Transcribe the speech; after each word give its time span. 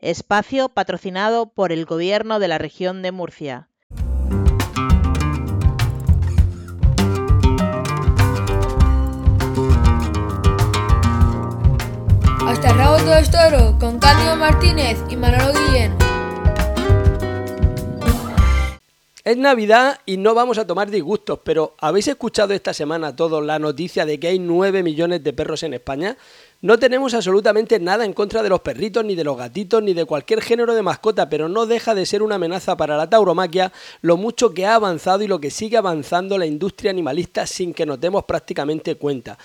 espacio 0.00 0.68
patrocinado 0.68 1.46
por 1.46 1.72
el 1.72 1.86
Gobierno 1.86 2.38
de 2.38 2.48
la 2.48 2.58
región 2.58 3.02
de 3.02 3.12
Murcia. 3.12 3.68
Hasta 12.46 12.70
el 12.70 12.78
rabo 12.78 12.96
todo 12.98 13.30
toro 13.30 13.78
con 13.78 13.98
Cándido 13.98 14.36
Martínez 14.36 14.98
y 15.08 15.16
Manolo 15.16 15.52
Guillén. 15.52 15.96
Es 19.26 19.36
Navidad 19.36 19.98
y 20.06 20.18
no 20.18 20.34
vamos 20.34 20.56
a 20.56 20.68
tomar 20.68 20.88
disgustos, 20.88 21.40
pero 21.42 21.74
¿habéis 21.80 22.06
escuchado 22.06 22.54
esta 22.54 22.72
semana 22.72 23.16
todos 23.16 23.44
la 23.44 23.58
noticia 23.58 24.06
de 24.06 24.20
que 24.20 24.28
hay 24.28 24.38
9 24.38 24.84
millones 24.84 25.24
de 25.24 25.32
perros 25.32 25.64
en 25.64 25.74
España? 25.74 26.16
No 26.66 26.80
tenemos 26.80 27.14
absolutamente 27.14 27.78
nada 27.78 28.04
en 28.04 28.12
contra 28.12 28.42
de 28.42 28.48
los 28.48 28.60
perritos, 28.60 29.04
ni 29.04 29.14
de 29.14 29.22
los 29.22 29.38
gatitos, 29.38 29.80
ni 29.84 29.94
de 29.94 30.04
cualquier 30.04 30.42
género 30.42 30.74
de 30.74 30.82
mascota, 30.82 31.28
pero 31.28 31.48
no 31.48 31.64
deja 31.64 31.94
de 31.94 32.04
ser 32.04 32.24
una 32.24 32.34
amenaza 32.34 32.76
para 32.76 32.96
la 32.96 33.08
tauromaquia 33.08 33.72
lo 34.02 34.16
mucho 34.16 34.52
que 34.52 34.66
ha 34.66 34.74
avanzado 34.74 35.22
y 35.22 35.28
lo 35.28 35.38
que 35.38 35.52
sigue 35.52 35.76
avanzando 35.76 36.36
la 36.38 36.46
industria 36.46 36.90
animalista 36.90 37.46
sin 37.46 37.72
que 37.72 37.86
nos 37.86 38.00
demos 38.00 38.24
prácticamente 38.24 38.96
cuenta. 38.96 39.38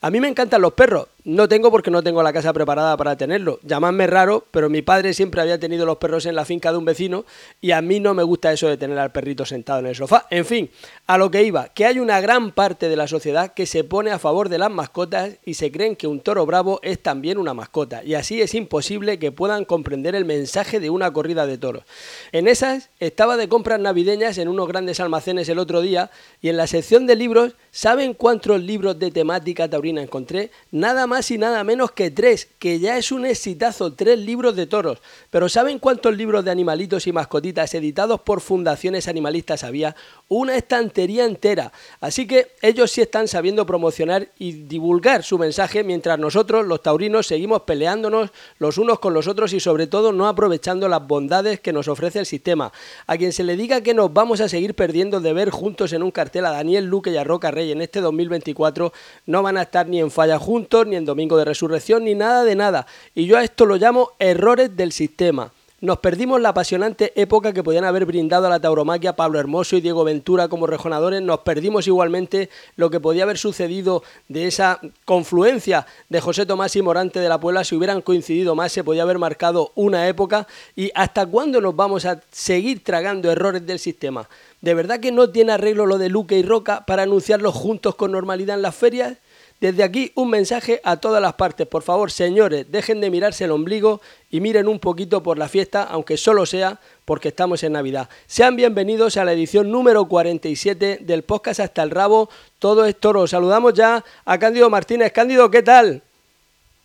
A 0.00 0.10
mí 0.12 0.20
me 0.20 0.28
encantan 0.28 0.62
los 0.62 0.74
perros, 0.74 1.08
no 1.24 1.48
tengo 1.48 1.72
porque 1.72 1.90
no 1.90 2.04
tengo 2.04 2.22
la 2.22 2.32
casa 2.32 2.52
preparada 2.52 2.96
para 2.96 3.16
tenerlo. 3.16 3.58
Llamadme 3.64 4.06
raro, 4.06 4.46
pero 4.52 4.70
mi 4.70 4.80
padre 4.80 5.12
siempre 5.12 5.40
había 5.40 5.58
tenido 5.58 5.84
los 5.84 5.96
perros 5.96 6.24
en 6.24 6.36
la 6.36 6.44
finca 6.44 6.70
de 6.70 6.78
un 6.78 6.84
vecino 6.84 7.24
y 7.60 7.72
a 7.72 7.82
mí 7.82 7.98
no 7.98 8.14
me 8.14 8.22
gusta 8.22 8.52
eso 8.52 8.68
de 8.68 8.76
tener 8.76 8.96
al 8.96 9.10
perrito 9.10 9.44
sentado 9.44 9.80
en 9.80 9.86
el 9.86 9.96
sofá. 9.96 10.26
En 10.30 10.44
fin, 10.44 10.70
a 11.08 11.18
lo 11.18 11.32
que 11.32 11.42
iba, 11.42 11.68
que 11.70 11.84
hay 11.84 11.98
una 11.98 12.20
gran 12.20 12.52
parte 12.52 12.88
de 12.88 12.94
la 12.94 13.08
sociedad 13.08 13.54
que 13.54 13.66
se 13.66 13.82
pone 13.82 14.12
a 14.12 14.20
favor 14.20 14.48
de 14.48 14.58
las 14.58 14.70
mascotas 14.70 15.32
y 15.44 15.54
se 15.54 15.72
creen 15.72 15.96
que 15.96 16.06
un 16.06 16.20
toro 16.20 16.46
bravo 16.46 16.78
es 16.84 17.02
también 17.02 17.36
una 17.36 17.52
mascota 17.52 18.04
y 18.04 18.14
así 18.14 18.40
es 18.40 18.54
imposible 18.54 19.18
que 19.18 19.32
puedan 19.32 19.64
comprender 19.64 20.14
el 20.14 20.24
mensaje 20.24 20.78
de 20.78 20.90
una 20.90 21.12
corrida 21.12 21.44
de 21.46 21.58
toros. 21.58 21.82
En 22.30 22.46
esas 22.46 22.90
estaba 23.00 23.36
de 23.36 23.48
compras 23.48 23.80
navideñas 23.80 24.38
en 24.38 24.46
unos 24.46 24.68
grandes 24.68 25.00
almacenes 25.00 25.48
el 25.48 25.58
otro 25.58 25.80
día 25.80 26.12
y 26.40 26.50
en 26.50 26.56
la 26.56 26.68
sección 26.68 27.08
de 27.08 27.16
libros, 27.16 27.56
¿saben 27.72 28.14
cuántos 28.14 28.62
libros 28.62 28.98
de 29.00 29.10
temática 29.10 29.68
taurina 29.68 29.87
encontré 29.96 30.50
nada 30.70 31.06
más 31.06 31.30
y 31.30 31.38
nada 31.38 31.64
menos 31.64 31.92
que 31.92 32.10
tres, 32.10 32.48
que 32.58 32.80
ya 32.80 32.98
es 32.98 33.10
un 33.12 33.24
exitazo, 33.24 33.94
tres 33.94 34.18
libros 34.18 34.56
de 34.56 34.66
toros. 34.66 34.98
Pero 35.30 35.48
¿saben 35.48 35.78
cuántos 35.78 36.16
libros 36.16 36.44
de 36.44 36.50
animalitos 36.50 37.06
y 37.06 37.12
mascotitas 37.12 37.72
editados 37.72 38.20
por 38.20 38.42
fundaciones 38.42 39.08
animalistas 39.08 39.64
había? 39.64 39.96
Una 40.28 40.56
estantería 40.56 41.24
entera. 41.24 41.72
Así 42.00 42.26
que 42.26 42.48
ellos 42.60 42.90
sí 42.90 43.00
están 43.00 43.28
sabiendo 43.28 43.64
promocionar 43.64 44.28
y 44.38 44.52
divulgar 44.52 45.22
su 45.22 45.38
mensaje 45.38 45.84
mientras 45.84 46.18
nosotros, 46.18 46.66
los 46.66 46.82
taurinos, 46.82 47.26
seguimos 47.26 47.62
peleándonos 47.62 48.30
los 48.58 48.76
unos 48.76 48.98
con 48.98 49.14
los 49.14 49.28
otros 49.28 49.52
y 49.52 49.60
sobre 49.60 49.86
todo 49.86 50.12
no 50.12 50.26
aprovechando 50.26 50.88
las 50.88 51.06
bondades 51.06 51.60
que 51.60 51.72
nos 51.72 51.88
ofrece 51.88 52.18
el 52.18 52.26
sistema. 52.26 52.72
A 53.06 53.16
quien 53.16 53.32
se 53.32 53.44
le 53.44 53.56
diga 53.56 53.80
que 53.80 53.94
nos 53.94 54.12
vamos 54.12 54.40
a 54.40 54.48
seguir 54.48 54.74
perdiendo 54.74 55.20
de 55.20 55.32
ver 55.32 55.50
juntos 55.50 55.92
en 55.92 56.02
un 56.02 56.10
cartel 56.10 56.46
a 56.46 56.50
Daniel 56.50 56.86
Luque 56.86 57.10
y 57.10 57.16
a 57.16 57.24
Roca 57.24 57.50
Rey 57.50 57.70
en 57.70 57.80
este 57.80 58.00
2024, 58.00 58.92
no 59.26 59.42
van 59.42 59.56
a 59.56 59.62
estar 59.62 59.77
ni 59.86 60.00
en 60.00 60.10
Falla 60.10 60.38
Juntos, 60.38 60.86
ni 60.86 60.96
en 60.96 61.04
Domingo 61.04 61.36
de 61.36 61.44
Resurrección, 61.44 62.04
ni 62.04 62.14
nada 62.14 62.44
de 62.44 62.56
nada. 62.56 62.86
Y 63.14 63.26
yo 63.26 63.38
a 63.38 63.44
esto 63.44 63.66
lo 63.66 63.76
llamo 63.76 64.12
errores 64.18 64.76
del 64.76 64.92
sistema. 64.92 65.52
Nos 65.80 65.98
perdimos 65.98 66.40
la 66.40 66.48
apasionante 66.48 67.12
época 67.14 67.52
que 67.52 67.62
podían 67.62 67.84
haber 67.84 68.04
brindado 68.04 68.48
a 68.48 68.50
la 68.50 68.58
tauromaquia 68.58 69.14
Pablo 69.14 69.38
Hermoso 69.38 69.76
y 69.76 69.80
Diego 69.80 70.02
Ventura 70.02 70.48
como 70.48 70.66
rejonadores. 70.66 71.22
Nos 71.22 71.38
perdimos 71.40 71.86
igualmente 71.86 72.50
lo 72.74 72.90
que 72.90 72.98
podía 72.98 73.22
haber 73.22 73.38
sucedido 73.38 74.02
de 74.26 74.48
esa 74.48 74.80
confluencia 75.04 75.86
de 76.08 76.20
José 76.20 76.46
Tomás 76.46 76.74
y 76.74 76.82
Morante 76.82 77.20
de 77.20 77.28
la 77.28 77.38
Puebla. 77.38 77.62
Si 77.62 77.76
hubieran 77.76 78.02
coincidido 78.02 78.56
más, 78.56 78.72
se 78.72 78.82
podía 78.82 79.04
haber 79.04 79.20
marcado 79.20 79.70
una 79.76 80.08
época. 80.08 80.48
¿Y 80.74 80.90
hasta 80.96 81.24
cuándo 81.24 81.60
nos 81.60 81.76
vamos 81.76 82.06
a 82.06 82.20
seguir 82.32 82.82
tragando 82.82 83.30
errores 83.30 83.64
del 83.64 83.78
sistema? 83.78 84.28
¿De 84.60 84.74
verdad 84.74 84.98
que 84.98 85.12
no 85.12 85.30
tiene 85.30 85.52
arreglo 85.52 85.86
lo 85.86 85.98
de 85.98 86.08
Luque 86.08 86.36
y 86.36 86.42
Roca 86.42 86.86
para 86.86 87.04
anunciarlos 87.04 87.54
juntos 87.54 87.94
con 87.94 88.10
normalidad 88.10 88.56
en 88.56 88.62
las 88.62 88.74
ferias? 88.74 89.18
Desde 89.60 89.82
aquí 89.82 90.12
un 90.14 90.30
mensaje 90.30 90.80
a 90.84 90.98
todas 90.98 91.20
las 91.20 91.32
partes. 91.34 91.66
Por 91.66 91.82
favor, 91.82 92.12
señores, 92.12 92.70
dejen 92.70 93.00
de 93.00 93.10
mirarse 93.10 93.44
el 93.44 93.50
ombligo 93.50 94.00
y 94.30 94.40
miren 94.40 94.68
un 94.68 94.78
poquito 94.78 95.20
por 95.20 95.36
la 95.36 95.48
fiesta, 95.48 95.82
aunque 95.82 96.16
solo 96.16 96.46
sea 96.46 96.78
porque 97.04 97.28
estamos 97.28 97.64
en 97.64 97.72
Navidad. 97.72 98.08
Sean 98.28 98.54
bienvenidos 98.54 99.16
a 99.16 99.24
la 99.24 99.32
edición 99.32 99.72
número 99.72 100.04
47 100.04 100.98
del 101.00 101.24
podcast 101.24 101.58
Hasta 101.58 101.82
el 101.82 101.90
Rabo. 101.90 102.30
Todo 102.60 102.84
es 102.84 102.94
toro. 103.00 103.26
Saludamos 103.26 103.74
ya 103.74 104.04
a 104.24 104.38
Cándido 104.38 104.70
Martínez. 104.70 105.10
Cándido, 105.10 105.50
¿qué 105.50 105.64
tal? 105.64 106.02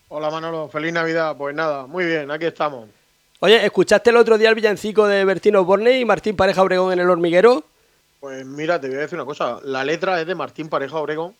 Hola 0.07 0.31
Manolo, 0.31 0.67
feliz 0.67 0.93
Navidad. 0.93 1.37
Pues 1.37 1.53
nada, 1.53 1.85
muy 1.85 2.05
bien, 2.05 2.31
aquí 2.31 2.45
estamos. 2.45 2.89
Oye, 3.39 3.63
¿escuchaste 3.63 4.09
el 4.09 4.17
otro 4.17 4.39
día 4.39 4.49
el 4.49 4.55
villancico 4.55 5.05
de 5.05 5.23
Bertino 5.25 5.63
Borne 5.63 5.99
y 5.99 6.05
Martín 6.05 6.35
Pareja 6.35 6.63
Obregón 6.63 6.93
en 6.93 6.99
el 7.01 7.09
hormiguero? 7.09 7.63
Pues 8.19 8.43
mira, 8.47 8.81
te 8.81 8.87
voy 8.87 8.97
a 8.97 9.01
decir 9.01 9.15
una 9.15 9.25
cosa. 9.25 9.59
La 9.63 9.83
letra 9.83 10.19
es 10.19 10.25
de 10.25 10.33
Martín 10.33 10.69
Pareja 10.69 10.97
Obregón 10.97 11.35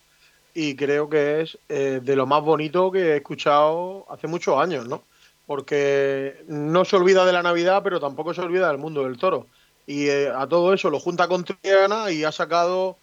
y 0.53 0.75
creo 0.75 1.09
que 1.09 1.41
es 1.41 1.57
eh, 1.69 1.99
de 2.03 2.15
lo 2.15 2.25
más 2.25 2.43
bonito 2.43 2.91
que 2.91 3.13
he 3.13 3.17
escuchado 3.17 4.05
hace 4.09 4.27
muchos 4.27 4.59
años, 4.59 4.87
¿no? 4.87 5.03
Porque 5.45 6.43
no 6.47 6.85
se 6.85 6.95
olvida 6.95 7.25
de 7.25 7.33
la 7.33 7.43
Navidad, 7.43 7.81
pero 7.83 7.99
tampoco 7.99 8.33
se 8.33 8.41
olvida 8.41 8.67
del 8.69 8.77
mundo 8.77 9.03
del 9.03 9.17
toro. 9.17 9.47
Y 9.85 10.07
eh, 10.07 10.29
a 10.29 10.47
todo 10.47 10.73
eso 10.73 10.89
lo 10.89 10.99
junta 10.99 11.27
con 11.27 11.43
Triana 11.43 12.11
y 12.11 12.23
ha 12.23 12.31
sacado 12.31 12.97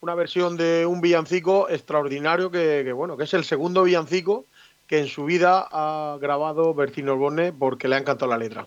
una 0.00 0.14
versión 0.14 0.56
de 0.56 0.84
un 0.84 1.00
villancico 1.00 1.68
extraordinario 1.70 2.50
que, 2.50 2.92
bueno, 2.92 3.16
que 3.16 3.24
es 3.24 3.34
el 3.34 3.44
segundo 3.44 3.84
villancico 3.84 4.44
que 4.86 4.98
en 4.98 5.08
su 5.08 5.24
vida 5.24 5.66
ha 5.70 6.18
grabado 6.20 6.74
Bertino 6.74 7.14
Orbone 7.14 7.52
porque 7.52 7.88
le 7.88 7.96
ha 7.96 7.98
encantado 7.98 8.30
la 8.30 8.38
letra. 8.38 8.66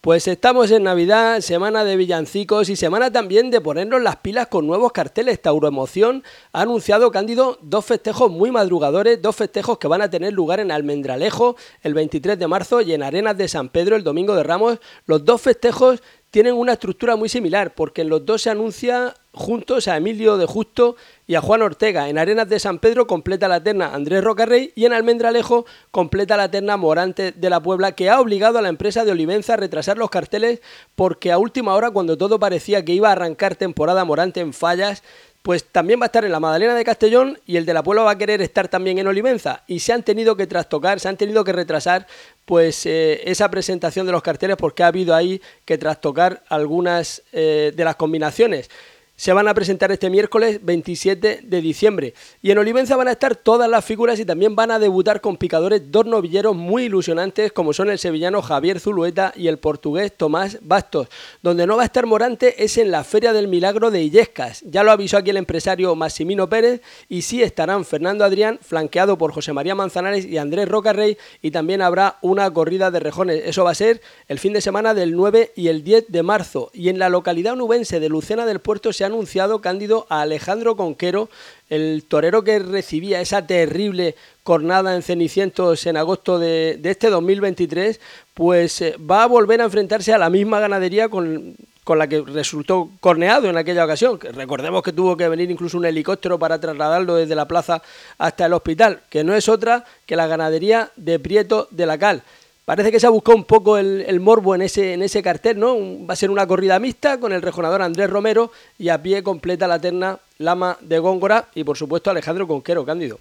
Pues 0.00 0.28
estamos 0.28 0.70
en 0.70 0.84
Navidad, 0.84 1.40
semana 1.40 1.82
de 1.82 1.96
villancicos 1.96 2.68
y 2.68 2.76
semana 2.76 3.10
también 3.10 3.50
de 3.50 3.60
ponernos 3.60 4.00
las 4.00 4.14
pilas 4.14 4.46
con 4.46 4.64
nuevos 4.64 4.92
carteles. 4.92 5.42
Tauroemoción 5.42 6.22
ha 6.52 6.60
anunciado 6.60 7.10
Cándido 7.10 7.58
dos 7.62 7.84
festejos 7.84 8.30
muy 8.30 8.52
madrugadores, 8.52 9.20
dos 9.20 9.34
festejos 9.34 9.78
que 9.78 9.88
van 9.88 10.00
a 10.00 10.08
tener 10.08 10.34
lugar 10.34 10.60
en 10.60 10.70
Almendralejo 10.70 11.56
el 11.82 11.94
23 11.94 12.38
de 12.38 12.46
marzo 12.46 12.80
y 12.80 12.92
en 12.92 13.02
Arenas 13.02 13.36
de 13.36 13.48
San 13.48 13.70
Pedro 13.70 13.96
el 13.96 14.04
domingo 14.04 14.36
de 14.36 14.44
Ramos. 14.44 14.78
Los 15.04 15.24
dos 15.24 15.42
festejos 15.42 16.00
tienen 16.30 16.54
una 16.54 16.74
estructura 16.74 17.16
muy 17.16 17.28
similar, 17.28 17.74
porque 17.74 18.02
en 18.02 18.10
los 18.10 18.24
dos 18.26 18.42
se 18.42 18.50
anuncia 18.50 19.14
juntos 19.32 19.88
a 19.88 19.96
Emilio 19.96 20.36
de 20.36 20.46
Justo 20.46 20.96
y 21.26 21.36
a 21.36 21.40
Juan 21.40 21.62
Ortega. 21.62 22.08
En 22.08 22.18
Arenas 22.18 22.48
de 22.48 22.58
San 22.58 22.78
Pedro 22.78 23.06
completa 23.06 23.48
la 23.48 23.62
terna 23.62 23.94
Andrés 23.94 24.22
Rocarrey 24.22 24.72
y 24.74 24.84
en 24.84 24.92
Almendralejo 24.92 25.64
completa 25.90 26.36
la 26.36 26.50
terna 26.50 26.76
Morante 26.76 27.32
de 27.32 27.50
la 27.50 27.60
Puebla, 27.60 27.92
que 27.92 28.10
ha 28.10 28.20
obligado 28.20 28.58
a 28.58 28.62
la 28.62 28.68
empresa 28.68 29.04
de 29.04 29.12
Olivenza 29.12 29.54
a 29.54 29.58
retrasar 29.58 29.96
los 29.96 30.10
carteles 30.10 30.60
porque 30.96 31.32
a 31.32 31.38
última 31.38 31.74
hora, 31.74 31.90
cuando 31.90 32.18
todo 32.18 32.38
parecía 32.38 32.84
que 32.84 32.92
iba 32.92 33.08
a 33.08 33.12
arrancar 33.12 33.54
temporada 33.54 34.04
Morante 34.04 34.40
en 34.40 34.52
fallas, 34.52 35.02
pues 35.42 35.64
también 35.64 36.00
va 36.00 36.04
a 36.04 36.06
estar 36.06 36.24
en 36.24 36.32
la 36.32 36.40
Madalena 36.40 36.74
de 36.74 36.84
Castellón 36.84 37.38
y 37.46 37.56
el 37.56 37.64
de 37.64 37.72
la 37.72 37.82
Puebla 37.82 38.02
va 38.02 38.10
a 38.10 38.18
querer 38.18 38.42
estar 38.42 38.68
también 38.68 38.98
en 38.98 39.06
Olivenza 39.06 39.62
y 39.66 39.80
se 39.80 39.92
han 39.92 40.02
tenido 40.02 40.36
que 40.36 40.46
trastocar, 40.46 41.00
se 41.00 41.08
han 41.08 41.16
tenido 41.16 41.44
que 41.44 41.52
retrasar 41.52 42.06
pues 42.48 42.86
eh, 42.86 43.20
esa 43.30 43.50
presentación 43.50 44.06
de 44.06 44.12
los 44.12 44.22
carteles 44.22 44.56
porque 44.56 44.82
ha 44.82 44.86
habido 44.86 45.14
ahí 45.14 45.42
que 45.66 45.76
trastocar 45.76 46.42
algunas 46.48 47.22
eh, 47.30 47.74
de 47.76 47.84
las 47.84 47.96
combinaciones 47.96 48.70
se 49.18 49.32
van 49.32 49.48
a 49.48 49.54
presentar 49.54 49.90
este 49.90 50.10
miércoles 50.10 50.60
27 50.62 51.40
de 51.42 51.60
diciembre. 51.60 52.14
Y 52.40 52.52
en 52.52 52.58
Olivenza 52.58 52.94
van 52.94 53.08
a 53.08 53.12
estar 53.12 53.34
todas 53.34 53.68
las 53.68 53.84
figuras 53.84 54.20
y 54.20 54.24
también 54.24 54.54
van 54.54 54.70
a 54.70 54.78
debutar 54.78 55.20
con 55.20 55.36
picadores 55.36 55.90
dos 55.90 56.06
novilleros 56.06 56.54
muy 56.54 56.84
ilusionantes 56.84 57.50
como 57.50 57.72
son 57.72 57.90
el 57.90 57.98
sevillano 57.98 58.42
Javier 58.42 58.78
Zulueta 58.78 59.32
y 59.34 59.48
el 59.48 59.58
portugués 59.58 60.16
Tomás 60.16 60.58
Bastos. 60.62 61.08
Donde 61.42 61.66
no 61.66 61.76
va 61.76 61.82
a 61.82 61.86
estar 61.86 62.06
Morante 62.06 62.62
es 62.62 62.78
en 62.78 62.92
la 62.92 63.02
Feria 63.02 63.32
del 63.32 63.48
Milagro 63.48 63.90
de 63.90 64.04
Illescas. 64.04 64.62
Ya 64.64 64.84
lo 64.84 64.92
avisó 64.92 65.16
aquí 65.16 65.30
el 65.30 65.36
empresario 65.36 65.96
Massimino 65.96 66.48
Pérez 66.48 66.80
y 67.08 67.22
sí 67.22 67.42
estarán 67.42 67.84
Fernando 67.84 68.24
Adrián 68.24 68.60
flanqueado 68.62 69.18
por 69.18 69.32
José 69.32 69.52
María 69.52 69.74
Manzanares 69.74 70.26
y 70.26 70.38
Andrés 70.38 70.68
Rocarrey 70.68 71.18
y 71.42 71.50
también 71.50 71.82
habrá 71.82 72.18
una 72.22 72.48
corrida 72.52 72.92
de 72.92 73.00
rejones. 73.00 73.42
Eso 73.44 73.64
va 73.64 73.72
a 73.72 73.74
ser 73.74 74.00
el 74.28 74.38
fin 74.38 74.52
de 74.52 74.60
semana 74.60 74.94
del 74.94 75.16
9 75.16 75.54
y 75.56 75.66
el 75.66 75.82
10 75.82 76.04
de 76.06 76.22
marzo. 76.22 76.70
Y 76.72 76.88
en 76.88 77.00
la 77.00 77.08
localidad 77.08 77.54
onubense 77.54 77.98
de 77.98 78.08
Lucena 78.08 78.46
del 78.46 78.60
Puerto 78.60 78.92
se 78.92 79.07
anunciado, 79.08 79.60
Cándido, 79.60 80.06
a 80.08 80.22
Alejandro 80.22 80.76
Conquero, 80.76 81.28
el 81.68 82.04
torero 82.08 82.44
que 82.44 82.58
recibía 82.60 83.20
esa 83.20 83.46
terrible 83.46 84.14
cornada 84.42 84.94
en 84.94 85.02
Cenicientos 85.02 85.86
en 85.86 85.96
agosto 85.96 86.38
de, 86.38 86.80
este 86.84 87.10
2023, 87.10 88.00
pues 88.32 88.80
eh, 88.80 88.96
va 88.98 89.24
a 89.24 89.26
volver 89.26 89.60
a 89.60 89.64
enfrentarse 89.64 90.12
a 90.14 90.18
la 90.18 90.30
misma 90.30 90.60
ganadería 90.60 91.08
con, 91.08 91.56
con 91.88 91.98
la 91.98 92.06
que 92.06 92.20
resultó 92.20 92.90
corneado 93.00 93.48
en 93.48 93.56
aquella 93.56 93.82
ocasión. 93.82 94.20
Recordemos 94.20 94.82
que 94.82 94.92
tuvo 94.92 95.16
que 95.16 95.26
venir 95.26 95.50
incluso 95.50 95.78
un 95.78 95.86
helicóptero 95.86 96.38
para 96.38 96.60
trasladarlo 96.60 97.14
desde 97.14 97.34
la 97.34 97.48
plaza 97.48 97.82
hasta 98.18 98.44
el 98.44 98.52
hospital, 98.52 99.00
que 99.08 99.24
no 99.24 99.34
es 99.34 99.48
otra 99.48 99.84
que 100.04 100.14
la 100.14 100.26
ganadería 100.26 100.90
de 100.96 101.18
Prieto 101.18 101.66
de 101.70 101.86
la 101.86 101.96
Cal. 101.96 102.22
Parece 102.68 102.92
que 102.92 103.00
se 103.00 103.06
ha 103.06 103.10
buscado 103.10 103.34
un 103.34 103.44
poco 103.44 103.78
el, 103.78 104.20
morbo 104.20 104.54
en 104.54 104.60
ese, 104.60 104.92
en 104.92 105.00
ese 105.00 105.22
cartel, 105.22 105.58
¿no? 105.58 105.74
va 106.06 106.12
a 106.12 106.16
ser 106.16 106.30
una 106.30 106.46
corrida 106.46 106.78
mixta 106.78 107.18
con 107.18 107.32
el 107.32 107.40
rejonador 107.40 107.80
Andrés 107.80 108.10
Romero 108.10 108.52
y 108.78 108.90
a 108.90 109.02
pie 109.02 109.22
completa 109.22 109.66
la 109.66 109.80
terna 109.80 110.18
Lama 110.36 110.76
de 110.82 110.98
Góngora 110.98 111.48
y 111.54 111.64
por 111.64 111.78
supuesto 111.78 112.10
Alejandro 112.10 112.46
Conquero, 112.46 112.84
Cándido. 112.84 113.18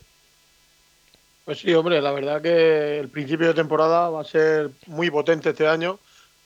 Pues 1.46 1.60
sí, 1.60 1.74
hombre, 1.74 2.02
la 2.02 2.12
verdad 2.12 2.42
que 2.42 3.00
el 3.00 3.08
principio 3.08 3.48
de 3.48 3.54
temporada 3.54 4.10
va 4.10 4.20
a 4.20 4.26
ser 4.26 4.72
muy 4.88 5.10
potente 5.10 5.52
este 5.52 5.66
año, 5.66 5.98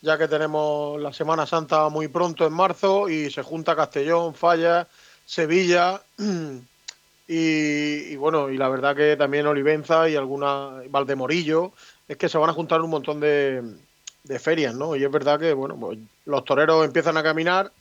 ya 0.02 0.20
que 0.20 0.28
tenemos 0.28 1.02
la 1.02 1.12
Semana 1.12 1.48
Santa 1.48 1.90
muy 1.90 2.08
pronto 2.08 2.46
en 2.46 2.54
marzo 2.54 3.10
y 3.10 3.32
se 3.32 3.42
junta 3.42 3.76
Castellón, 3.76 4.36
Falla, 4.36 4.88
Sevilla 5.26 6.04
y, 7.28 8.16
bueno, 8.18 8.52
y 8.52 8.58
la 8.58 8.70
verdad 8.70 8.96
que 8.96 9.18
también 9.18 9.48
Olivenza 9.48 10.08
y 10.08 10.16
alguna 10.16 10.84
Valdemorillo, 10.88 11.72
es 12.12 12.18
que 12.18 12.28
se 12.28 12.38
van 12.38 12.50
a 12.50 12.54
juntar 12.54 12.82
un 12.82 12.90
montón 12.90 13.22
de, 13.22 13.64
ferias, 14.38 14.76
¿no? 14.76 14.98
Y 14.98 15.04
es 15.04 15.10
verdad 15.10 15.40
que, 15.40 15.54
bueno, 15.54 15.78
pues 15.80 15.98
los 16.26 16.44
toreros 16.44 16.84
empiezan 16.84 17.16
a 17.16 17.24
caminar, 17.24 17.72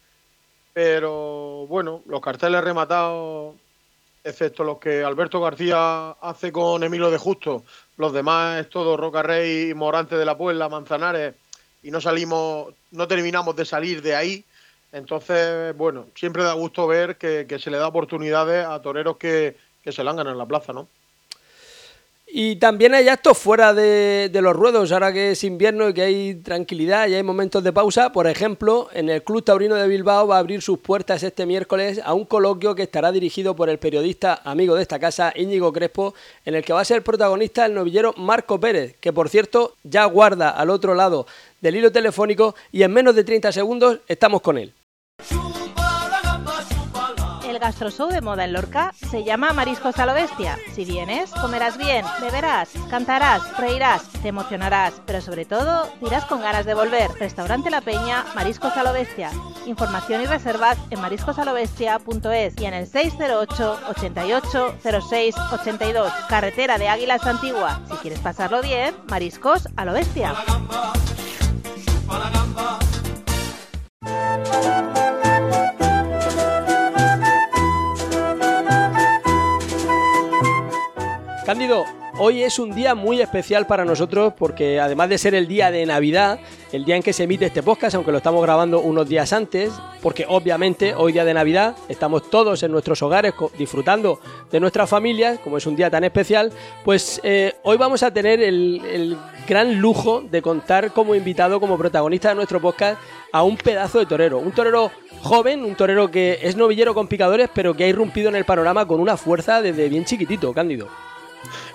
pero 0.73 1.67
bueno, 1.67 2.03
los 2.07 2.21
carteles 2.21 2.63
rematados, 2.63 3.57
excepto 4.23 4.63
los 4.63 4.79
que 4.79 5.03
Alberto 5.03 5.41
García 5.41 6.11
hace 6.21 6.53
con 6.53 6.85
Emilio 6.85 7.11
de 7.11 7.19
Justo, 7.19 7.65
los 7.97 8.13
demás 8.13 8.61
es 8.61 8.71
todo 8.71 8.97
Roca 8.97 9.25
Rey, 9.25 9.75
Morante 9.75 10.15
de 10.15 10.25
la 10.25 10.39
Puebla, 10.39 10.69
Manzanares, 10.69 11.35
y 11.83 11.91
no 11.91 12.01
salimos, 12.01 12.73
no 12.93 13.09
terminamos 13.09 13.57
de 13.57 13.65
salir 13.65 14.01
de 14.01 14.15
ahí. 14.15 14.45
Entonces, 14.93 15.77
bueno, 15.77 16.07
siempre 16.15 16.45
da 16.45 16.53
gusto 16.53 16.87
ver 16.87 17.17
que, 17.17 17.59
se 17.59 17.71
le 17.71 17.79
da 17.79 17.89
oportunidades 17.89 18.65
a 18.65 18.81
toreros 18.81 19.17
que, 19.17 19.57
que 19.83 19.91
se 19.91 20.05
langan 20.05 20.29
en 20.29 20.39
la 20.39 20.47
plaza, 20.47 20.73
¿no? 20.73 20.87
Y 22.33 22.57
también 22.57 22.95
hay 22.95 23.09
actos 23.09 23.37
fuera 23.39 23.75
de, 23.75 24.31
los 24.41 24.55
ruedos, 24.55 24.93
ahora 24.93 25.13
que 25.13 25.33
es 25.33 25.43
invierno 25.43 25.89
y 25.89 25.95
que 25.95 26.03
hay 26.03 26.35
tranquilidad 26.37 27.09
y 27.09 27.15
hay 27.15 27.25
momentos 27.25 27.65
de 27.65 27.73
pausa. 27.73 28.13
Por 28.13 28.29
ejemplo, 28.29 28.89
en 28.93 29.11
el 29.11 29.25
Club 29.25 29.43
Taurino 29.43 29.75
de 29.75 29.89
Bilbao 29.89 30.29
va 30.29 30.37
a 30.37 30.39
abrir 30.39 30.63
sus 30.63 30.79
puertas 30.79 31.25
este 31.25 31.45
miércoles 31.45 32.01
a 32.05 32.15
un 32.15 32.25
coloquio 32.25 32.77
que 32.77 32.85
estará 32.85 33.11
dirigido 33.11 33.57
por 33.57 33.69
el 33.69 33.79
periodista 33.79 34.43
amigo 34.45 34.77
de 34.77 34.83
esta 34.83 35.01
casa, 35.01 35.33
Íñigo 35.35 35.73
Crespo, 35.73 36.15
en 36.45 36.55
el 36.55 36.65
que 36.65 36.73
va 36.73 36.83
a 36.83 36.85
ser 36.85 37.03
protagonista 37.03 37.67
el 37.67 37.75
novillero 37.75 38.15
Marco 38.17 38.61
Pérez, 38.61 38.95
que 39.01 39.13
por 39.13 39.29
cierto 39.29 39.75
ya 39.83 40.05
guarda 40.05 40.51
al 40.51 40.71
otro 40.71 40.95
lado 40.95 41.27
del 41.61 41.77
hilo 41.77 41.91
telefónico 41.91 42.55
y 42.71 42.85
en 42.85 42.93
menos 42.93 43.17
de 43.17 43.25
30 43.25 43.51
segundos 43.51 43.99
estamos 44.07 44.41
con 44.41 44.57
él 44.57 44.73
gastroshow 47.61 48.09
de 48.09 48.21
moda 48.21 48.45
en 48.45 48.53
Lorca 48.53 48.93
se 49.11 49.23
llama 49.23 49.53
Mariscos 49.53 49.99
a 49.99 50.07
lo 50.07 50.15
Bestia. 50.15 50.59
Si 50.73 50.85
vienes, 50.85 51.31
comerás 51.31 51.77
bien, 51.77 52.05
beberás, 52.21 52.71
cantarás, 52.89 53.57
reirás, 53.59 54.09
te 54.23 54.29
emocionarás, 54.29 54.95
pero 55.07 55.21
sobre 55.21 55.45
todo 55.45 55.89
dirás 56.01 56.25
con 56.25 56.41
ganas 56.41 56.67
de 56.67 56.75
volver. 56.75 57.11
Restaurante 57.21 57.71
La 57.71 57.83
Peña, 57.83 58.25
Mariscos 58.35 58.77
a 58.77 58.83
lo 58.83 58.93
Bestia. 58.93 59.31
Información 59.67 60.23
y 60.23 60.27
reservas 60.27 60.79
en 60.91 61.01
mariscosalobestia.es 61.01 62.61
y 62.61 62.65
en 62.65 62.75
el 62.75 62.87
608 62.87 63.81
88 63.91 64.75
06 65.09 65.35
82. 65.53 66.13
Carretera 66.29 66.79
de 66.79 66.89
Águilas 66.89 67.27
Antigua. 67.27 67.81
Si 67.91 67.97
quieres 67.99 68.21
pasarlo 68.21 68.63
bien, 68.63 68.95
Mariscos 69.09 69.69
a 69.77 69.85
lo 69.85 69.93
Bestia. 69.93 70.35
Cándido, 81.51 81.85
hoy 82.17 82.45
es 82.45 82.61
un 82.61 82.71
día 82.71 82.95
muy 82.95 83.21
especial 83.21 83.67
para 83.67 83.85
nosotros 83.85 84.35
porque 84.39 84.79
además 84.79 85.09
de 85.09 85.19
ser 85.19 85.35
el 85.35 85.49
día 85.49 85.73
de 85.73 85.85
Navidad, 85.85 86.39
el 86.71 86.85
día 86.85 86.95
en 86.95 87.03
que 87.03 87.13
se 87.13 87.25
emite 87.25 87.47
este 87.47 87.61
podcast, 87.61 87.97
aunque 87.97 88.13
lo 88.13 88.19
estamos 88.19 88.41
grabando 88.41 88.79
unos 88.79 89.09
días 89.09 89.33
antes, 89.33 89.73
porque 90.01 90.27
obviamente 90.29 90.95
hoy 90.95 91.11
día 91.13 91.25
de 91.25 91.35
Navidad 91.35 91.75
estamos 91.89 92.31
todos 92.31 92.63
en 92.63 92.71
nuestros 92.71 93.03
hogares 93.03 93.35
disfrutando 93.59 94.21
de 94.49 94.61
nuestras 94.61 94.89
familias, 94.89 95.41
como 95.41 95.57
es 95.57 95.67
un 95.67 95.75
día 95.75 95.91
tan 95.91 96.05
especial, 96.05 96.53
pues 96.85 97.21
eh, 97.25 97.57
hoy 97.65 97.77
vamos 97.77 98.05
a 98.05 98.13
tener 98.13 98.41
el, 98.41 98.81
el 98.85 99.17
gran 99.49 99.81
lujo 99.81 100.21
de 100.21 100.43
contar 100.43 100.93
como 100.93 101.17
invitado, 101.17 101.59
como 101.59 101.77
protagonista 101.77 102.29
de 102.29 102.37
nuestro 102.37 102.61
podcast, 102.61 103.03
a 103.33 103.43
un 103.43 103.57
pedazo 103.57 103.99
de 103.99 104.07
torero, 104.07 104.39
un 104.39 104.53
torero 104.53 104.93
joven, 105.21 105.65
un 105.65 105.75
torero 105.75 106.13
que 106.13 106.39
es 106.43 106.55
novillero 106.55 106.95
con 106.95 107.09
picadores, 107.09 107.51
pero 107.53 107.75
que 107.75 107.83
ha 107.83 107.89
irrumpido 107.89 108.29
en 108.29 108.37
el 108.37 108.45
panorama 108.45 108.87
con 108.87 109.01
una 109.01 109.17
fuerza 109.17 109.61
desde 109.61 109.89
bien 109.89 110.05
chiquitito, 110.05 110.55
Cándido. 110.55 111.10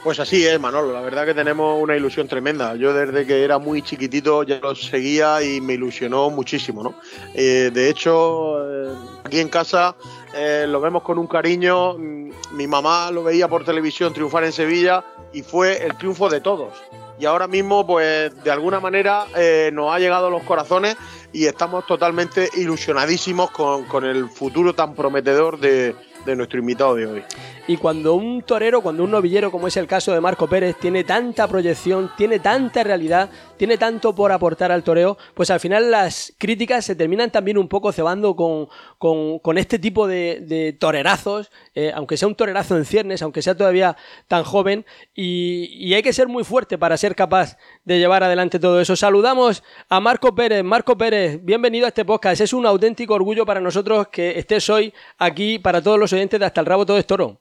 Pues 0.03 0.19
así 0.19 0.45
es, 0.45 0.59
Manolo. 0.59 0.93
La 0.93 1.01
verdad 1.01 1.25
que 1.25 1.33
tenemos 1.33 1.81
una 1.81 1.95
ilusión 1.95 2.27
tremenda. 2.27 2.75
Yo 2.75 2.93
desde 2.93 3.25
que 3.25 3.43
era 3.43 3.57
muy 3.57 3.81
chiquitito 3.81 4.43
ya 4.43 4.59
lo 4.59 4.75
seguía 4.75 5.41
y 5.41 5.61
me 5.61 5.73
ilusionó 5.73 6.29
muchísimo, 6.29 6.83
¿no? 6.83 6.95
Eh, 7.33 7.71
de 7.73 7.89
hecho, 7.89 8.57
eh, 8.61 8.93
aquí 9.23 9.39
en 9.39 9.49
casa 9.49 9.95
eh, 10.35 10.65
lo 10.67 10.79
vemos 10.79 11.03
con 11.03 11.17
un 11.17 11.27
cariño. 11.27 11.97
Mm, 11.97 12.31
mi 12.51 12.67
mamá 12.67 13.09
lo 13.11 13.23
veía 13.23 13.47
por 13.47 13.65
televisión 13.65 14.13
triunfar 14.13 14.43
en 14.43 14.51
Sevilla 14.51 15.03
y 15.33 15.41
fue 15.41 15.83
el 15.83 15.97
triunfo 15.97 16.29
de 16.29 16.41
todos. 16.41 16.73
Y 17.17 17.25
ahora 17.25 17.47
mismo, 17.47 17.87
pues 17.87 18.43
de 18.43 18.51
alguna 18.51 18.81
manera 18.81 19.25
nos 19.71 19.93
ha 19.93 19.99
llegado 19.99 20.27
a 20.27 20.29
los 20.29 20.43
corazones 20.43 20.97
y 21.31 21.45
estamos 21.45 21.87
totalmente 21.87 22.49
ilusionadísimos 22.57 23.51
con, 23.51 24.03
el 24.03 24.27
futuro 24.27 24.75
tan 24.75 24.93
prometedor 24.93 25.57
de 25.57 25.95
nuestro 26.35 26.59
invitado 26.59 26.95
de 26.95 27.07
hoy. 27.07 27.23
Y 27.67 27.77
cuando 27.77 28.13
un 28.13 28.43
torero, 28.43 28.81
cuando 28.81 29.03
un 29.03 29.09
novillero, 29.09 29.49
como 29.49 29.67
es 29.67 29.75
el 29.75 29.87
caso 29.87 30.13
de 30.13 30.21
Marco 30.21 30.45
Pérez, 30.47 30.75
tiene 30.79 31.03
tanta 31.03 31.47
proyección, 31.47 32.11
tiene 32.15 32.37
tanta 32.37 32.83
realidad, 32.83 33.31
tiene 33.57 33.79
tanto 33.79 34.13
por 34.13 34.31
aportar 34.31 34.71
al 34.71 34.83
toreo, 34.83 35.17
pues 35.33 35.49
al 35.49 35.59
final 35.59 35.89
las 35.89 36.31
críticas 36.37 36.85
se 36.85 36.95
terminan 36.95 37.31
también 37.31 37.57
un 37.57 37.67
poco 37.67 37.91
cebando 37.91 38.35
con, 38.35 38.67
con, 38.99 39.57
este 39.57 39.79
tipo 39.79 40.07
de, 40.07 40.77
torerazos, 40.79 41.49
eh, 41.73 41.91
aunque 41.95 42.17
sea 42.17 42.27
un 42.27 42.35
torerazo 42.35 42.77
en 42.77 42.85
ciernes, 42.85 43.23
aunque 43.23 43.41
sea 43.41 43.57
todavía 43.57 43.97
tan 44.27 44.43
joven, 44.43 44.85
y, 45.15 45.91
hay 45.95 46.03
que 46.03 46.13
ser 46.13 46.27
muy 46.27 46.43
fuerte 46.43 46.77
para 46.77 46.97
ser 46.97 47.15
capaz 47.15 47.57
de 47.83 47.97
llevar 47.97 48.23
adelante 48.23 48.59
todo 48.59 48.79
eso. 48.79 48.95
Saludamos 48.95 49.63
a 49.89 49.99
Marco 49.99 50.35
Pérez. 50.35 50.63
Marco 50.63 50.97
Pérez, 50.97 51.39
bienvenido 51.43 51.85
a 51.85 51.87
este 51.87 52.05
podcast. 52.05 52.41
Es 52.41 52.53
un 52.53 52.67
auténtico 52.67 53.15
orgullo 53.15 53.43
para 53.45 53.61
nosotros 53.61 54.09
que 54.09 54.37
estés 54.37 54.69
hoy 54.69 54.93
aquí 55.17 55.57
para 55.57 55.81
todos 55.81 55.97
los 55.97 56.13
oyentes 56.13 56.39
de 56.39 56.45
Hasta 56.45 56.59
el 56.59 56.67
Rabo 56.67 56.85
Todo 56.85 56.97
es 56.97 57.07
Toro. 57.07 57.39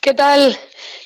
¿Qué 0.00 0.14
tal? 0.14 0.56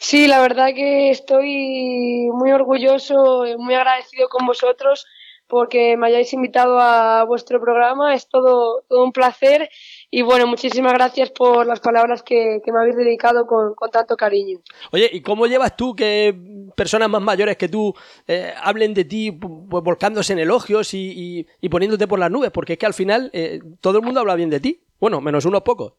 Sí, 0.01 0.27
la 0.27 0.41
verdad 0.41 0.69
que 0.75 1.11
estoy 1.11 2.29
muy 2.33 2.53
orgulloso, 2.53 3.47
y 3.47 3.57
muy 3.57 3.75
agradecido 3.75 4.29
con 4.29 4.47
vosotros 4.47 5.07
porque 5.53 5.99
me 5.99 6.07
hayáis 6.07 6.33
invitado 6.33 6.81
a 6.81 7.25
vuestro 7.25 7.61
programa. 7.61 8.15
Es 8.15 8.27
todo, 8.27 8.85
todo 8.89 9.05
un 9.05 9.13
placer 9.13 9.69
y 10.11 10.23
bueno, 10.23 10.47
muchísimas 10.47 10.95
gracias 10.95 11.31
por 11.31 11.67
las 11.67 11.81
palabras 11.81 12.23
que, 12.23 12.61
me 12.67 12.81
habéis 12.81 12.97
dedicado 12.97 13.47
con, 13.47 13.75
tanto 13.91 14.17
cariño. 14.17 14.61
Oye, 14.93 15.11
¿y 15.13 15.21
cómo 15.21 15.47
llevas 15.47 15.77
tú 15.77 15.95
que 15.95 16.35
personas 16.75 17.11
más 17.11 17.21
mayores 17.21 17.59
que 17.59 17.69
tú 17.69 17.95
eh, 18.27 18.55
hablen 18.63 18.95
de 18.95 19.05
ti 19.05 19.33
pues, 19.33 19.85
volcándose 19.85 20.33
en 20.33 20.39
elogios 20.39 20.95
y, 20.95 21.47
poniéndote 21.71 22.07
por 22.07 22.19
las 22.19 22.31
nubes? 22.31 22.51
Porque 22.51 22.75
es 22.75 22.79
que 22.79 22.87
al 22.87 22.95
final 22.95 23.31
eh, 23.35 23.61
todo 23.81 23.99
el 23.99 24.05
mundo 24.05 24.21
habla 24.21 24.35
bien 24.35 24.49
de 24.51 24.61
ti. 24.61 24.83
Bueno, 24.99 25.21
menos 25.21 25.45
unos 25.45 25.63
pocos. 25.63 25.93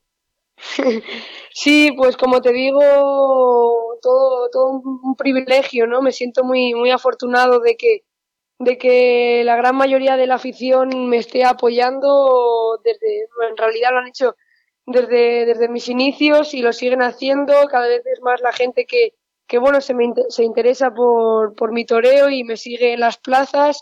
Sí, 1.53 1.91
pues 1.95 2.17
como 2.17 2.41
te 2.41 2.51
digo, 2.51 2.79
todo, 4.01 4.50
todo 4.50 4.69
un 4.72 5.15
privilegio, 5.15 5.88
¿no? 5.88 6.01
Me 6.01 6.12
siento 6.12 6.43
muy, 6.43 6.74
muy 6.74 6.91
afortunado 6.91 7.60
de 7.60 7.75
que, 7.75 8.03
de 8.60 8.77
que 8.77 9.43
la 9.45 9.55
gran 9.55 9.75
mayoría 9.75 10.17
de 10.17 10.27
la 10.27 10.36
afición 10.36 11.10
me 11.10 11.17
esté 11.17 11.45
apoyando 11.45 12.79
desde, 12.83 13.27
en 13.50 13.57
realidad 13.57 13.91
lo 13.91 14.00
han 14.00 14.07
hecho 14.07 14.36
desde, 14.86 15.45
desde 15.45 15.69
mis 15.69 15.89
inicios 15.89 16.53
y 16.53 16.62
lo 16.62 16.74
siguen 16.74 17.01
haciendo, 17.01 17.53
cada 17.69 17.88
vez 17.88 18.03
es 18.05 18.22
más 18.22 18.41
la 18.41 18.51
gente 18.51 18.86
que, 18.86 19.13
que 19.48 19.57
bueno, 19.60 19.79
se, 19.81 19.93
me, 19.93 20.12
se 20.29 20.43
interesa 20.43 20.91
por, 20.93 21.55
por 21.55 21.72
mi 21.72 21.86
toreo 21.86 22.29
y 22.29 22.43
me 22.43 22.57
sigue 22.57 22.93
en 22.93 23.00
las 23.01 23.17
plazas, 23.17 23.81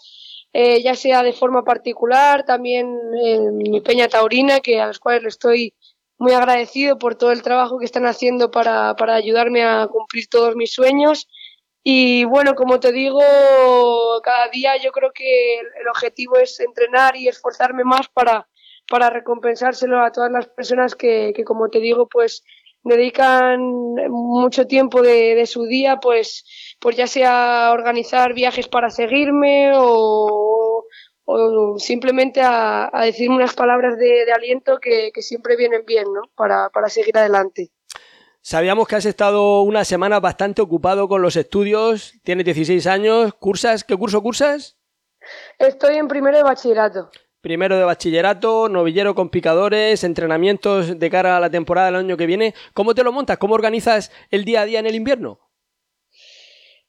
eh, 0.53 0.81
ya 0.83 0.95
sea 0.95 1.23
de 1.23 1.33
forma 1.33 1.63
particular, 1.63 2.45
también 2.45 2.97
en 3.23 3.57
mi 3.57 3.81
peña 3.81 4.09
taurina, 4.09 4.59
que 4.59 4.81
a 4.81 4.87
las 4.87 4.99
cuales 4.99 5.23
le 5.23 5.29
estoy 5.29 5.73
muy 6.21 6.33
agradecido 6.33 6.99
por 6.99 7.15
todo 7.15 7.31
el 7.31 7.41
trabajo 7.41 7.79
que 7.79 7.85
están 7.85 8.05
haciendo 8.05 8.51
para, 8.51 8.95
para 8.95 9.15
ayudarme 9.15 9.63
a 9.63 9.87
cumplir 9.87 10.27
todos 10.29 10.55
mis 10.55 10.71
sueños. 10.71 11.27
Y 11.83 12.25
bueno, 12.25 12.53
como 12.53 12.79
te 12.79 12.91
digo, 12.91 13.19
cada 14.23 14.47
día 14.49 14.77
yo 14.77 14.91
creo 14.91 15.11
que 15.13 15.55
el 15.57 15.87
objetivo 15.89 16.37
es 16.37 16.59
entrenar 16.59 17.15
y 17.15 17.27
esforzarme 17.27 17.83
más 17.83 18.07
para, 18.13 18.47
para 18.87 19.09
recompensárselo 19.09 19.99
a 19.99 20.11
todas 20.11 20.31
las 20.31 20.47
personas 20.47 20.93
que, 20.93 21.33
que 21.35 21.43
como 21.43 21.69
te 21.69 21.79
digo, 21.79 22.07
pues 22.07 22.43
dedican 22.83 23.59
mucho 24.09 24.67
tiempo 24.67 25.01
de, 25.01 25.33
de, 25.33 25.47
su 25.47 25.65
día, 25.65 25.97
pues, 25.99 26.45
pues 26.79 26.95
ya 26.97 27.07
sea 27.07 27.71
organizar 27.73 28.35
viajes 28.35 28.67
para 28.67 28.91
seguirme 28.91 29.71
o, 29.75 30.70
o 31.25 31.77
simplemente 31.79 32.41
a, 32.41 32.89
a 32.91 33.05
decirme 33.05 33.35
unas 33.35 33.53
palabras 33.53 33.97
de, 33.97 34.31
aliento 34.31 34.79
que, 34.79 35.11
siempre 35.21 35.55
vienen 35.55 35.83
bien, 35.85 36.05
¿no? 36.13 36.23
Para, 36.35 36.69
seguir 36.89 37.17
adelante. 37.17 37.71
Sabíamos 38.41 38.87
que 38.87 38.95
has 38.95 39.05
estado 39.05 39.61
una 39.61 39.85
semana 39.85 40.19
bastante 40.19 40.61
ocupado 40.61 41.07
con 41.07 41.21
los 41.21 41.35
estudios, 41.35 42.13
tienes 42.23 42.45
16 42.45 42.87
años, 42.87 43.33
¿cursas? 43.35 43.83
¿Qué 43.83 43.95
curso 43.95 44.21
cursas? 44.21 44.77
Estoy 45.59 45.97
en 45.97 46.07
primero 46.07 46.37
de 46.37 46.43
bachillerato. 46.43 47.11
Primero 47.41 47.77
de 47.77 47.83
bachillerato, 47.83 48.67
novillero 48.69 49.13
con 49.13 49.29
picadores, 49.29 50.03
entrenamientos 50.03 50.99
de 50.99 51.09
cara 51.09 51.37
a 51.37 51.39
la 51.39 51.49
temporada 51.49 51.87
del 51.87 51.95
año 51.97 52.17
que 52.17 52.25
viene. 52.25 52.55
¿Cómo 52.73 52.95
te 52.95 53.03
lo 53.03 53.11
montas? 53.11 53.37
¿Cómo 53.37 53.55
organizas 53.55 54.11
el 54.29 54.43
día 54.45 54.61
a 54.61 54.65
día 54.65 54.79
en 54.79 54.87
el 54.87 54.95
invierno? 54.95 55.39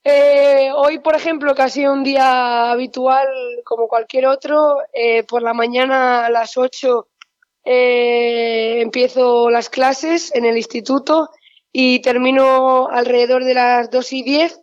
Eh, 0.04 0.70
hoy, 0.74 0.98
por 0.98 1.14
ejemplo, 1.14 1.54
que 1.54 1.62
ha 1.62 1.68
sido 1.68 1.92
un 1.92 2.02
día 2.02 2.72
habitual 2.72 3.28
como 3.64 3.86
cualquier 3.86 4.26
otro, 4.26 4.78
eh, 4.92 5.22
por 5.22 5.42
la 5.42 5.54
mañana 5.54 6.26
a 6.26 6.30
las 6.30 6.56
8 6.56 7.08
eh, 7.64 8.80
empiezo 8.80 9.48
las 9.48 9.70
clases 9.70 10.34
en 10.34 10.44
el 10.44 10.56
instituto 10.56 11.30
y 11.72 12.00
termino 12.00 12.88
alrededor 12.88 13.44
de 13.44 13.54
las 13.54 13.90
2 13.90 14.12
y 14.14 14.22
10 14.24 14.60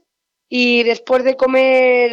y 0.50 0.84
después 0.84 1.24
de 1.24 1.38
comer 1.38 2.12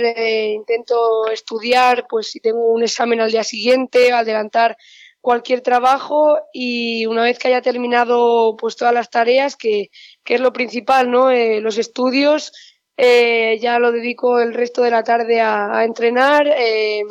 intento 0.53 1.29
estudiar, 1.29 2.07
pues 2.09 2.31
si 2.31 2.41
tengo 2.41 2.69
un 2.69 2.85
examen 2.85 3.21
al 3.21 3.33
día 3.33 3.43
siguiente, 3.43 4.13
adelantar 4.13 4.77
cualquier 5.21 5.63
trabajo 5.63 6.39
y 6.53 7.07
una 7.07 7.25
vez 7.25 7.39
que 7.39 7.49
haya 7.49 7.63
terminado 7.63 8.57
pues 8.57 8.77
todas 8.77 8.95
las 8.95 9.11
tareas, 9.11 9.57
que, 9.57 9.91
que 10.23 10.35
es 10.35 10.41
lo 10.41 10.53
principal, 10.53 11.11
¿no? 11.11 11.33
Los 11.61 11.79
estudios, 11.79 12.53
eh, 12.97 13.59
ya 13.61 13.79
lo 13.79 13.93
dedico 13.93 14.41
el 14.41 14.55
resto 14.55 14.83
de 14.83 14.91
la 14.91 15.03
tarde 15.05 15.41
a, 15.41 15.85
entrenar, 15.85 16.47
eh, 16.49 17.03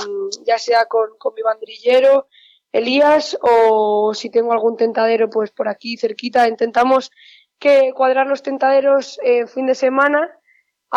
ya 0.45 0.57
sea 0.57 0.85
con, 0.85 1.17
con 1.17 1.33
mi 1.33 1.41
bandrillero, 1.41 2.27
Elías, 2.71 3.37
o 3.41 4.13
si 4.13 4.29
tengo 4.29 4.51
algún 4.51 4.77
tentadero 4.77 5.29
pues 5.29 5.51
por 5.51 5.67
aquí 5.69 5.97
cerquita, 5.97 6.47
intentamos 6.47 7.11
que 7.59 7.93
cuadrar 7.95 8.27
los 8.27 8.43
tentaderos 8.43 9.19
en 9.23 9.47
fin 9.47 9.65
de 9.65 9.75
semana 9.75 10.39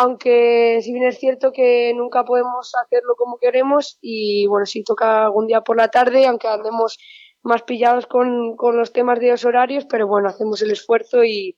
aunque 0.01 0.79
si 0.81 0.93
bien 0.93 1.05
es 1.07 1.19
cierto 1.19 1.51
que 1.51 1.91
nunca 1.93 2.23
podemos 2.23 2.71
hacerlo 2.81 3.15
como 3.17 3.37
queremos 3.37 3.97
y 4.01 4.47
bueno, 4.47 4.65
si 4.65 4.81
toca 4.81 5.25
algún 5.25 5.45
día 5.45 5.59
por 5.59 5.75
la 5.75 5.89
tarde, 5.89 6.25
aunque 6.25 6.47
andemos 6.47 6.97
más 7.43 7.63
pillados 7.63 8.07
con, 8.07 8.55
con 8.55 8.77
los 8.77 8.93
temas 8.93 9.19
de 9.19 9.31
los 9.31 9.43
horarios, 9.43 9.85
pero 9.89 10.07
bueno, 10.07 10.29
hacemos 10.29 10.61
el 10.61 10.71
esfuerzo 10.71 11.25
y, 11.25 11.57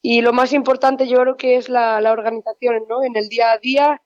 y 0.00 0.22
lo 0.22 0.32
más 0.32 0.52
importante 0.52 1.08
yo 1.08 1.18
creo 1.18 1.36
que 1.36 1.56
es 1.56 1.68
la, 1.68 2.00
la 2.00 2.12
organización, 2.12 2.84
¿no? 2.88 3.02
En 3.04 3.16
el 3.16 3.28
día 3.28 3.52
a 3.52 3.58
día 3.58 4.02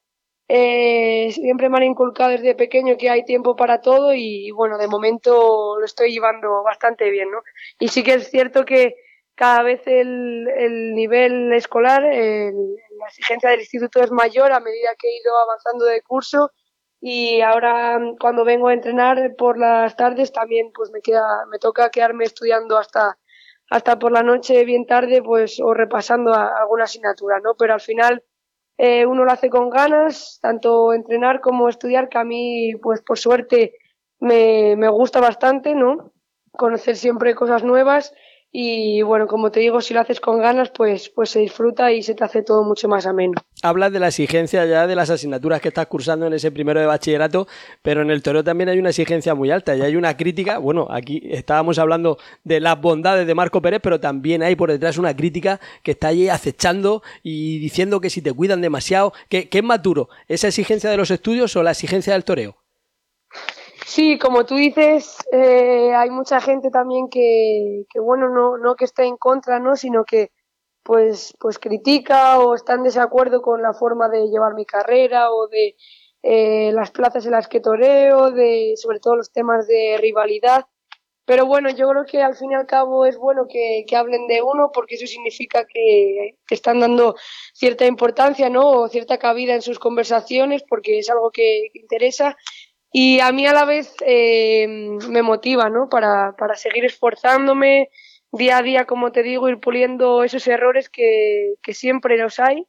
eh, 0.49 1.31
siempre 1.33 1.69
me 1.69 1.79
han 1.79 1.85
inculcado 1.85 2.31
desde 2.31 2.55
pequeño 2.55 2.97
que 2.97 3.11
hay 3.11 3.25
tiempo 3.25 3.57
para 3.57 3.81
todo 3.81 4.15
y, 4.15 4.51
bueno, 4.53 4.79
de 4.79 4.87
momento 4.87 5.77
lo 5.79 5.85
estoy 5.85 6.13
llevando 6.13 6.63
bastante 6.63 7.11
bien, 7.11 7.31
¿no? 7.31 7.43
Y 7.81 7.89
sí 7.89 8.05
que 8.05 8.15
es 8.15 8.31
cierto 8.31 8.65
que 8.65 8.95
cada 9.35 9.63
vez 9.63 9.83
el, 9.87 10.49
el 10.57 10.95
nivel 10.95 11.53
escolar, 11.53 12.05
el, 12.05 12.55
la 12.99 13.07
exigencia 13.09 13.51
del 13.51 13.61
instituto 13.61 14.03
es 14.03 14.11
mayor 14.11 14.53
a 14.53 14.61
medida 14.61 14.91
que 14.99 15.09
he 15.09 15.21
ido 15.21 15.37
avanzando 15.39 15.85
de 15.85 16.03
curso 16.03 16.53
y 17.01 17.41
ahora 17.41 18.01
cuando 18.19 18.45
vengo 18.45 18.69
a 18.69 18.73
entrenar 18.73 19.35
por 19.37 19.59
las 19.59 19.97
tardes 19.97 20.33
también 20.33 20.73
pues 20.73 20.91
me 20.91 21.03
queda 21.03 21.45
me 21.51 21.59
toca 21.59 21.91
quedarme 21.91 22.25
estudiando 22.25 22.79
hasta 22.79 23.19
hasta 23.71 23.99
por 23.99 24.13
la 24.13 24.23
noche 24.23 24.65
bien 24.65 24.87
tarde 24.87 25.23
pues 25.23 25.61
o 25.61 25.75
repasando 25.75 26.33
a, 26.35 26.59
alguna 26.61 26.85
asignatura 26.85 27.41
no 27.41 27.55
pero 27.59 27.75
al 27.75 27.81
final 27.81 28.23
eh, 28.79 29.07
uno 29.07 29.25
lo 29.25 29.33
hace 29.33 29.51
con 29.51 29.71
ganas 29.71 30.39
tanto 30.41 30.93
entrenar 30.93 31.41
como 31.41 31.69
estudiar 31.69 32.09
que 32.09 32.19
a 32.19 32.25
mí 32.25 32.75
pues 32.83 33.03
por 33.03 33.19
suerte 33.19 33.75
me, 34.21 34.77
me 34.77 34.89
gusta 34.89 35.21
bastante 35.21 35.75
no 35.75 36.13
conocer 36.53 36.97
siempre 36.97 37.35
cosas 37.35 37.65
nuevas 37.65 38.15
y 38.59 39.03
bueno, 39.03 39.27
como 39.27 39.51
te 39.51 39.61
digo, 39.61 39.83
si 39.83 39.93
lo 39.93 40.01
haces 40.01 40.19
con 40.19 40.41
ganas, 40.41 40.71
pues, 40.71 41.11
pues 41.11 41.29
se 41.29 41.41
disfruta 41.41 41.93
y 41.93 42.03
se 42.03 42.15
te 42.15 42.25
hace 42.25 42.43
todo 42.43 42.65
mucho 42.65 42.89
más 42.89 43.05
ameno. 43.05 43.35
Hablas 43.61 43.93
de 43.93 44.01
la 44.01 44.09
exigencia 44.09 44.65
ya 44.65 44.87
de 44.87 44.97
las 44.97 45.11
asignaturas 45.11 45.61
que 45.61 45.69
estás 45.69 45.87
cursando 45.89 46.27
en 46.27 46.33
ese 46.33 46.51
primero 46.51 46.81
de 46.81 46.87
bachillerato, 46.87 47.47
pero 47.83 48.01
en 48.01 48.11
el 48.11 48.23
toreo 48.23 48.43
también 48.43 48.71
hay 48.71 48.79
una 48.79 48.89
exigencia 48.89 49.35
muy 49.35 49.51
alta 49.51 49.77
y 49.77 49.83
hay 49.83 49.95
una 49.95 50.17
crítica. 50.17 50.57
Bueno, 50.57 50.87
aquí 50.89 51.21
estábamos 51.25 51.79
hablando 51.79 52.17
de 52.45 52.61
las 52.61 52.81
bondades 52.81 53.27
de 53.27 53.35
Marco 53.35 53.61
Pérez, 53.61 53.81
pero 53.83 54.01
también 54.01 54.43
hay 54.43 54.57
por 54.57 54.71
detrás 54.71 54.97
una 54.97 55.15
crítica 55.15 55.61
que 55.83 55.91
está 55.91 56.09
allí 56.09 56.31
acechando 56.31 57.03
y 57.23 57.59
diciendo 57.59 58.01
que 58.01 58.09
si 58.09 58.23
te 58.23 58.33
cuidan 58.33 58.63
demasiado, 58.63 59.13
que, 59.29 59.51
que 59.51 59.59
es 59.59 59.65
más 59.65 59.83
duro, 59.83 60.09
esa 60.29 60.49
exigencia 60.49 60.89
de 60.89 60.97
los 60.97 61.11
estudios 61.11 61.55
o 61.57 61.63
la 61.63 61.73
exigencia 61.73 62.15
del 62.15 62.25
toreo. 62.25 62.57
Sí, 63.87 64.19
como 64.19 64.45
tú 64.45 64.57
dices, 64.57 65.17
eh, 65.31 65.95
hay 65.95 66.11
mucha 66.11 66.41
gente 66.41 66.71
también 66.71 67.09
que, 67.09 67.85
que, 67.89 68.01
bueno, 68.01 68.29
no, 68.29 68.59
no 68.59 68.75
que 68.75 68.85
esté 68.85 69.05
en 69.05 69.17
contra, 69.17 69.61
¿no? 69.61 69.77
Sino 69.77 70.05
que 70.05 70.33
pues, 70.83 71.35
pues 71.39 71.61
critica 71.61 72.41
o 72.41 72.57
está 72.57 72.75
en 72.75 72.83
desacuerdo 72.83 73.43
con 73.43 73.63
la 73.63 73.75
forma 73.75 74.09
de 74.09 74.27
llevar 74.29 74.55
mi 74.55 74.67
carrera 74.67 75.31
o 75.31 75.47
de 75.47 75.77
eh, 76.25 76.73
las 76.73 76.91
plazas 76.91 77.27
en 77.27 77.33
las 77.33 77.47
que 77.47 77.61
toreo, 77.61 78.33
de 78.33 78.75
sobre 78.77 78.99
todo 78.99 79.15
los 79.15 79.31
temas 79.31 79.69
de 79.69 79.99
rivalidad. 80.01 80.67
Pero 81.25 81.47
bueno, 81.47 81.71
yo 81.71 81.89
creo 81.89 82.05
que 82.05 82.23
al 82.23 82.35
fin 82.37 82.53
y 82.53 82.55
al 82.57 82.67
cabo 82.67 83.07
es 83.07 83.17
bueno 83.17 83.47
que, 83.49 83.85
que 83.87 83.97
hablen 83.97 84.27
de 84.27 84.43
uno 84.43 84.71
porque 84.75 84.97
eso 84.97 85.07
significa 85.07 85.65
que, 85.65 86.37
están 86.51 86.81
dando 86.81 87.15
cierta 87.55 87.87
importancia, 87.87 88.51
¿no? 88.51 88.69
O 88.69 88.89
cierta 88.89 89.19
cabida 89.19 89.55
en 89.55 89.63
sus 89.63 89.79
conversaciones 89.79 90.65
porque 90.69 90.99
es 90.99 91.09
algo 91.09 91.31
que 91.31 91.71
interesa 91.75 92.37
y 92.99 93.21
a 93.21 93.31
mí 93.31 93.47
a 93.47 93.53
la 93.53 93.67
vez 93.67 93.95
eh, 94.07 94.67
me 95.11 95.21
motiva, 95.21 95.69
¿no? 95.69 95.91
Para, 95.91 96.35
para 96.35 96.55
seguir 96.55 96.87
esforzándome 96.87 97.91
día 98.33 98.57
a 98.57 98.63
día, 98.63 98.87
como 98.87 99.13
te 99.13 99.23
digo, 99.23 99.51
ir 99.51 99.61
puliendo 99.61 100.25
esos 100.25 100.49
errores 100.49 100.89
que, 100.89 101.57
que 101.63 101.75
siempre 101.75 102.17
los 102.17 102.41
hay. 102.41 102.67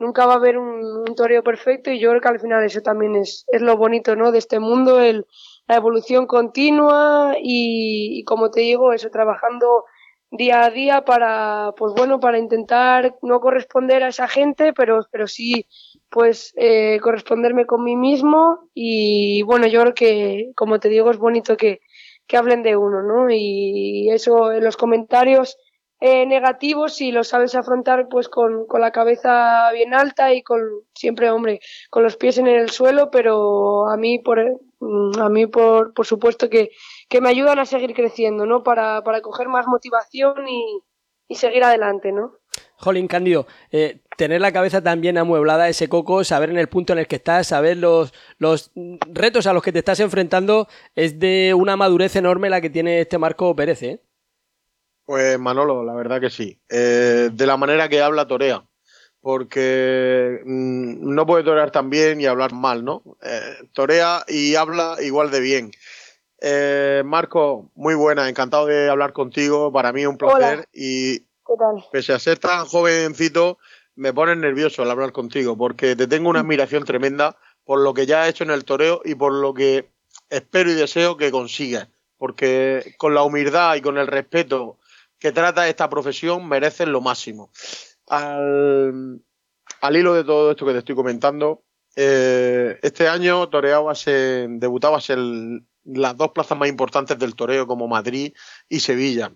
Nunca 0.00 0.26
va 0.26 0.32
a 0.32 0.36
haber 0.38 0.58
un, 0.58 0.84
un, 1.08 1.14
toreo 1.14 1.44
perfecto 1.44 1.92
y 1.92 2.00
yo 2.00 2.10
creo 2.10 2.20
que 2.20 2.28
al 2.28 2.40
final 2.40 2.64
eso 2.64 2.80
también 2.80 3.14
es, 3.14 3.44
es 3.46 3.62
lo 3.62 3.76
bonito, 3.76 4.16
¿no? 4.16 4.32
De 4.32 4.38
este 4.38 4.58
mundo, 4.58 4.98
el, 4.98 5.26
la 5.68 5.76
evolución 5.76 6.26
continua 6.26 7.36
y, 7.40 8.18
y 8.18 8.24
como 8.24 8.50
te 8.50 8.62
digo, 8.62 8.92
eso, 8.92 9.10
trabajando 9.10 9.84
día 10.32 10.64
a 10.64 10.70
día 10.70 11.04
para, 11.04 11.72
pues 11.76 11.94
bueno, 11.96 12.18
para 12.18 12.38
intentar 12.38 13.14
no 13.22 13.38
corresponder 13.38 14.02
a 14.02 14.08
esa 14.08 14.26
gente, 14.26 14.72
pero, 14.72 15.06
pero 15.12 15.28
sí 15.28 15.66
pues 16.10 16.52
eh, 16.56 16.98
corresponderme 17.02 17.66
con 17.66 17.84
mí 17.84 17.96
mismo 17.96 18.70
y 18.74 19.42
bueno, 19.42 19.66
yo 19.66 19.80
creo 19.82 19.94
que, 19.94 20.52
como 20.56 20.80
te 20.80 20.88
digo, 20.88 21.10
es 21.10 21.18
bonito 21.18 21.56
que, 21.56 21.80
que 22.26 22.36
hablen 22.36 22.62
de 22.62 22.76
uno, 22.76 23.02
¿no? 23.02 23.26
Y 23.30 24.10
eso 24.10 24.52
en 24.52 24.64
los 24.64 24.76
comentarios 24.76 25.56
eh, 26.00 26.26
negativos, 26.26 26.94
si 26.94 27.10
lo 27.10 27.24
sabes 27.24 27.54
afrontar 27.56 28.06
pues 28.08 28.28
con, 28.28 28.66
con 28.66 28.80
la 28.80 28.92
cabeza 28.92 29.70
bien 29.72 29.94
alta 29.94 30.32
y 30.32 30.42
con 30.42 30.60
siempre, 30.94 31.30
hombre, 31.30 31.60
con 31.90 32.04
los 32.04 32.16
pies 32.16 32.38
en 32.38 32.46
el 32.46 32.70
suelo, 32.70 33.10
pero 33.10 33.88
a 33.88 33.96
mí, 33.96 34.20
por, 34.20 34.38
mm, 34.80 35.20
a 35.20 35.28
mí 35.28 35.46
por, 35.46 35.92
por 35.94 36.06
supuesto 36.06 36.48
que, 36.48 36.70
que 37.08 37.20
me 37.20 37.30
ayudan 37.30 37.58
a 37.58 37.66
seguir 37.66 37.94
creciendo, 37.94 38.46
¿no? 38.46 38.62
Para, 38.62 39.02
para 39.02 39.20
coger 39.22 39.48
más 39.48 39.66
motivación 39.66 40.46
y, 40.48 40.82
y 41.28 41.34
seguir 41.34 41.64
adelante, 41.64 42.12
¿no? 42.12 42.32
Jolín, 42.78 43.08
Cándido, 43.08 43.46
eh, 43.72 44.00
tener 44.16 44.40
la 44.40 44.52
cabeza 44.52 44.82
también 44.82 45.18
amueblada, 45.18 45.68
ese 45.68 45.88
coco, 45.88 46.24
saber 46.24 46.50
en 46.50 46.58
el 46.58 46.68
punto 46.68 46.92
en 46.92 47.00
el 47.00 47.06
que 47.06 47.16
estás, 47.16 47.48
saber 47.48 47.76
los, 47.76 48.14
los 48.38 48.70
retos 49.12 49.46
a 49.46 49.52
los 49.52 49.62
que 49.62 49.72
te 49.72 49.80
estás 49.80 50.00
enfrentando, 50.00 50.68
es 50.94 51.18
de 51.18 51.54
una 51.54 51.76
madurez 51.76 52.14
enorme 52.16 52.50
la 52.50 52.60
que 52.60 52.70
tiene 52.70 53.00
este 53.00 53.18
Marco 53.18 53.54
Pérez, 53.54 53.82
¿eh? 53.82 54.00
Pues 55.04 55.38
Manolo, 55.38 55.84
la 55.84 55.94
verdad 55.94 56.20
que 56.20 56.30
sí. 56.30 56.60
Eh, 56.68 57.30
de 57.32 57.46
la 57.46 57.56
manera 57.56 57.88
que 57.88 58.00
habla 58.00 58.28
Torea, 58.28 58.64
porque 59.20 60.40
mmm, 60.44 61.14
no 61.14 61.26
puede 61.26 61.44
torear 61.44 61.70
tan 61.70 61.90
bien 61.90 62.20
y 62.20 62.26
hablar 62.26 62.52
mal, 62.52 62.84
¿no? 62.84 63.02
Eh, 63.22 63.56
torea 63.72 64.24
y 64.28 64.54
habla 64.54 64.96
igual 65.00 65.30
de 65.30 65.40
bien. 65.40 65.70
Eh, 66.40 67.02
Marco, 67.04 67.70
muy 67.74 67.94
buena, 67.94 68.28
encantado 68.28 68.66
de 68.66 68.88
hablar 68.88 69.12
contigo, 69.12 69.72
para 69.72 69.92
mí 69.92 70.02
es 70.02 70.06
un 70.06 70.18
placer 70.18 70.58
Hola. 70.58 70.68
y 70.72 71.27
¿Qué 71.48 71.54
tal? 71.58 71.82
pese 71.90 72.12
a 72.12 72.18
ser 72.18 72.38
tan 72.38 72.66
jovencito, 72.66 73.56
me 73.96 74.12
pones 74.12 74.36
nervioso 74.36 74.82
al 74.82 74.90
hablar 74.90 75.12
contigo, 75.12 75.56
porque 75.56 75.96
te 75.96 76.06
tengo 76.06 76.28
una 76.28 76.40
admiración 76.40 76.84
tremenda 76.84 77.38
por 77.64 77.80
lo 77.80 77.94
que 77.94 78.04
ya 78.04 78.22
has 78.22 78.28
hecho 78.28 78.44
en 78.44 78.50
el 78.50 78.66
toreo 78.66 79.00
y 79.02 79.14
por 79.14 79.32
lo 79.32 79.54
que 79.54 79.88
espero 80.28 80.70
y 80.70 80.74
deseo 80.74 81.16
que 81.16 81.30
consigas, 81.30 81.88
porque 82.18 82.94
con 82.98 83.14
la 83.14 83.22
humildad 83.22 83.76
y 83.76 83.80
con 83.80 83.96
el 83.96 84.06
respeto 84.06 84.78
que 85.18 85.32
trata 85.32 85.68
esta 85.70 85.88
profesión 85.88 86.46
mereces 86.46 86.86
lo 86.86 87.00
máximo. 87.00 87.50
Al, 88.08 89.22
al 89.80 89.96
hilo 89.96 90.12
de 90.12 90.24
todo 90.24 90.50
esto 90.50 90.66
que 90.66 90.72
te 90.72 90.78
estoy 90.80 90.96
comentando, 90.96 91.62
eh, 91.96 92.78
este 92.82 93.08
año 93.08 93.48
toreabas 93.48 94.06
en, 94.06 94.60
debutabas 94.60 95.08
en 95.08 95.66
las 95.84 96.14
dos 96.14 96.32
plazas 96.32 96.58
más 96.58 96.68
importantes 96.68 97.18
del 97.18 97.34
toreo 97.34 97.66
como 97.66 97.88
Madrid 97.88 98.34
y 98.68 98.80
Sevilla 98.80 99.32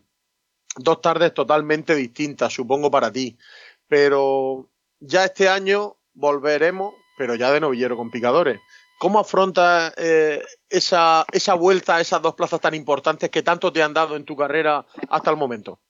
dos 0.76 1.00
tardes 1.00 1.34
totalmente 1.34 1.94
distintas, 1.94 2.52
supongo, 2.52 2.90
para 2.90 3.12
ti. 3.12 3.36
Pero 3.88 4.68
ya 5.00 5.24
este 5.24 5.48
año 5.48 5.96
volveremos, 6.14 6.94
pero 7.16 7.34
ya 7.34 7.50
de 7.50 7.60
novillero 7.60 7.96
con 7.96 8.10
picadores. 8.10 8.60
¿Cómo 8.98 9.18
afrontas 9.18 9.92
eh, 9.96 10.40
esa, 10.68 11.24
esa 11.32 11.54
vuelta 11.54 11.96
a 11.96 12.00
esas 12.00 12.22
dos 12.22 12.34
plazas 12.34 12.60
tan 12.60 12.74
importantes 12.74 13.30
que 13.30 13.42
tanto 13.42 13.72
te 13.72 13.82
han 13.82 13.92
dado 13.92 14.14
en 14.14 14.24
tu 14.24 14.36
carrera 14.36 14.86
hasta 15.08 15.30
el 15.30 15.36
momento? 15.36 15.80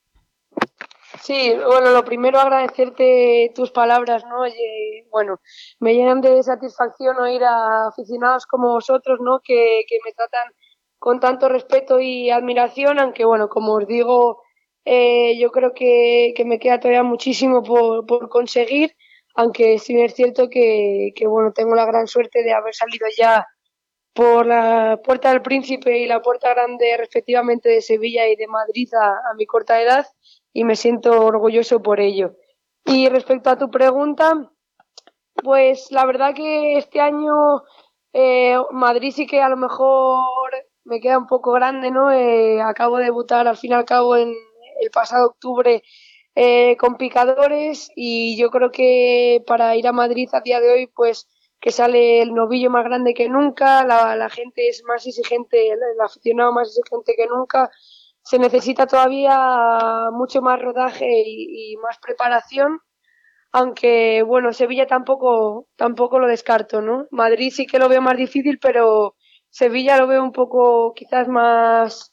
Sí, 1.21 1.55
bueno, 1.67 1.91
lo 1.91 2.05
primero 2.05 2.41
agradecerte 2.41 3.53
tus 3.55 3.71
palabras, 3.71 4.25
¿no? 4.25 4.41
Oye, 4.41 5.07
bueno, 5.11 5.41
me 5.79 5.95
llenan 5.95 6.23
de 6.23 6.43
satisfacción 6.43 7.19
oír 7.19 7.45
a 7.45 7.89
aficionados 7.89 8.47
como 8.47 8.73
vosotros, 8.73 9.21
¿no? 9.21 9.41
Que, 9.45 9.85
que 9.87 9.99
me 10.05 10.13
tratan 10.15 10.51
con 10.99 11.21
tanto 11.21 11.49
respeto 11.49 12.01
y 12.01 12.31
admiración, 12.31 12.99
aunque 12.99 13.25
bueno, 13.25 13.49
como 13.49 13.75
os 13.75 13.87
digo, 13.87 14.43
eh, 14.85 15.39
yo 15.39 15.51
creo 15.51 15.75
que, 15.75 16.35
que, 16.37 16.45
me 16.45 16.59
queda 16.59 16.81
todavía 16.81 17.03
muchísimo 17.03 17.63
por, 17.63 18.07
por, 18.07 18.29
conseguir, 18.29 18.97
aunque 19.35 19.79
sí 19.79 20.01
es 20.01 20.15
cierto 20.15 20.49
que, 20.51 21.13
que 21.15 21.27
bueno, 21.27 21.53
tengo 21.53 21.75
la 21.75 21.87
gran 21.87 22.07
suerte 22.09 22.43
de 22.43 22.53
haber 22.53 22.75
salido 22.75 23.07
ya 23.17 23.47
por 24.15 24.47
la 24.47 25.01
Puerta 25.03 25.31
del 25.31 25.43
Príncipe 25.43 25.99
y 25.99 26.07
la 26.07 26.21
Puerta 26.21 26.51
Grande 26.51 26.97
respectivamente 26.99 27.69
de 27.69 27.83
Sevilla 27.83 28.29
y 28.29 28.37
de 28.37 28.47
Madrid 28.47 28.89
a, 28.95 29.35
mi 29.35 29.47
corta 29.47 29.81
edad 29.81 30.07
y 30.53 30.65
me 30.65 30.77
siento 30.77 31.25
orgulloso 31.25 31.83
por 31.83 32.01
ello. 32.01 32.37
Y 32.85 33.09
respecto 33.09 33.51
a 33.51 33.59
tu 33.59 33.71
pregunta, 33.71 34.51
pues 35.35 35.91
la 35.93 36.05
verdad 36.05 36.35
que 36.35 36.77
este 36.77 37.01
año 37.01 37.63
eh, 38.13 38.59
Madrid 38.73 39.13
sí 39.15 39.27
que 39.27 39.41
a 39.41 39.49
lo 39.49 39.57
mejor 39.57 40.51
me 40.85 41.01
queda 41.01 41.17
un 41.19 41.27
poco 41.27 41.53
grande, 41.53 41.91
¿no? 41.91 42.11
Eh, 42.11 42.61
acabo 42.61 42.99
de 42.99 43.05
debutar 43.05 43.47
al 43.47 43.57
fin 43.57 43.71
y 43.71 43.75
al 43.75 43.85
cabo 43.85 44.17
en 44.17 44.35
el 44.83 44.91
pasado 44.91 45.27
octubre 45.27 45.83
eh, 46.35 46.77
con 46.79 46.97
picadores 46.97 47.91
y 47.95 48.37
yo 48.39 48.51
creo 48.51 48.71
que 48.71 49.43
para 49.47 49.77
ir 49.77 49.87
a 49.87 49.93
Madrid 49.93 50.29
a 50.33 50.41
día 50.41 50.61
de 50.61 50.73
hoy 50.73 50.87
pues 50.87 51.29
que 51.63 51.71
sale 51.71 52.21
el 52.23 52.35
novillo 52.35 52.71
más 52.71 52.85
grande 52.85 53.15
que 53.15 53.29
nunca, 53.29 53.85
la, 53.85 54.29
gente 54.31 54.69
es 54.69 54.83
más 54.85 55.07
exigente, 55.07 55.71
el, 55.71 55.79
aficionado 56.05 56.53
más 56.53 56.69
exigente 56.69 57.15
que 57.17 57.29
nunca, 57.29 57.71
se 58.25 58.39
necesita 58.41 58.87
todavía 58.87 60.11
mucho 60.13 60.43
más 60.43 60.61
rodaje 60.61 61.07
y, 61.25 61.77
más 61.77 61.99
preparación, 61.99 62.81
aunque 63.53 64.25
bueno, 64.25 64.53
Sevilla 64.53 64.87
tampoco, 64.89 65.69
tampoco 65.77 66.19
lo 66.19 66.27
descarto, 66.27 66.83
¿no? 66.83 67.07
Madrid 67.13 67.53
sí 67.55 67.67
que 67.67 67.79
lo 67.79 67.89
veo 67.89 68.03
más 68.03 68.17
difícil, 68.17 68.59
pero 68.59 69.15
Sevilla 69.49 69.99
lo 69.99 70.09
veo 70.09 70.23
un 70.25 70.33
poco 70.33 70.95
quizás 70.95 71.29
más, 71.29 72.12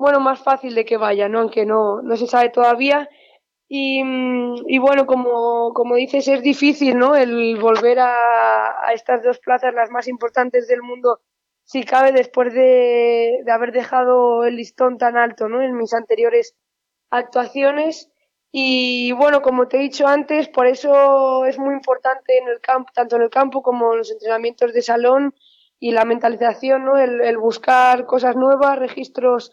bueno, 0.00 0.18
más 0.18 0.42
fácil 0.42 0.74
de 0.74 0.86
que 0.86 0.96
vaya, 0.96 1.28
¿no? 1.28 1.40
Aunque 1.40 1.66
no, 1.66 2.00
no 2.00 2.16
se 2.16 2.26
sabe 2.26 2.48
todavía 2.48 3.08
y, 3.68 4.02
y, 4.66 4.78
bueno, 4.78 5.06
como, 5.06 5.74
como 5.74 5.94
dices, 5.94 6.26
es 6.26 6.42
difícil, 6.42 6.96
¿no? 6.98 7.14
El 7.14 7.58
volver 7.58 7.98
a, 8.00 8.86
a, 8.88 8.94
estas 8.94 9.22
dos 9.22 9.38
plazas, 9.40 9.74
las 9.74 9.90
más 9.90 10.08
importantes 10.08 10.66
del 10.68 10.82
mundo, 10.82 11.20
si 11.64 11.84
cabe, 11.84 12.12
después 12.12 12.54
de, 12.54 13.42
de, 13.44 13.52
haber 13.52 13.72
dejado 13.72 14.44
el 14.44 14.56
listón 14.56 14.96
tan 14.96 15.18
alto, 15.18 15.50
¿no? 15.50 15.60
En 15.60 15.76
mis 15.76 15.92
anteriores 15.92 16.56
actuaciones. 17.10 18.10
Y 18.50 19.12
bueno, 19.12 19.42
como 19.42 19.68
te 19.68 19.76
he 19.76 19.80
dicho 19.80 20.08
antes, 20.08 20.48
por 20.48 20.66
eso 20.66 21.44
es 21.44 21.58
muy 21.58 21.74
importante 21.74 22.38
en 22.38 22.48
el 22.48 22.60
campo, 22.60 22.90
tanto 22.94 23.16
en 23.16 23.22
el 23.22 23.30
campo 23.30 23.62
como 23.62 23.92
en 23.92 23.98
los 23.98 24.10
entrenamientos 24.10 24.72
de 24.72 24.82
salón 24.82 25.34
y 25.78 25.92
la 25.92 26.06
mentalización, 26.06 26.86
¿no? 26.86 26.96
El, 26.96 27.20
el 27.20 27.36
buscar 27.36 28.06
cosas 28.06 28.34
nuevas, 28.34 28.78
registros 28.78 29.52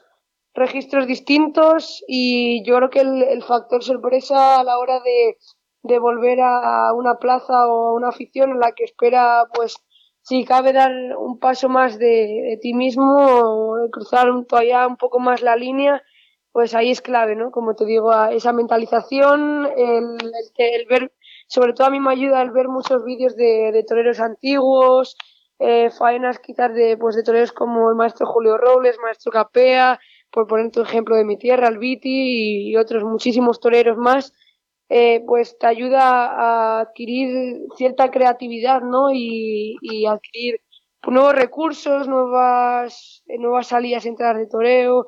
registros 0.57 1.05
distintos 1.05 2.03
y 2.07 2.65
yo 2.65 2.77
creo 2.77 2.89
que 2.89 3.01
el, 3.01 3.43
factor 3.43 3.83
sorpresa 3.83 4.59
a 4.59 4.63
la 4.63 4.79
hora 4.79 4.99
de, 5.01 5.99
volver 5.99 6.39
a 6.41 6.91
una 6.93 7.15
plaza 7.15 7.67
o 7.67 7.89
a 7.89 7.93
una 7.93 8.09
afición 8.09 8.51
en 8.51 8.59
la 8.59 8.73
que 8.73 8.83
espera, 8.83 9.45
pues, 9.53 9.75
si 10.21 10.43
cabe 10.43 10.73
dar 10.73 10.91
un 11.17 11.39
paso 11.39 11.69
más 11.69 11.97
de, 11.99 12.57
ti 12.61 12.73
mismo 12.73 13.05
o 13.05 13.89
cruzar 13.91 14.27
todavía 14.47 14.85
un 14.87 14.97
poco 14.97 15.19
más 15.19 15.41
la 15.41 15.55
línea, 15.55 16.03
pues 16.51 16.73
ahí 16.73 16.91
es 16.91 17.01
clave, 17.01 17.35
¿no? 17.35 17.51
Como 17.51 17.75
te 17.75 17.85
digo, 17.85 18.11
esa 18.31 18.51
mentalización, 18.51 19.67
el, 19.77 20.17
el, 20.57 20.85
ver, 20.87 21.13
sobre 21.47 21.73
todo 21.73 21.87
a 21.87 21.91
mí 21.91 21.99
me 21.99 22.11
ayuda 22.11 22.41
el 22.41 22.51
ver 22.51 22.67
muchos 22.67 23.05
vídeos 23.05 23.35
de, 23.35 23.71
de 23.71 23.83
toreros 23.83 24.19
antiguos, 24.19 25.15
eh, 25.59 25.91
faenas 25.91 26.39
quizás 26.39 26.73
de, 26.73 26.97
pues, 26.97 27.15
de 27.15 27.23
toreros 27.23 27.51
como 27.51 27.89
el 27.89 27.95
maestro 27.95 28.25
Julio 28.25 28.57
Robles, 28.57 28.97
maestro 28.99 29.31
Capea, 29.31 29.99
por 30.31 30.47
poner 30.47 30.71
tu 30.71 30.81
ejemplo 30.81 31.15
de 31.15 31.25
mi 31.25 31.37
tierra, 31.37 31.67
el 31.67 31.77
Viti 31.77 32.69
y 32.69 32.75
otros 32.75 33.03
muchísimos 33.03 33.59
toreros 33.59 33.97
más, 33.97 34.33
eh, 34.89 35.21
pues 35.25 35.57
te 35.57 35.67
ayuda 35.67 36.27
a 36.27 36.79
adquirir 36.81 37.59
cierta 37.75 38.09
creatividad, 38.11 38.81
¿no? 38.81 39.11
Y, 39.13 39.75
y 39.81 40.05
adquirir 40.05 40.61
nuevos 41.07 41.35
recursos, 41.35 42.07
nuevas, 42.07 43.23
eh, 43.27 43.37
nuevas 43.37 43.67
salidas 43.67 44.05
y 44.05 44.09
entradas 44.09 44.37
de 44.37 44.47
toreo, 44.47 45.07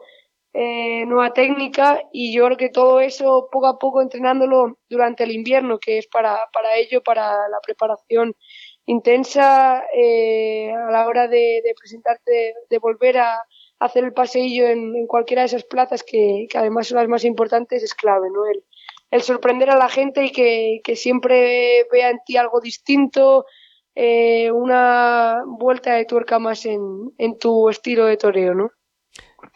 eh, 0.54 1.06
nueva 1.06 1.32
técnica 1.34 2.02
y 2.12 2.34
yo 2.34 2.46
creo 2.46 2.58
que 2.58 2.70
todo 2.70 3.00
eso 3.02 3.50
poco 3.52 3.68
a 3.68 3.78
poco 3.78 4.02
entrenándolo 4.02 4.80
durante 4.90 5.24
el 5.24 5.32
invierno, 5.32 5.80
que 5.80 6.00
es 6.00 6.08
para, 6.08 6.48
para 6.54 6.76
ello, 6.76 7.04
para 7.04 7.48
la 7.50 7.60
preparación 7.64 8.36
intensa 8.86 9.84
eh, 9.96 10.72
a 10.72 10.92
la 10.92 11.06
hora 11.08 11.28
de, 11.28 11.62
de 11.64 11.74
presentarte, 11.78 12.56
de 12.70 12.78
volver 12.80 13.20
a, 13.20 13.38
hacer 13.80 14.04
el 14.04 14.14
paseillo 14.14 14.68
en, 14.68 15.08
cualquiera 15.08 15.42
de 15.42 15.48
esas 15.48 15.64
plazas 15.64 16.04
que, 16.04 16.48
además 16.54 16.88
son 16.88 16.98
las 16.98 17.08
más 17.08 17.24
importantes 17.24 17.84
es 17.84 17.94
clave, 17.94 18.30
¿no? 18.30 18.46
El, 18.46 18.64
el 19.12 19.22
sorprender 19.22 19.70
a 19.70 19.78
la 19.78 19.90
gente 19.90 20.26
y 20.26 20.32
que, 20.32 20.82
que, 20.84 20.96
siempre 20.96 21.88
vea 21.92 22.10
en 22.10 22.20
ti 22.26 22.38
algo 22.38 22.60
distinto, 22.60 23.46
eh, 23.96 24.52
una 24.52 25.44
vuelta 25.46 25.94
de 25.96 26.06
tuerca 26.06 26.40
más 26.40 26.66
en, 26.66 27.12
en 27.18 27.38
tu 27.38 27.70
estilo 27.70 28.06
de 28.06 28.18
toreo, 28.18 28.54
¿no? 28.54 28.72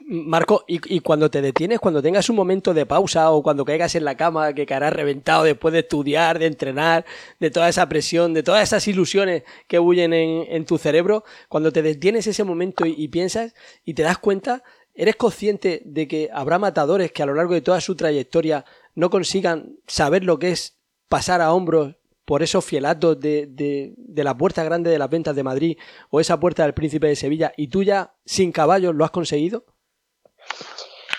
Marco, 0.05 0.65
y, 0.67 0.99
cuando 0.99 1.31
te 1.31 1.41
detienes, 1.41 1.79
cuando 1.79 2.01
tengas 2.01 2.29
un 2.29 2.35
momento 2.35 2.73
de 2.73 2.85
pausa 2.85 3.31
o 3.31 3.41
cuando 3.41 3.63
caigas 3.63 3.95
en 3.95 4.03
la 4.03 4.17
cama 4.17 4.53
que 4.53 4.65
caerás 4.65 4.93
reventado 4.93 5.43
después 5.43 5.71
de 5.73 5.79
estudiar, 5.79 6.39
de 6.39 6.47
entrenar, 6.47 7.05
de 7.39 7.51
toda 7.51 7.69
esa 7.69 7.87
presión, 7.87 8.33
de 8.33 8.43
todas 8.43 8.63
esas 8.63 8.87
ilusiones 8.87 9.43
que 9.67 9.79
huyen 9.79 10.13
en, 10.13 10.65
tu 10.65 10.77
cerebro, 10.77 11.23
cuando 11.47 11.71
te 11.71 11.81
detienes 11.81 12.27
ese 12.27 12.43
momento 12.43 12.85
y, 12.85 13.07
piensas 13.07 13.55
y 13.85 13.93
te 13.93 14.03
das 14.03 14.17
cuenta, 14.17 14.63
¿eres 14.93 15.15
consciente 15.15 15.81
de 15.85 16.07
que 16.07 16.29
habrá 16.33 16.59
matadores 16.59 17.11
que 17.11 17.23
a 17.23 17.25
lo 17.25 17.33
largo 17.33 17.53
de 17.53 17.61
toda 17.61 17.79
su 17.79 17.95
trayectoria 17.95 18.65
no 18.95 19.09
consigan 19.09 19.77
saber 19.87 20.23
lo 20.23 20.37
que 20.37 20.51
es 20.51 20.77
pasar 21.07 21.41
a 21.41 21.53
hombros 21.53 21.95
por 22.25 22.43
esos 22.43 22.63
fielatos 22.63 23.19
de, 23.19 23.47
de, 23.47 23.93
de, 23.97 24.23
la 24.23 24.37
puerta 24.37 24.63
grande 24.63 24.89
de 24.89 24.97
las 24.97 25.09
ventas 25.09 25.35
de 25.35 25.43
Madrid 25.43 25.77
o 26.09 26.19
esa 26.19 26.39
puerta 26.39 26.63
del 26.63 26.73
príncipe 26.73 27.07
de 27.07 27.15
Sevilla 27.15 27.53
y 27.57 27.67
tú 27.67 27.83
ya 27.83 28.15
sin 28.25 28.51
caballos 28.51 28.95
lo 28.95 29.03
has 29.03 29.11
conseguido? 29.11 29.65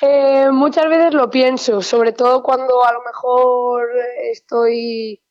Eh, 0.00 0.50
muchas 0.50 0.88
veces 0.88 1.14
lo 1.14 1.30
pienso, 1.30 1.80
sobre 1.80 2.12
todo 2.12 2.42
cuando 2.42 2.84
a 2.84 2.92
lo 2.92 3.02
mejor 3.02 3.88
estoy... 4.30 5.22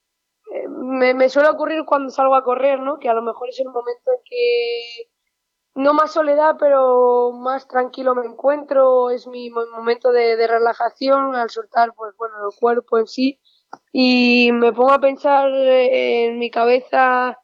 Eh, 0.51 0.67
me, 0.67 1.29
suele 1.29 1.49
ocurrir 1.49 1.85
cuando 1.85 2.09
salgo 2.09 2.35
a 2.35 2.43
correr, 2.43 2.79
¿no? 2.79 2.97
Que 2.97 3.09
a 3.09 3.13
lo 3.13 3.21
mejor 3.21 3.49
es 3.49 3.59
el 3.59 3.67
momento 3.67 4.11
en 4.11 4.19
que 4.25 5.09
no 5.75 5.93
más 5.93 6.13
soledad, 6.13 6.55
pero 6.59 7.31
más 7.33 7.67
tranquilo 7.67 8.15
me 8.15 8.25
encuentro, 8.25 9.09
es 9.09 9.27
mi 9.27 9.49
momento 9.49 10.11
de, 10.11 10.47
relajación 10.47 11.35
al 11.35 11.49
soltar, 11.49 11.93
pues 11.95 12.15
bueno, 12.17 12.35
el 12.49 12.59
cuerpo 12.59 12.97
en 12.97 13.07
sí. 13.07 13.39
Y 13.91 14.51
me 14.53 14.73
pongo 14.73 14.91
a 14.91 15.01
pensar 15.01 15.49
en 15.53 16.39
mi 16.39 16.51
cabeza 16.51 17.39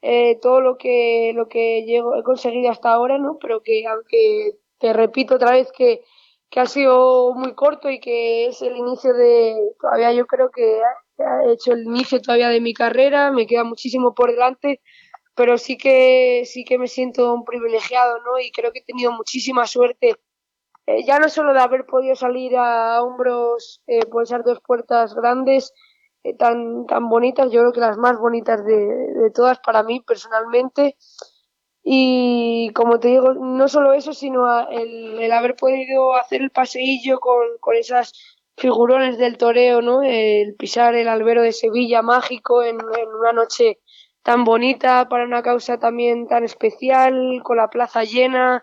eh, 0.00 0.38
todo 0.40 0.60
lo 0.60 0.76
que, 0.78 1.32
lo 1.34 1.48
que 1.48 1.84
llego, 1.84 2.16
he 2.16 2.22
conseguido 2.22 2.70
hasta 2.70 2.92
ahora, 2.92 3.18
¿no? 3.18 3.38
Pero 3.40 3.62
que 3.62 3.86
aunque 3.86 4.58
te 4.82 4.92
repito 4.92 5.36
otra 5.36 5.52
vez 5.52 5.70
que, 5.70 6.02
que 6.50 6.58
ha 6.58 6.66
sido 6.66 7.32
muy 7.34 7.54
corto 7.54 7.88
y 7.88 8.00
que 8.00 8.46
es 8.46 8.60
el 8.62 8.76
inicio 8.76 9.14
de, 9.14 9.54
todavía 9.80 10.12
yo 10.12 10.26
creo 10.26 10.50
que 10.50 10.80
he 11.18 11.52
hecho 11.52 11.72
el 11.72 11.84
inicio 11.84 12.20
todavía 12.20 12.48
de 12.48 12.60
mi 12.60 12.74
carrera, 12.74 13.30
me 13.30 13.46
queda 13.46 13.62
muchísimo 13.62 14.12
por 14.12 14.32
delante, 14.32 14.80
pero 15.36 15.56
sí 15.56 15.78
que, 15.78 16.42
sí 16.46 16.64
que 16.64 16.78
me 16.78 16.88
siento 16.88 17.32
un 17.32 17.44
privilegiado, 17.44 18.18
¿no? 18.22 18.40
Y 18.40 18.50
creo 18.50 18.72
que 18.72 18.80
he 18.80 18.84
tenido 18.84 19.12
muchísima 19.12 19.68
suerte, 19.68 20.16
eh, 20.86 21.04
ya 21.04 21.20
no 21.20 21.28
solo 21.28 21.52
de 21.54 21.60
haber 21.60 21.86
podido 21.86 22.16
salir 22.16 22.56
a 22.56 23.04
hombros 23.04 23.82
eh, 23.86 24.04
por 24.06 24.24
esas 24.24 24.44
dos 24.44 24.60
puertas 24.66 25.14
grandes, 25.14 25.72
eh, 26.24 26.34
tan, 26.36 26.86
tan 26.86 27.08
bonitas, 27.08 27.52
yo 27.52 27.60
creo 27.60 27.72
que 27.72 27.80
las 27.80 27.98
más 27.98 28.18
bonitas 28.18 28.64
de, 28.64 28.74
de 28.74 29.30
todas 29.30 29.60
para 29.60 29.84
mí 29.84 30.00
personalmente, 30.00 30.96
y 31.84 32.70
como 32.74 33.00
te 33.00 33.08
digo, 33.08 33.34
no 33.34 33.68
solo 33.68 33.92
eso, 33.92 34.12
sino 34.12 34.68
el, 34.68 35.32
haber 35.32 35.56
podido 35.56 36.14
hacer 36.14 36.42
el 36.42 36.50
paseillo 36.50 37.18
con, 37.18 37.44
con 37.60 37.74
esas 37.76 38.12
figurones 38.56 39.18
del 39.18 39.36
toreo, 39.36 39.82
¿no? 39.82 40.02
El 40.02 40.54
pisar 40.54 40.94
el 40.94 41.08
albero 41.08 41.42
de 41.42 41.52
Sevilla 41.52 42.02
mágico 42.02 42.62
en, 42.62 42.76
en, 42.76 43.08
una 43.18 43.32
noche 43.32 43.80
tan 44.22 44.44
bonita, 44.44 45.08
para 45.08 45.24
una 45.24 45.42
causa 45.42 45.78
también 45.78 46.28
tan 46.28 46.44
especial, 46.44 47.40
con 47.42 47.56
la 47.56 47.68
plaza 47.68 48.04
llena, 48.04 48.62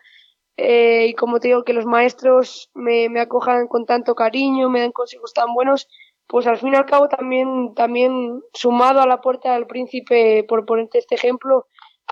eh, 0.55 1.08
y 1.10 1.13
como 1.13 1.39
te 1.39 1.49
digo, 1.49 1.63
que 1.63 1.73
los 1.73 1.86
maestros 1.86 2.69
me, 2.73 3.10
me 3.10 3.19
acojan 3.19 3.67
con 3.67 3.86
tanto 3.86 4.15
cariño, 4.15 4.69
me 4.69 4.82
dan 4.82 4.91
consejos 4.91 5.34
tan 5.34 5.53
buenos, 5.53 5.88
pues 6.27 6.47
al 6.47 6.58
fin 6.58 6.73
y 6.73 6.77
al 6.77 6.86
cabo 6.86 7.10
también, 7.10 7.73
también 7.75 8.41
sumado 8.53 9.01
a 9.01 9.08
la 9.08 9.21
puerta 9.21 9.53
del 9.53 9.67
príncipe, 9.67 10.45
por 10.47 10.65
ponerte 10.65 10.99
este 10.99 11.15
ejemplo, 11.15 11.65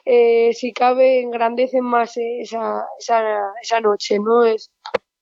eh, 0.06 0.54
si 0.54 0.74
cabe, 0.74 1.22
engrandecen 1.22 1.84
más 1.84 2.18
esa, 2.18 2.86
esa, 3.00 3.54
esa 3.62 3.82
noche, 3.82 4.20
¿no? 4.20 4.46
Es, 4.46 4.72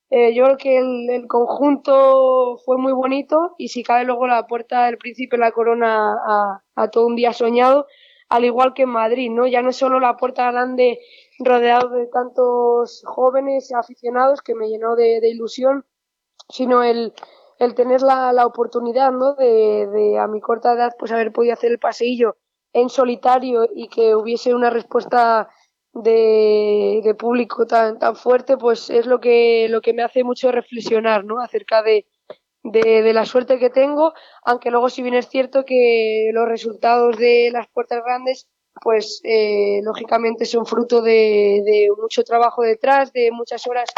eh, 0.09 0.33
yo 0.33 0.45
creo 0.45 0.57
que 0.57 0.77
el, 0.77 1.09
el, 1.09 1.27
conjunto 1.27 2.57
fue 2.63 2.77
muy 2.77 2.93
bonito 2.93 3.55
y 3.57 3.69
si 3.69 3.83
cabe 3.83 4.05
luego 4.05 4.27
la 4.27 4.45
puerta 4.47 4.85
del 4.85 4.97
príncipe 4.97 5.37
la 5.37 5.51
corona 5.51 6.13
a, 6.13 6.63
a, 6.75 6.89
todo 6.89 7.07
un 7.07 7.15
día 7.15 7.33
soñado, 7.33 7.87
al 8.29 8.45
igual 8.45 8.73
que 8.73 8.83
en 8.83 8.89
Madrid, 8.89 9.31
¿no? 9.31 9.47
Ya 9.47 9.61
no 9.61 9.69
es 9.71 9.77
solo 9.77 9.99
la 9.99 10.17
puerta 10.17 10.51
grande 10.51 10.99
rodeado 11.39 11.89
de 11.89 12.07
tantos 12.07 13.03
jóvenes 13.05 13.73
aficionados 13.73 14.41
que 14.41 14.55
me 14.55 14.69
llenó 14.69 14.95
de, 14.95 15.19
de 15.21 15.29
ilusión, 15.29 15.85
sino 16.49 16.83
el, 16.83 17.13
el 17.59 17.75
tener 17.75 18.01
la, 18.01 18.31
la 18.33 18.45
oportunidad, 18.45 19.11
¿no? 19.11 19.33
De, 19.35 19.87
de, 19.87 20.19
a 20.19 20.27
mi 20.27 20.41
corta 20.41 20.73
edad, 20.73 20.93
pues 20.99 21.11
haber 21.11 21.31
podido 21.31 21.53
hacer 21.53 21.71
el 21.71 21.79
paseillo 21.79 22.37
en 22.75 22.89
solitario 22.89 23.69
y 23.73 23.87
que 23.87 24.15
hubiese 24.15 24.53
una 24.53 24.69
respuesta 24.69 25.47
de, 25.93 27.15
público 27.17 27.65
tan, 27.65 27.97
tan 27.99 28.17
fuerte, 28.17 28.57
pues 28.57 28.89
es 28.89 29.05
lo 29.05 29.21
que, 29.21 29.67
lo 29.69 29.79
que 29.79 29.93
me 29.93 30.03
hace 30.03 30.25
mucho 30.25 30.51
reflexionar, 30.51 31.23
¿no? 31.23 31.39
Acerca 31.39 31.81
de, 31.81 32.05
de, 32.63 33.01
de, 33.01 33.13
la 33.13 33.25
suerte 33.25 33.59
que 33.59 33.69
tengo, 33.69 34.13
aunque 34.43 34.71
luego 34.71 34.89
si 34.89 35.01
bien 35.03 35.15
es 35.15 35.29
cierto 35.29 35.63
que 35.63 36.31
los 36.33 36.49
resultados 36.49 37.15
de 37.17 37.49
las 37.53 37.67
puertas 37.69 38.03
grandes, 38.03 38.49
pues 38.81 39.21
eh, 39.23 39.79
lógicamente 39.83 40.43
son 40.45 40.65
fruto 40.65 41.01
de, 41.01 41.61
de 41.65 41.87
mucho 41.97 42.23
trabajo 42.23 42.61
detrás, 42.61 43.13
de 43.13 43.31
muchas 43.31 43.65
horas 43.67 43.89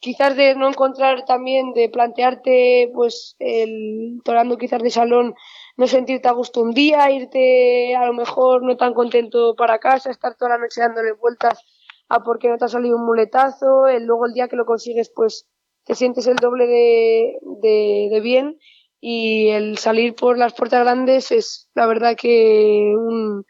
quizás 0.00 0.34
de 0.34 0.54
no 0.54 0.68
encontrar 0.68 1.24
también, 1.24 1.72
de 1.74 1.88
plantearte, 1.88 2.90
pues, 2.94 3.36
el 3.38 4.20
torando 4.24 4.56
quizás 4.56 4.82
de 4.82 4.90
salón, 4.90 5.34
no 5.80 5.86
sentirte 5.86 6.28
a 6.28 6.32
gusto 6.32 6.60
un 6.60 6.72
día, 6.72 7.10
irte 7.10 7.96
a 7.96 8.04
lo 8.04 8.12
mejor 8.12 8.62
no 8.62 8.76
tan 8.76 8.92
contento 8.92 9.54
para 9.56 9.78
casa, 9.78 10.10
estar 10.10 10.34
toda 10.34 10.50
la 10.50 10.58
noche 10.58 10.82
dándole 10.82 11.12
vueltas 11.12 11.64
a 12.10 12.22
por 12.22 12.38
qué 12.38 12.50
no 12.50 12.58
te 12.58 12.66
ha 12.66 12.68
salido 12.68 12.98
un 12.98 13.06
muletazo, 13.06 13.86
el, 13.86 14.04
luego 14.04 14.26
el 14.26 14.34
día 14.34 14.46
que 14.46 14.56
lo 14.56 14.66
consigues, 14.66 15.10
pues, 15.16 15.48
te 15.84 15.94
sientes 15.94 16.26
el 16.26 16.36
doble 16.36 16.66
de, 16.66 17.38
de, 18.10 18.20
bien 18.20 18.58
y 19.00 19.48
el 19.48 19.78
salir 19.78 20.14
por 20.14 20.36
las 20.36 20.52
puertas 20.52 20.84
grandes 20.84 21.32
es 21.32 21.70
la 21.74 21.86
verdad 21.86 22.14
que 22.14 22.92
un, 22.94 23.46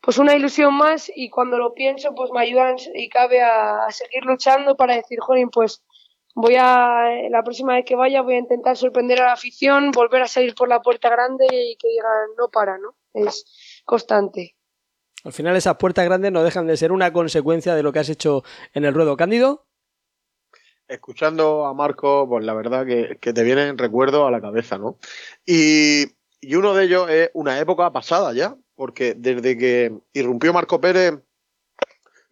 pues 0.00 0.18
una 0.18 0.36
ilusión 0.36 0.74
más 0.74 1.10
y 1.12 1.28
cuando 1.28 1.58
lo 1.58 1.74
pienso 1.74 2.14
pues 2.14 2.30
me 2.30 2.40
ayudan 2.40 2.76
y 2.94 3.08
cabe 3.08 3.42
a, 3.42 3.84
a 3.84 3.90
seguir 3.90 4.24
luchando 4.24 4.76
para 4.76 4.94
decir, 4.94 5.18
Jolín, 5.18 5.50
pues 5.50 5.82
voy 6.40 6.54
a, 6.54 7.28
la 7.30 7.42
próxima 7.42 7.74
vez 7.74 7.84
que 7.84 7.96
vaya 7.96 8.22
voy 8.22 8.34
a 8.34 8.38
intentar 8.38 8.76
sorprender 8.76 9.20
a 9.20 9.26
la 9.26 9.32
afición, 9.32 9.90
volver 9.90 10.22
a 10.22 10.28
salir 10.28 10.54
por 10.54 10.68
la 10.68 10.80
puerta 10.80 11.10
grande 11.10 11.46
y 11.50 11.76
que 11.76 11.88
digan, 11.88 12.28
no 12.38 12.48
para, 12.48 12.78
¿no? 12.78 12.94
Es 13.12 13.82
constante. 13.84 14.54
Al 15.24 15.32
final 15.32 15.56
esas 15.56 15.76
puertas 15.78 16.04
grandes 16.04 16.30
no 16.30 16.44
dejan 16.44 16.68
de 16.68 16.76
ser 16.76 16.92
una 16.92 17.12
consecuencia 17.12 17.74
de 17.74 17.82
lo 17.82 17.92
que 17.92 17.98
has 17.98 18.08
hecho 18.08 18.44
en 18.72 18.84
el 18.84 18.94
ruedo. 18.94 19.16
Cándido. 19.16 19.66
Escuchando 20.86 21.66
a 21.66 21.74
Marco, 21.74 22.28
pues 22.28 22.44
la 22.44 22.54
verdad 22.54 22.86
que, 22.86 23.18
que 23.20 23.32
te 23.32 23.42
vienen 23.42 23.76
recuerdos 23.76 24.26
a 24.26 24.30
la 24.30 24.40
cabeza, 24.40 24.78
¿no? 24.78 24.96
Y, 25.44 26.04
y 26.40 26.54
uno 26.54 26.72
de 26.72 26.84
ellos 26.84 27.10
es 27.10 27.30
una 27.34 27.58
época 27.58 27.92
pasada 27.92 28.32
ya, 28.32 28.56
porque 28.76 29.14
desde 29.14 29.58
que 29.58 29.92
irrumpió 30.12 30.52
Marco 30.52 30.80
Pérez 30.80 31.14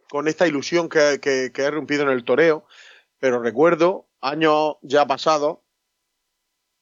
con 0.08 0.28
esta 0.28 0.46
ilusión 0.46 0.88
que, 0.88 1.18
que, 1.20 1.50
que 1.52 1.62
ha 1.62 1.68
irrumpido 1.68 2.04
en 2.04 2.10
el 2.10 2.24
toreo, 2.24 2.66
pero 3.18 3.40
recuerdo 3.40 4.08
años 4.20 4.76
ya 4.82 5.06
pasados, 5.06 5.58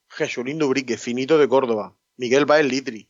Jesulín 0.08 0.58
Dubrique, 0.58 0.96
Finito 0.96 1.38
de 1.38 1.48
Córdoba, 1.48 1.96
Miguel 2.16 2.46
Baez 2.46 2.66
Litri, 2.66 3.08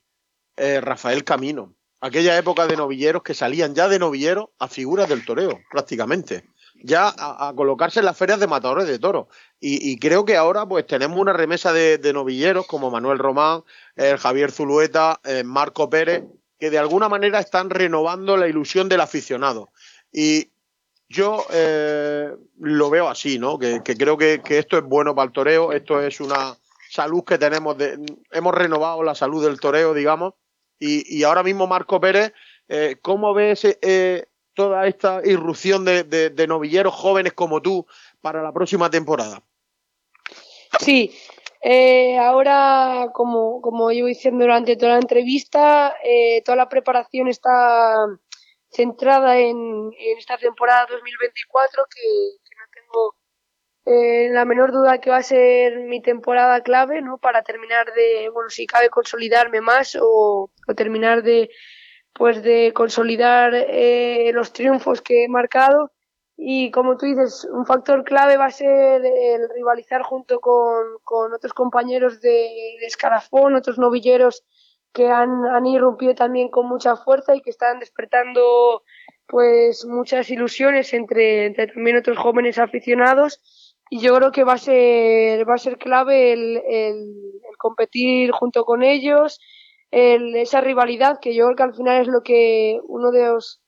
eh, 0.56 0.80
Rafael 0.80 1.24
Camino, 1.24 1.74
aquella 2.00 2.36
época 2.36 2.66
de 2.66 2.76
novilleros 2.76 3.22
que 3.22 3.34
salían 3.34 3.74
ya 3.74 3.88
de 3.88 3.98
novilleros 3.98 4.50
a 4.58 4.68
figuras 4.68 5.08
del 5.08 5.24
toreo, 5.24 5.60
prácticamente 5.70 6.44
ya 6.84 7.14
a, 7.16 7.52
colocarse 7.56 8.00
en 8.00 8.04
las 8.04 8.16
ferias 8.16 8.38
de 8.40 8.46
matadores 8.46 8.86
de 8.86 8.98
toros. 8.98 9.28
Y, 9.58 9.98
creo 9.98 10.26
que 10.26 10.36
ahora 10.36 10.66
pues 10.66 10.86
tenemos 10.86 11.18
una 11.18 11.32
remesa 11.32 11.72
de, 11.72 12.12
novilleros 12.12 12.66
como 12.66 12.90
Manuel 12.90 13.18
Román, 13.18 13.62
el 13.96 14.18
Javier 14.18 14.52
Zulueta, 14.52 15.20
eh, 15.24 15.44
Marco 15.44 15.88
Pérez, 15.88 16.24
que 16.58 16.70
de 16.70 16.78
alguna 16.78 17.08
manera 17.08 17.40
están 17.40 17.70
renovando 17.70 18.36
la 18.36 18.48
ilusión 18.48 18.90
del 18.90 19.00
aficionado. 19.00 19.70
Y 20.12 20.50
yo 21.08 21.44
eh, 21.52 22.34
lo 22.58 22.90
veo 22.90 23.08
así, 23.08 23.38
¿no? 23.38 23.58
Que, 23.58 23.82
creo 23.82 24.16
que, 24.16 24.40
esto 24.48 24.78
es 24.78 24.84
bueno 24.84 25.14
para 25.14 25.26
el 25.26 25.32
toreo, 25.32 25.72
esto 25.72 26.00
es 26.00 26.20
una 26.20 26.56
salud 26.90 27.24
que 27.24 27.38
tenemos, 27.38 27.76
de, 27.76 27.98
hemos 28.32 28.54
renovado 28.54 29.02
la 29.02 29.14
salud 29.14 29.44
del 29.44 29.60
toreo, 29.60 29.94
digamos, 29.94 30.34
y, 30.78 31.22
ahora 31.22 31.42
mismo 31.42 31.66
Marco 31.66 32.00
Pérez, 32.00 32.32
eh, 32.68 32.96
¿cómo 33.00 33.32
ves 33.32 33.64
eh, 33.64 34.26
toda 34.54 34.86
esta 34.86 35.20
irrupción 35.24 35.84
de, 35.84 36.46
novilleros 36.48 36.94
jóvenes 36.94 37.32
como 37.32 37.62
tú 37.62 37.86
para 38.20 38.42
la 38.42 38.52
próxima 38.52 38.90
temporada? 38.90 39.42
Sí, 40.80 41.12
eh, 41.66 42.18
ahora, 42.18 43.08
como, 43.14 43.62
como 43.62 43.90
llevo 43.90 44.08
diciendo 44.08 44.44
durante 44.44 44.76
toda 44.76 44.92
la 44.92 44.98
entrevista, 44.98 45.94
eh, 46.04 46.42
toda 46.42 46.56
la 46.56 46.68
preparación 46.68 47.28
está 47.28 48.06
centrada 48.74 49.38
en, 49.38 49.90
esta 50.18 50.36
temporada 50.38 50.86
2024, 50.90 51.86
que, 51.86 52.00
que 52.44 52.56
no 52.56 52.64
tengo 52.72 53.14
eh, 53.86 54.30
la 54.32 54.44
menor 54.44 54.72
duda 54.72 55.00
que 55.00 55.10
va 55.10 55.18
a 55.18 55.22
ser 55.22 55.78
mi 55.80 56.00
temporada 56.02 56.62
clave, 56.62 57.02
¿no? 57.02 57.18
Para 57.18 57.42
terminar 57.42 57.92
de, 57.94 58.30
bueno, 58.32 58.50
si 58.50 58.66
cabe 58.66 58.88
consolidarme 58.90 59.60
más 59.60 59.96
o, 60.00 60.50
terminar 60.76 61.22
de, 61.22 61.50
pues 62.14 62.42
de 62.42 62.72
consolidar 62.74 63.54
eh, 63.54 64.30
los 64.34 64.52
triunfos 64.52 65.02
que 65.02 65.24
he 65.24 65.28
marcado 65.28 65.92
y 66.36 66.70
como 66.70 66.96
tú 66.96 67.06
dices, 67.06 67.46
un 67.50 67.64
factor 67.64 68.04
clave 68.04 68.36
va 68.36 68.46
a 68.46 68.50
ser 68.50 69.04
el 69.04 69.48
rivalizar 69.54 70.02
junto 70.02 70.40
con, 70.40 70.98
con 71.04 71.32
otros 71.32 71.52
compañeros 71.52 72.20
de, 72.20 72.76
escalafón, 72.86 73.54
otros 73.54 73.78
novilleros 73.78 74.44
que 74.94 75.08
han, 75.10 75.44
han 75.44 75.66
irrumpido 75.66 76.14
también 76.14 76.48
con 76.48 76.66
mucha 76.68 76.96
fuerza 76.96 77.34
y 77.34 77.42
que 77.42 77.50
están 77.50 77.80
despertando 77.80 78.84
pues 79.26 79.84
muchas 79.84 80.30
ilusiones 80.30 80.94
entre, 80.94 81.46
entre 81.46 81.66
también 81.66 81.96
otros 81.96 82.16
jóvenes 82.16 82.58
aficionados 82.58 83.82
y 83.90 83.98
yo 84.00 84.14
creo 84.14 84.30
que 84.30 84.44
va 84.44 84.54
a 84.54 84.58
ser 84.58 85.48
va 85.48 85.54
a 85.54 85.58
ser 85.58 85.78
clave 85.78 86.32
el, 86.32 86.62
el, 86.68 87.14
competir 87.58 88.30
junto 88.30 88.64
con 88.64 88.82
ellos 88.82 89.40
el, 89.90 90.36
esa 90.36 90.60
rivalidad 90.60 91.18
que 91.20 91.34
yo 91.34 91.46
creo 91.46 91.56
que 91.56 91.62
al 91.64 91.74
final 91.74 92.02
es 92.02 92.08
lo 92.08 92.22
que 92.22 92.78
uno 92.86 93.10
de 93.10 93.26
los 93.26 93.62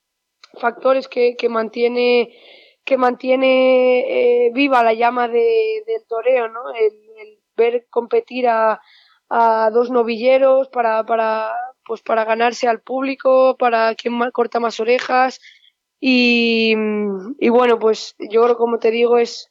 factores 0.60 1.08
que, 1.08 1.34
que 1.36 1.48
mantiene 1.48 2.36
que 2.84 2.96
mantiene 2.96 4.46
eh, 4.46 4.50
viva 4.54 4.84
la 4.84 4.94
llama 4.94 5.26
de, 5.26 5.82
del 5.86 6.06
toreo, 6.06 6.48
¿no? 6.48 6.72
El 6.72 7.40
ver 7.56 7.88
competir 7.90 8.46
a, 8.46 8.80
a, 9.28 9.70
dos 9.72 9.90
novilleros 9.90 10.68
para, 10.68 11.04
para, 11.04 11.52
pues 11.84 12.02
para 12.02 12.24
ganarse 12.24 12.68
al 12.68 12.80
público, 12.80 13.56
para 13.58 13.94
quien 13.94 14.18
corta 14.32 14.60
más 14.60 14.80
orejas. 14.80 15.40
Y, 16.00 16.74
y 17.38 17.48
bueno, 17.48 17.78
pues 17.78 18.14
yo 18.18 18.42
creo, 18.42 18.56
como 18.56 18.78
te 18.78 18.90
digo, 18.90 19.18
es, 19.18 19.50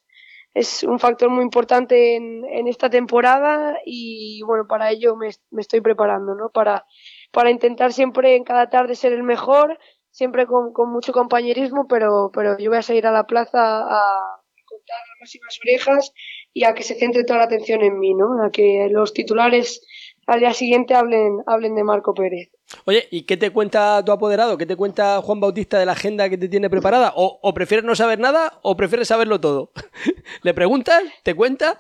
es 0.56 0.84
un 0.84 1.00
factor 1.00 1.30
muy 1.30 1.44
importante 1.44 2.16
en, 2.16 2.46
en 2.46 2.68
esta 2.68 2.90
temporada 2.90 3.78
y 3.86 4.42
bueno, 4.44 4.66
para 4.68 4.90
ello 4.90 5.18
me, 5.18 5.28
estoy 5.28 5.82
preparando, 5.82 6.34
¿no? 6.34 6.50
Para, 6.50 6.86
para 7.32 7.52
intentar 7.52 7.92
siempre 7.92 8.38
en 8.38 8.46
cada 8.46 8.70
tarde 8.70 8.96
ser 8.96 9.12
el 9.12 9.24
mejor, 9.24 9.78
siempre 10.12 10.48
con, 10.48 10.72
con, 10.72 10.94
mucho 10.94 11.12
compañerismo, 11.12 11.88
pero, 11.90 12.32
pero 12.34 12.58
yo 12.58 12.70
voy 12.70 12.80
a 12.80 12.84
salir 12.84 13.06
a 13.06 13.12
la 13.12 13.26
plaza 13.26 13.60
a 13.60 14.42
contar 14.66 14.98
las 14.98 15.20
máximas 15.20 15.60
orejas 15.62 16.14
y 16.56 16.64
a 16.64 16.74
que 16.74 16.84
se 16.84 16.96
centre 16.96 17.26
toda 17.26 17.40
la 17.40 17.46
atención 17.46 17.82
en 17.82 18.00
mí, 18.00 18.14
¿no? 18.14 18.42
A 18.42 18.50
que 18.50 18.88
los 18.90 19.14
titulares 19.14 19.86
al 20.26 20.40
día 20.40 20.54
siguiente 20.54 20.96
hablen, 20.96 21.44
hablen 21.46 21.76
de 21.76 21.84
Marco 21.84 22.14
Pérez. 22.14 22.50
Oye, 22.86 23.10
¿y 23.12 23.24
qué 23.24 23.36
te 23.36 23.52
cuenta 23.52 24.04
tu 24.06 24.14
apoderado? 24.14 24.58
¿Qué 24.58 24.66
te 24.66 24.78
cuenta 24.78 25.22
Juan 25.22 25.42
Bautista 25.42 25.78
de 25.78 25.86
la 25.86 25.92
agenda 25.92 26.30
que 26.30 26.38
te 26.38 26.48
tiene 26.48 26.70
preparada? 26.70 27.12
¿O, 27.18 27.40
o 27.42 27.54
prefieres 27.54 27.84
no 27.84 27.94
saber 27.94 28.20
nada 28.20 28.60
o 28.64 28.78
prefieres 28.78 29.10
saberlo 29.10 29.42
todo? 29.42 29.74
¿Le 30.44 30.54
preguntas? 30.54 31.04
¿Te 31.24 31.36
cuenta? 31.36 31.78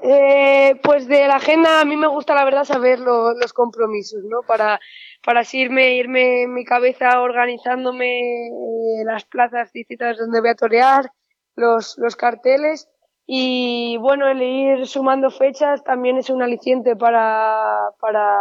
Eh, 0.00 0.80
pues 0.82 1.06
de 1.06 1.28
la 1.28 1.36
agenda 1.36 1.82
a 1.82 1.84
mí 1.84 1.96
me 1.98 2.08
gusta 2.08 2.34
la 2.34 2.46
verdad 2.46 2.64
saber 2.64 3.00
lo, 3.00 3.34
los 3.34 3.52
compromisos, 3.52 4.24
¿no? 4.24 4.40
Para, 4.46 4.80
para 5.22 5.40
así 5.40 5.60
irme, 5.60 5.96
irme 5.96 6.44
en 6.44 6.54
mi 6.54 6.64
cabeza 6.64 7.20
organizándome 7.20 8.48
eh, 8.48 9.04
las 9.04 9.26
plazas 9.26 9.72
distintas 9.74 10.16
donde 10.16 10.40
voy 10.40 10.50
a 10.50 10.54
torear, 10.54 11.10
los, 11.54 11.96
los 11.98 12.16
carteles 12.16 12.88
y 13.26 13.96
bueno, 13.98 14.28
el 14.28 14.42
ir 14.42 14.86
sumando 14.86 15.30
fechas 15.30 15.82
también 15.82 16.18
es 16.18 16.28
un 16.30 16.42
aliciente 16.42 16.94
para, 16.96 17.90
para 18.00 18.38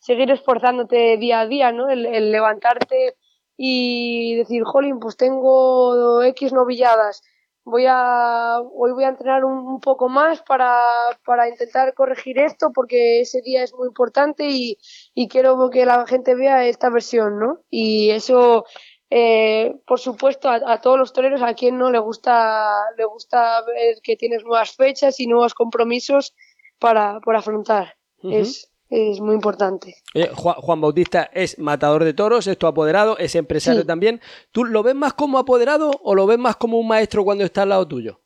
seguir 0.00 0.30
esforzándote 0.30 1.16
día 1.16 1.40
a 1.40 1.46
día, 1.46 1.72
¿no? 1.72 1.88
El, 1.88 2.30
levantarte 2.30 3.16
y 3.56 4.36
decir, 4.36 4.62
jolín, 4.64 5.00
pues 5.00 5.16
tengo 5.16 6.22
X 6.22 6.52
novilladas, 6.52 7.22
voy 7.64 7.86
a, 7.88 8.60
hoy 8.60 8.92
voy 8.92 9.04
a 9.04 9.08
entrenar 9.08 9.44
un, 9.44 9.58
un, 9.66 9.80
poco 9.80 10.08
más 10.08 10.42
para, 10.42 10.80
para 11.24 11.48
intentar 11.48 11.94
corregir 11.94 12.38
esto 12.38 12.70
porque 12.72 13.20
ese 13.20 13.42
día 13.42 13.62
es 13.62 13.74
muy 13.74 13.88
importante 13.88 14.46
y, 14.48 14.78
y 15.14 15.28
quiero 15.28 15.70
que 15.70 15.84
la 15.86 16.06
gente 16.06 16.34
vea 16.34 16.66
esta 16.66 16.90
versión, 16.90 17.38
¿no? 17.38 17.60
Y 17.70 18.10
eso, 18.10 18.64
eh, 19.10 19.74
por 19.86 19.98
supuesto, 19.98 20.48
a, 20.48 20.60
a, 20.66 20.80
todos 20.80 20.98
los 20.98 21.12
toreros, 21.12 21.42
a 21.42 21.54
quien 21.54 21.78
no 21.78 21.90
le 21.90 21.98
gusta, 21.98 22.70
le 22.96 23.04
gusta 23.04 23.62
ver 23.62 23.96
que 24.02 24.16
tienes 24.16 24.44
nuevas 24.44 24.74
fechas 24.76 25.18
y 25.20 25.26
nuevos 25.26 25.54
compromisos 25.54 26.34
para, 26.78 27.20
para 27.20 27.38
afrontar. 27.38 27.96
Uh 28.22 28.30
-huh. 28.30 28.40
Es, 28.40 28.70
es 28.90 29.20
muy 29.20 29.34
importante. 29.34 29.96
Oye, 30.14 30.28
Juan, 30.34 30.56
Juan, 30.56 30.80
Bautista 30.80 31.30
es 31.32 31.58
matador 31.58 32.04
de 32.04 32.14
toros, 32.14 32.46
es 32.46 32.58
tu 32.58 32.66
apoderado, 32.66 33.18
es 33.18 33.34
empresario 33.34 33.82
sí. 33.82 33.86
también. 33.86 34.20
¿Tú 34.52 34.64
lo 34.64 34.82
ves 34.82 34.94
más 34.94 35.12
como 35.14 35.38
apoderado 35.38 35.90
o 36.02 36.14
lo 36.14 36.26
ves 36.26 36.38
más 36.38 36.56
como 36.56 36.78
un 36.78 36.88
maestro 36.88 37.24
cuando 37.24 37.44
está 37.44 37.62
al 37.62 37.70
lado 37.70 37.86
tuyo? 37.86 38.20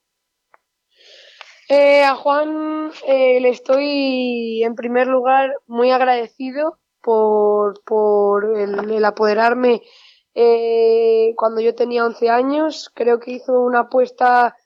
Eh, 1.69 2.03
a 2.03 2.15
Juan 2.17 2.91
eh, 3.07 3.41
le 3.41 3.49
estoy 3.49 4.63
en 4.63 4.75
primer 4.75 5.07
lugar 5.07 5.55
muy 5.67 5.91
agradecido 5.91 6.79
por, 7.01 7.83
por 7.85 8.59
el, 8.59 9.05
apoderarme 9.05 9.83
eh, 10.35 11.35
cuando 11.37 11.61
yo 11.61 11.75
tenía 11.75 12.05
11 12.05 12.31
años. 12.31 12.91
Creo 12.95 13.21
que 13.21 13.33
hizo 13.33 13.61
una 13.61 13.81
apuesta 13.81 14.57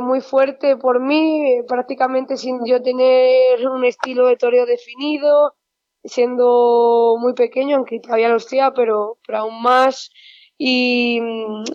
muy 0.00 0.20
fuerte 0.20 0.76
por 0.76 0.98
mí, 0.98 1.62
prácticamente 1.68 2.36
sin 2.36 2.66
yo 2.66 2.82
tener 2.82 3.64
un 3.68 3.84
estilo 3.84 4.26
de 4.26 4.36
toreo 4.36 4.66
definido, 4.66 5.54
siendo 6.02 7.16
muy 7.20 7.34
pequeño, 7.34 7.76
aunque 7.76 8.00
todavía 8.00 8.28
lo 8.28 8.40
sea, 8.40 8.72
pero, 8.72 9.18
pero 9.24 9.38
aún 9.38 9.62
más 9.62 10.10
y, 10.58 11.20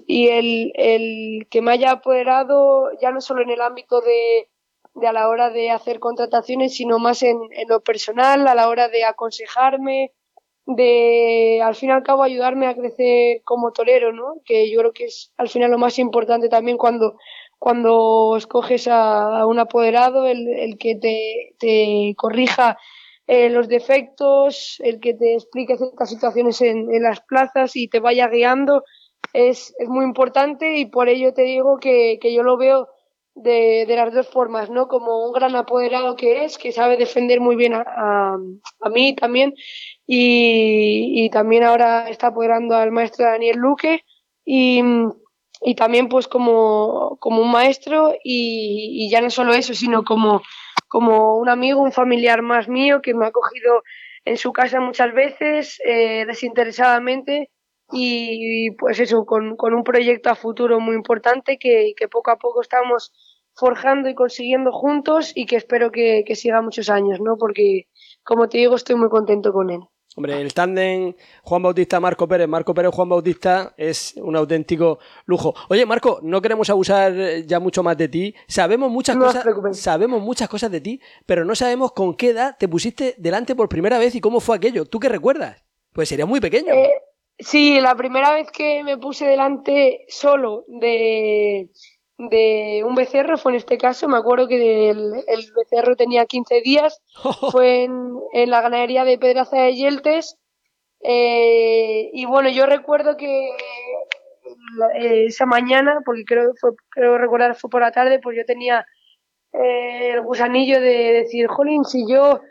y 0.08 0.28
el, 0.28 0.74
el, 0.76 1.48
que 1.50 1.62
me 1.62 1.72
haya 1.72 1.92
apoderado 1.92 2.90
ya 3.02 3.12
no 3.12 3.22
solo 3.22 3.42
en 3.42 3.50
el 3.50 3.62
ámbito 3.62 4.02
de, 4.02 4.50
de 4.96 5.08
a 5.08 5.14
la 5.14 5.30
hora 5.30 5.50
de 5.50 5.72
hacer 5.72 6.00
contrataciones, 6.00 6.76
sino 6.76 7.00
más 7.00 7.24
en, 7.24 7.38
en, 7.52 7.70
lo 7.70 7.82
personal, 7.82 8.46
a 8.46 8.56
la 8.56 8.68
hora 8.68 8.90
de 8.90 9.06
aconsejarme, 9.06 10.12
de 10.66 11.62
al 11.64 11.76
fin 11.76 11.90
y 11.90 11.92
al 11.92 12.04
cabo 12.04 12.24
ayudarme 12.24 12.68
a 12.68 12.76
crecer 12.76 13.42
como 13.44 13.72
torero, 13.72 14.14
¿no? 14.14 14.36
Que 14.46 14.72
yo 14.72 14.80
creo 14.80 14.94
que 14.94 15.06
es 15.06 15.34
al 15.38 15.50
final 15.50 15.72
lo 15.72 15.78
más 15.78 16.00
importante 16.00 16.50
también 16.50 16.78
cuando, 16.78 17.18
cuando 17.60 18.36
escoges 18.38 18.88
a, 18.88 19.46
un 19.46 19.60
apoderado, 19.60 20.26
el, 20.26 20.48
el 20.48 20.78
que 20.78 20.96
te, 20.96 21.56
te 21.60 22.14
corrija 22.18 22.78
eh, 23.28 23.50
los 23.50 23.70
defectos, 23.70 24.82
el 24.84 25.00
que 25.00 25.14
te 25.14 25.36
explique 25.36 25.78
ciertas 25.78 26.10
situaciones 26.10 26.62
en, 26.62 26.88
las 27.02 27.22
plazas 27.22 27.76
y 27.76 27.88
te 27.88 28.02
vaya 28.02 28.28
guiando 28.28 28.84
es, 29.32 29.74
es, 29.80 29.88
muy 29.88 30.04
importante 30.04 30.78
y 30.78 30.86
por 30.88 31.08
ello 31.08 31.34
te 31.34 31.44
digo 31.44 31.80
que, 31.80 32.20
que 32.22 32.34
yo 32.34 32.44
lo 32.44 32.58
veo 32.58 32.90
de, 33.34 33.86
de, 33.88 33.96
las 33.96 34.14
dos 34.14 34.28
formas, 34.28 34.70
¿no? 34.70 34.90
Como 34.90 35.26
un 35.26 35.32
gran 35.32 35.56
apoderado 35.56 36.18
que 36.18 36.44
es, 36.44 36.58
que 36.58 36.74
sabe 36.74 36.98
defender 36.98 37.40
muy 37.40 37.56
bien 37.56 37.74
a, 37.74 37.86
a, 37.88 38.38
a 38.82 38.90
mí 38.90 39.16
también 39.16 39.54
y, 40.06 41.30
también 41.32 41.64
ahora 41.64 42.10
está 42.10 42.28
apoderando 42.28 42.76
al 42.76 42.92
maestro 42.92 43.26
Daniel 43.26 43.58
Luque 43.58 44.04
y, 44.46 44.84
y 45.62 45.76
también 45.76 46.10
pues 46.10 46.28
como, 46.28 47.18
como 47.20 47.42
un 47.42 47.52
maestro 47.52 48.14
y, 48.24 49.06
y 49.06 49.10
ya 49.10 49.22
no 49.22 49.30
solo 49.30 49.54
eso, 49.54 49.74
sino 49.74 50.04
como 50.04 50.42
como 50.94 51.38
un 51.38 51.50
amigo, 51.50 51.82
un 51.82 51.92
familiar 51.92 52.44
más 52.44 52.70
mío 52.70 53.02
que 53.02 53.16
me 53.16 53.26
ha 53.26 53.32
cogido 53.32 53.82
en 54.26 54.38
su 54.38 54.54
casa 54.54 54.80
muchas 54.80 55.12
veces, 55.12 55.82
eh, 55.84 56.24
desinteresadamente, 56.28 57.50
y, 57.92 58.70
pues 58.78 59.00
eso, 59.00 59.26
con, 59.26 59.56
con, 59.56 59.74
un 59.74 59.84
proyecto 59.84 60.30
a 60.30 60.36
futuro 60.36 60.80
muy 60.80 60.96
importante 60.96 61.58
que, 61.58 61.94
que, 61.98 62.08
poco 62.08 62.30
a 62.30 62.38
poco 62.38 62.62
estamos 62.62 63.12
forjando 63.56 64.08
y 64.08 64.14
consiguiendo 64.14 64.72
juntos 64.72 65.32
y 65.34 65.48
que 65.48 65.56
espero 65.56 65.92
que, 65.92 66.24
que 66.28 66.36
siga 66.36 66.62
muchos 66.62 66.92
años, 66.92 67.20
¿no? 67.20 67.38
Porque, 67.38 67.88
como 68.24 68.48
te 68.48 68.60
digo, 68.60 68.76
estoy 68.76 68.96
muy 68.96 69.10
contento 69.10 69.52
con 69.52 69.72
él. 69.72 69.82
Hombre, 70.16 70.40
el 70.40 70.54
tándem 70.54 71.16
Juan 71.42 71.64
Bautista 71.64 72.00
Marco 72.00 72.28
Pérez, 72.28 72.48
Marco 72.48 72.74
Pérez 72.74 72.92
Juan 72.94 73.10
Bautista 73.10 73.74
es 73.78 74.14
un 74.18 74.36
auténtico 74.36 75.00
lujo. 75.26 75.56
Oye, 75.70 75.88
Marco, 75.88 76.20
no 76.22 76.40
queremos 76.40 76.70
abusar 76.70 77.14
ya 77.48 77.60
mucho 77.60 77.82
más 77.82 77.98
de 77.98 78.08
ti. 78.10 78.36
Sabemos 78.48 78.92
muchas 78.92 79.18
no 79.18 79.26
cosas, 79.26 79.44
sabemos 79.80 80.22
muchas 80.22 80.48
cosas 80.48 80.70
de 80.70 80.82
ti, 80.82 81.02
pero 81.26 81.46
no 81.46 81.56
sabemos 81.56 81.94
con 81.94 82.16
qué 82.16 82.30
edad 82.30 82.56
te 82.60 82.68
pusiste 82.68 83.16
delante 83.18 83.56
por 83.56 83.70
primera 83.70 83.98
vez 83.98 84.14
y 84.14 84.22
cómo 84.22 84.40
fue 84.40 84.56
aquello. 84.56 84.86
¿Tú 84.86 85.00
qué 85.00 85.10
recuerdas? 85.10 85.64
Pues 85.94 86.10
sería 86.10 86.28
muy 86.28 86.40
pequeño. 86.40 86.74
Eh, 86.74 86.92
sí, 87.40 87.82
la 87.82 87.96
primera 87.96 88.34
vez 88.34 88.52
que 88.52 88.84
me 88.84 88.98
puse 89.00 89.26
delante 89.26 90.06
solo 90.10 90.64
de 90.68 91.72
de 92.18 92.84
un 92.86 92.96
becerro, 92.96 93.38
fue 93.38 93.54
en 93.54 93.58
este 93.58 93.78
caso, 93.78 94.08
me 94.08 94.18
acuerdo 94.18 94.48
que 94.48 94.90
el, 94.90 95.24
el 95.28 95.52
becerro 95.56 95.96
tenía 95.96 96.26
15 96.26 96.62
días, 96.62 97.02
fue 97.52 97.84
en, 97.84 98.20
en, 98.34 98.50
la 98.50 98.62
ganadería 98.62 99.04
de 99.04 99.18
Pedraza 99.18 99.58
de 99.58 99.76
Yeltes, 99.76 100.38
eh, 101.04 102.10
y 102.14 102.26
bueno, 102.26 102.50
yo 102.50 102.66
recuerdo 102.66 103.18
que 103.18 103.50
eh, 104.96 105.26
esa 105.26 105.46
mañana, 105.46 106.00
porque 106.06 106.24
creo, 106.26 106.54
fue, 106.60 106.72
creo 106.90 107.18
recordar 107.18 107.56
fue 107.56 107.70
por 107.70 107.82
la 107.82 107.92
tarde, 107.92 108.20
pues 108.20 108.38
yo 108.38 108.46
tenía 108.46 108.86
eh, 109.52 110.12
el 110.14 110.22
gusanillo 110.22 110.80
de 110.80 111.14
decir, 111.14 111.48
jolín, 111.48 111.84
si 111.84 112.08
yo, 112.10 112.42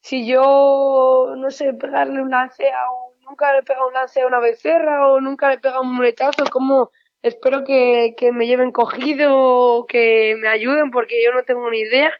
si 0.00 0.26
yo, 0.26 1.34
no 1.36 1.50
sé, 1.50 1.74
pegarle 1.74 2.22
un 2.22 2.30
lance 2.30 2.70
a 2.70 2.90
un, 2.90 3.20
nunca 3.20 3.52
le 3.52 3.60
he 3.60 3.62
pegado 3.62 3.88
un 3.88 3.94
lance 3.94 4.20
a 4.20 4.26
una 4.26 4.40
becerra 4.40 5.08
o 5.08 5.20
nunca 5.20 5.48
le 5.48 5.54
he 5.54 5.58
pegado 5.58 5.82
un 5.82 5.94
muletazo, 5.94 6.44
como 6.50 6.90
espero 7.22 7.64
que, 7.64 8.14
que 8.16 8.32
me 8.32 8.46
lleven 8.46 8.72
cogido, 8.72 9.86
que 9.86 10.36
me 10.40 10.48
ayuden 10.48 10.90
porque 10.90 11.22
yo 11.24 11.32
no 11.32 11.44
tengo 11.44 11.70
ni 11.70 11.80
idea. 11.80 12.12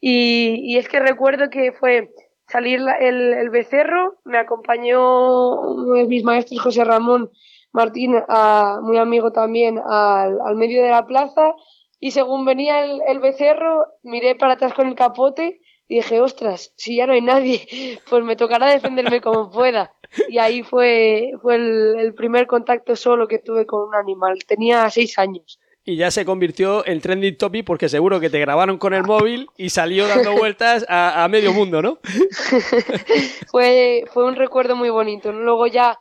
Y, 0.00 0.60
y 0.64 0.78
es 0.78 0.88
que 0.88 1.00
recuerdo 1.00 1.50
que 1.50 1.72
fue 1.72 2.12
salir 2.46 2.80
el, 3.00 3.34
el, 3.34 3.50
becerro, 3.50 4.18
me 4.24 4.38
acompañó 4.38 5.60
uno 5.60 5.94
de 5.94 6.04
mis 6.06 6.24
maestros, 6.24 6.60
José 6.60 6.84
Ramón 6.84 7.30
Martín, 7.72 8.14
a, 8.28 8.80
muy 8.82 8.96
amigo 8.98 9.32
también, 9.32 9.78
al, 9.78 10.40
al 10.40 10.56
medio 10.56 10.82
de 10.82 10.90
la 10.90 11.06
plaza. 11.06 11.54
Y 12.00 12.12
según 12.12 12.44
venía 12.44 12.84
el, 12.84 13.00
el 13.06 13.18
becerro, 13.18 13.86
miré 14.02 14.36
para 14.36 14.54
atrás 14.54 14.72
con 14.72 14.88
el 14.88 14.94
capote 14.94 15.60
y 15.88 15.96
dije, 15.96 16.20
ostras, 16.20 16.72
si 16.76 16.96
ya 16.96 17.06
no 17.06 17.14
hay 17.14 17.22
nadie, 17.22 17.66
pues 18.10 18.22
me 18.22 18.36
tocará 18.36 18.70
defenderme 18.70 19.20
como 19.20 19.50
pueda. 19.50 19.92
Y 20.28 20.38
ahí 20.38 20.62
fue, 20.62 21.32
fue 21.42 21.56
el, 21.56 21.96
el, 21.98 22.14
primer 22.14 22.46
contacto 22.46 22.96
solo 22.96 23.26
que 23.28 23.38
tuve 23.38 23.66
con 23.66 23.88
un 23.88 23.94
animal. 23.94 24.38
Tenía 24.46 24.88
seis 24.90 25.18
años. 25.18 25.58
Y 25.84 25.96
ya 25.96 26.10
se 26.10 26.26
convirtió 26.26 26.86
en 26.86 27.00
trending 27.00 27.38
topic 27.38 27.64
porque 27.64 27.88
seguro 27.88 28.20
que 28.20 28.28
te 28.28 28.38
grabaron 28.38 28.76
con 28.76 28.92
el 28.92 29.04
móvil 29.04 29.48
y 29.56 29.70
salió 29.70 30.06
dando 30.06 30.32
vueltas 30.36 30.84
a, 30.88 31.24
a 31.24 31.28
medio 31.28 31.52
mundo, 31.52 31.80
¿no? 31.80 31.98
fue, 33.50 34.04
fue 34.12 34.26
un 34.26 34.36
recuerdo 34.36 34.76
muy 34.76 34.90
bonito. 34.90 35.32
Luego 35.32 35.66
ya 35.66 35.98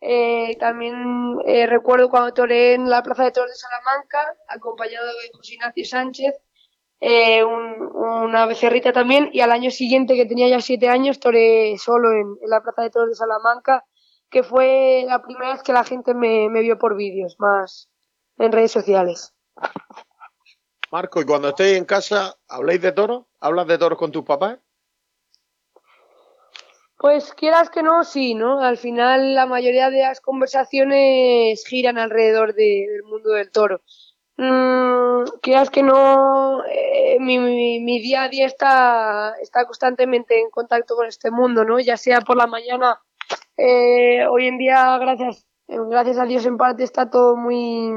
eh, 0.00 0.56
también 0.60 1.38
eh, 1.46 1.66
recuerdo 1.66 2.10
cuando 2.10 2.34
toré 2.34 2.74
en 2.74 2.90
la 2.90 3.02
Plaza 3.02 3.24
de 3.24 3.32
Toros 3.32 3.50
de 3.50 3.56
Salamanca, 3.56 4.36
acompañado 4.48 5.06
de 5.06 5.30
José 5.32 5.54
Ignacio 5.54 5.84
Sánchez, 5.86 6.34
eh, 7.06 7.44
un, 7.44 7.94
una 7.94 8.46
becerrita 8.46 8.90
también 8.90 9.28
y 9.30 9.40
al 9.40 9.52
año 9.52 9.70
siguiente 9.70 10.14
que 10.14 10.24
tenía 10.24 10.48
ya 10.48 10.62
siete 10.62 10.88
años 10.88 11.20
toré 11.20 11.76
solo 11.76 12.12
en, 12.12 12.38
en, 12.40 12.48
la 12.48 12.62
Plaza 12.62 12.80
de 12.80 12.88
Toros 12.88 13.10
de 13.10 13.14
Salamanca 13.14 13.84
que 14.30 14.42
fue 14.42 15.04
la 15.06 15.20
primera 15.20 15.52
vez 15.52 15.62
que 15.62 15.74
la 15.74 15.84
gente 15.84 16.14
me, 16.14 16.48
me 16.48 16.62
vio 16.62 16.78
por 16.78 16.96
vídeos 16.96 17.36
más 17.38 17.90
en 18.38 18.52
redes 18.52 18.72
sociales 18.72 19.34
Marco, 20.90 21.20
y 21.20 21.26
cuando 21.26 21.48
estéis 21.48 21.76
en 21.76 21.84
casa, 21.84 22.38
¿habláis 22.48 22.80
de 22.80 22.92
toros? 22.92 23.24
¿Hablas 23.38 23.66
de 23.66 23.76
toros 23.76 23.98
con 23.98 24.10
tus 24.10 24.24
papás? 24.24 24.58
Pues 26.96 27.34
quieras 27.34 27.68
que 27.68 27.82
no, 27.82 28.02
sí, 28.04 28.34
¿no? 28.34 28.60
Al 28.60 28.78
final 28.78 29.34
la 29.34 29.44
mayoría 29.44 29.90
de 29.90 30.00
las 30.00 30.20
conversaciones 30.22 31.66
giran 31.66 31.98
alrededor 31.98 32.54
de, 32.54 32.86
del 32.90 33.02
mundo 33.02 33.30
del 33.30 33.50
toro 33.50 33.82
mmm, 34.36 35.24
quieras 35.42 35.70
que 35.70 35.82
no, 35.82 36.64
eh, 36.64 37.18
mi, 37.20 37.38
mi, 37.38 37.80
mi, 37.80 38.00
día 38.00 38.24
a 38.24 38.28
día 38.28 38.46
está, 38.46 39.34
está 39.40 39.64
constantemente 39.66 40.40
en 40.40 40.50
contacto 40.50 40.96
con 40.96 41.06
este 41.06 41.30
mundo, 41.30 41.64
¿no? 41.64 41.78
Ya 41.80 41.96
sea 41.96 42.20
por 42.20 42.36
la 42.36 42.46
mañana, 42.46 43.00
eh, 43.56 44.26
hoy 44.26 44.46
en 44.46 44.58
día, 44.58 44.98
gracias, 44.98 45.46
gracias 45.68 46.18
a 46.18 46.24
Dios 46.24 46.46
en 46.46 46.56
parte 46.56 46.84
está 46.84 47.10
todo 47.10 47.36
muy, 47.36 47.90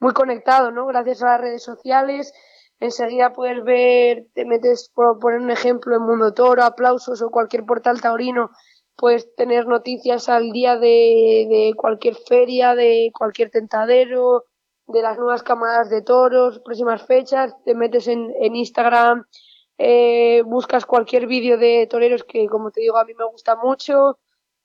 muy 0.00 0.12
conectado, 0.12 0.70
¿no? 0.72 0.86
Gracias 0.86 1.22
a 1.22 1.26
las 1.26 1.40
redes 1.40 1.62
sociales, 1.62 2.32
enseguida 2.80 3.32
puedes 3.32 3.62
ver, 3.64 4.26
te 4.34 4.44
metes, 4.44 4.90
por 4.94 5.18
poner 5.20 5.40
un 5.40 5.50
ejemplo, 5.50 5.96
en 5.96 6.02
Mundo 6.02 6.34
Toro, 6.34 6.64
Aplausos 6.64 7.22
o 7.22 7.30
cualquier 7.30 7.64
portal 7.64 8.00
taurino, 8.00 8.50
puedes 8.96 9.34
tener 9.36 9.66
noticias 9.66 10.28
al 10.28 10.50
día 10.52 10.76
de, 10.76 11.46
de 11.48 11.72
cualquier 11.76 12.16
feria, 12.16 12.74
de 12.74 13.10
cualquier 13.16 13.50
tentadero, 13.50 14.46
de 14.92 15.02
las 15.02 15.18
nuevas 15.18 15.42
cámaras 15.42 15.90
de 15.90 16.02
toros, 16.02 16.60
próximas 16.60 17.04
fechas, 17.06 17.54
te 17.64 17.74
metes 17.74 18.08
en, 18.08 18.32
en 18.40 18.56
Instagram, 18.56 19.24
eh, 19.78 20.42
buscas 20.46 20.86
cualquier 20.86 21.26
vídeo 21.26 21.58
de 21.58 21.86
toreros 21.88 22.24
que, 22.24 22.46
como 22.46 22.70
te 22.70 22.82
digo, 22.82 22.98
a 22.98 23.04
mí 23.04 23.14
me 23.14 23.24
gusta 23.24 23.56
mucho. 23.56 24.18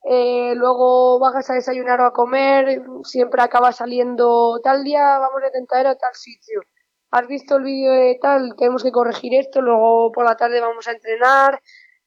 Eh, 0.04 0.54
luego 0.54 1.18
bajas 1.18 1.50
a 1.50 1.54
desayunar 1.54 2.00
o 2.00 2.06
a 2.06 2.12
comer, 2.12 2.82
siempre 3.02 3.42
acaba 3.42 3.72
saliendo 3.72 4.60
tal 4.62 4.84
día, 4.84 5.18
vamos 5.18 5.42
a 5.44 5.50
tentar 5.50 5.86
a 5.86 5.96
tal 5.96 6.14
sitio. 6.14 6.62
Has 7.10 7.26
visto 7.26 7.56
el 7.56 7.64
vídeo 7.64 7.92
de 7.92 8.18
tal, 8.20 8.54
tenemos 8.56 8.82
que 8.84 8.92
corregir 8.92 9.34
esto, 9.34 9.60
luego 9.60 10.12
por 10.12 10.24
la 10.24 10.36
tarde 10.36 10.60
vamos 10.60 10.86
a 10.88 10.92
entrenar. 10.92 11.60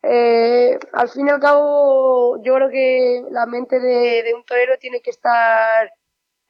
Eh, 0.03 0.79
al 0.93 1.09
fin 1.09 1.27
y 1.27 1.31
al 1.31 1.39
cabo, 1.39 2.41
yo 2.43 2.55
creo 2.55 2.69
que 2.69 3.23
la 3.29 3.45
mente 3.45 3.79
de, 3.79 4.23
de 4.23 4.33
un 4.35 4.45
torero 4.45 4.77
tiene 4.79 5.01
que 5.01 5.11
estar 5.11 5.91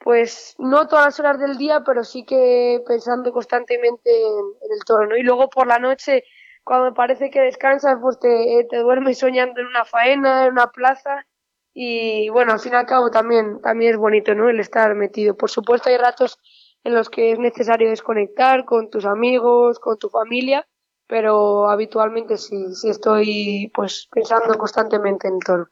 pues 0.04 0.56
no 0.58 0.88
todas 0.88 1.06
las 1.06 1.20
horas 1.20 1.40
del 1.40 1.58
día, 1.58 1.84
pero 1.86 2.04
sí 2.04 2.26
que 2.26 2.82
pensando 2.88 3.32
constantemente 3.32 4.10
en, 4.10 4.72
el 4.72 4.84
toro. 4.86 5.16
Y 5.16 5.24
luego 5.24 5.50
por 5.50 5.68
la 5.68 5.80
noche, 5.80 6.24
cuando 6.64 6.94
parece 6.94 7.30
que 7.30 7.42
descansas, 7.42 7.98
pues 8.02 8.20
te, 8.20 8.66
te, 8.70 8.78
duermes 8.78 9.20
soñando 9.20 9.62
en 9.62 9.68
una 9.68 9.86
faena, 9.86 10.46
en 10.46 10.54
una 10.54 10.72
plaza. 10.72 11.28
Y 11.74 12.30
bueno, 12.30 12.54
al 12.54 12.60
fin 12.60 12.74
y 12.74 12.76
al 12.76 12.86
cabo 12.88 13.12
también, 13.12 13.62
también 13.62 13.92
es 13.92 13.98
bonito, 13.98 14.34
¿no? 14.34 14.50
El 14.50 14.60
estar 14.60 14.96
metido. 14.96 15.38
Por 15.38 15.52
supuesto 15.52 15.90
hay 15.90 15.98
ratos 15.98 16.40
en 16.84 16.96
los 16.96 17.10
que 17.10 17.32
es 17.32 17.40
necesario 17.40 17.90
desconectar 17.90 18.66
con 18.66 18.90
tus 18.90 19.06
amigos, 19.06 19.80
con 19.80 20.00
tu 20.00 20.10
familia, 20.10 20.68
pero 21.06 21.70
habitualmente 21.70 22.38
sí, 22.38 22.74
sí 22.74 22.90
estoy 22.90 23.72
pues 23.74 24.08
pensando 24.12 24.58
constantemente 24.58 25.28
en 25.28 25.40
todo. 25.40 25.68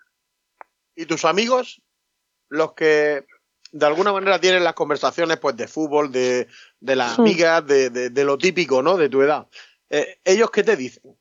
¿Y 0.96 1.08
tus 1.08 1.26
amigos? 1.26 1.82
Los 2.50 2.74
que 2.74 3.26
de 3.72 3.86
alguna 3.86 4.12
manera 4.12 4.40
tienen 4.40 4.64
las 4.64 4.74
conversaciones 4.74 5.38
pues 5.38 5.56
de 5.56 5.68
fútbol, 5.68 6.12
de, 6.12 6.48
de 6.80 6.96
las 6.96 7.20
amigas, 7.20 7.66
de, 7.66 7.90
de, 7.90 8.24
lo 8.24 8.38
típico, 8.38 8.82
¿no? 8.82 8.98
De 8.98 9.10
tu 9.10 9.22
edad. 9.22 9.48
Eh, 9.90 10.20
¿Ellos 10.24 10.52
qué 10.52 10.64
te 10.64 10.76
dicen? 10.76 11.16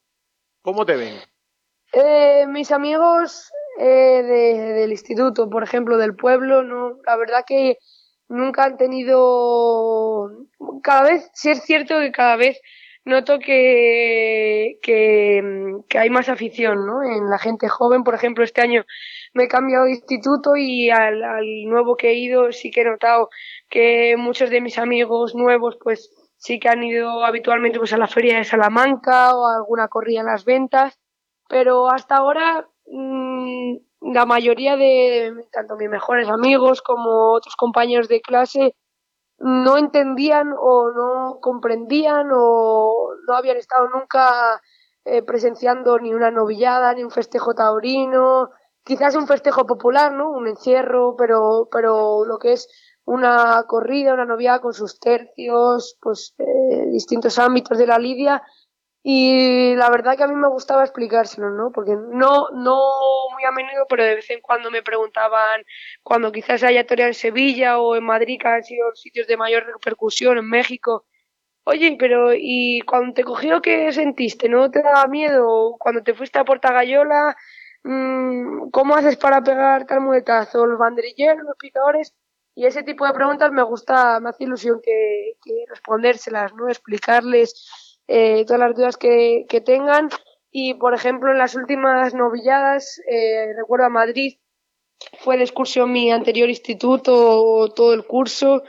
¿Cómo 0.62 0.84
te 0.84 0.96
ven? 0.96 1.18
Eh, 1.92 2.46
mis 2.48 2.70
amigos 2.70 3.50
eh, 3.78 4.22
del 4.22 4.90
instituto, 4.90 5.48
por 5.48 5.62
ejemplo, 5.62 5.96
del 5.96 6.14
pueblo, 6.14 6.62
no, 6.62 6.98
la 7.06 7.16
verdad 7.16 7.44
que 7.46 7.78
nunca 8.28 8.64
han 8.64 8.76
tenido, 8.76 10.30
cada 10.82 11.02
vez, 11.02 11.30
sí 11.34 11.50
es 11.50 11.62
cierto 11.62 11.98
que 12.00 12.12
cada 12.12 12.36
vez 12.36 12.60
noto 13.08 13.38
que, 13.38 14.78
que, 14.82 15.98
hay 15.98 16.10
más 16.10 16.28
afición 16.28 16.86
¿no? 16.86 17.02
en 17.02 17.28
la 17.30 17.38
gente 17.38 17.68
joven. 17.68 18.04
Por 18.04 18.14
ejemplo, 18.14 18.44
este 18.44 18.60
año 18.60 18.84
me 19.34 19.44
he 19.44 19.48
cambiado 19.48 19.84
de 19.84 19.92
instituto 19.92 20.56
y 20.56 20.90
al, 20.90 21.22
al 21.24 21.64
nuevo 21.64 21.96
que 21.96 22.10
he 22.10 22.14
ido 22.14 22.52
sí 22.52 22.70
que 22.70 22.82
he 22.82 22.84
notado 22.84 23.30
que 23.68 24.16
muchos 24.16 24.50
de 24.50 24.60
mis 24.60 24.78
amigos 24.78 25.34
nuevos 25.34 25.76
pues 25.82 26.10
sí 26.36 26.60
que 26.60 26.68
han 26.68 26.84
ido 26.84 27.24
habitualmente 27.24 27.78
pues 27.78 27.92
a 27.92 27.98
la 27.98 28.06
feria 28.06 28.38
de 28.38 28.44
Salamanca 28.44 29.34
o 29.34 29.46
a 29.46 29.56
alguna 29.56 29.88
corrida 29.88 30.20
en 30.20 30.26
las 30.26 30.44
ventas, 30.44 30.98
pero 31.48 31.90
hasta 31.90 32.16
ahora 32.16 32.68
Mm, 32.90 33.76
la 34.12 34.24
mayoría 34.24 34.76
de 34.76 35.34
tanto 35.52 35.76
mis 35.76 35.90
mejores 35.90 36.28
amigos 36.28 36.80
como 36.80 37.32
otros 37.32 37.54
compañeros 37.56 38.08
de 38.08 38.20
clase 38.20 38.74
no 39.38 39.76
entendían 39.78 40.52
o 40.58 40.90
no 40.90 41.38
comprendían 41.40 42.28
o 42.32 43.10
no 43.26 43.34
habían 43.34 43.56
estado 43.56 43.88
nunca 43.88 44.60
eh, 45.04 45.22
presenciando 45.22 45.98
ni 45.98 46.12
una 46.12 46.30
novillada 46.30 46.92
ni 46.94 47.04
un 47.04 47.10
festejo 47.10 47.54
taurino 47.54 48.50
quizás 48.84 49.14
un 49.14 49.26
festejo 49.26 49.66
popular 49.66 50.12
no 50.12 50.30
un 50.30 50.48
encierro 50.48 51.14
pero 51.16 51.68
pero 51.70 52.24
lo 52.24 52.38
que 52.38 52.52
es 52.52 52.68
una 53.04 53.64
corrida 53.68 54.14
una 54.14 54.24
novillada 54.24 54.60
con 54.60 54.74
sus 54.74 54.98
tercios 54.98 55.96
pues 56.00 56.34
eh, 56.38 56.86
distintos 56.90 57.38
ámbitos 57.38 57.78
de 57.78 57.86
la 57.86 57.98
lidia 57.98 58.42
y 59.10 59.74
la 59.74 59.88
verdad 59.88 60.18
que 60.18 60.24
a 60.24 60.26
mí 60.26 60.34
me 60.34 60.48
gustaba 60.48 60.82
explicárselo, 60.84 61.48
¿no? 61.48 61.72
Porque 61.72 61.92
no, 61.96 62.50
no 62.50 62.78
muy 63.32 63.42
a 63.42 63.52
menudo, 63.52 63.86
pero 63.88 64.04
de 64.04 64.16
vez 64.16 64.28
en 64.28 64.42
cuando 64.42 64.70
me 64.70 64.82
preguntaban, 64.82 65.62
cuando 66.02 66.30
quizás 66.30 66.62
haya 66.62 66.86
toreado 66.86 67.08
en 67.08 67.14
Sevilla 67.14 67.78
o 67.78 67.96
en 67.96 68.04
Madrid, 68.04 68.38
que 68.38 68.48
han 68.48 68.62
sido 68.62 68.94
sitios 68.94 69.26
de 69.26 69.38
mayor 69.38 69.64
repercusión, 69.64 70.36
en 70.36 70.50
México, 70.50 71.06
oye, 71.64 71.96
pero 71.98 72.34
¿y 72.34 72.82
cuando 72.82 73.14
te 73.14 73.24
cogió 73.24 73.62
qué 73.62 73.90
sentiste? 73.92 74.50
¿No 74.50 74.70
te 74.70 74.82
daba 74.82 75.06
miedo? 75.06 75.76
Cuando 75.78 76.02
te 76.02 76.12
fuiste 76.12 76.38
a 76.38 76.44
Portagayola, 76.44 77.34
mmm, 77.84 78.68
¿cómo 78.70 78.94
haces 78.94 79.16
para 79.16 79.42
pegar 79.42 79.86
tal 79.86 80.02
muletazo? 80.02 80.66
¿Los 80.66 80.78
banderilleros, 80.78 81.44
los 81.44 81.56
picadores? 81.56 82.14
Y 82.54 82.66
ese 82.66 82.82
tipo 82.82 83.06
de 83.06 83.14
preguntas 83.14 83.52
me 83.52 83.62
gusta, 83.62 84.20
me 84.20 84.28
hace 84.28 84.44
ilusión 84.44 84.80
que, 84.84 85.36
que 85.42 85.64
respondérselas, 85.70 86.52
¿no? 86.54 86.68
Explicarles 86.68 87.87
eh, 88.08 88.44
todas 88.46 88.60
las 88.60 88.74
dudas 88.74 88.96
que, 88.96 89.44
que, 89.48 89.60
tengan. 89.60 90.08
Y, 90.50 90.74
por 90.74 90.94
ejemplo, 90.94 91.30
en 91.30 91.38
las 91.38 91.54
últimas 91.54 92.14
novilladas, 92.14 93.00
eh, 93.06 93.52
recuerdo 93.54 93.86
a 93.86 93.90
Madrid, 93.90 94.38
fue 95.20 95.36
de 95.36 95.44
excursión 95.44 95.92
mi 95.92 96.10
anterior 96.10 96.48
instituto, 96.48 97.68
todo 97.74 97.92
el 97.92 98.06
curso. 98.06 98.62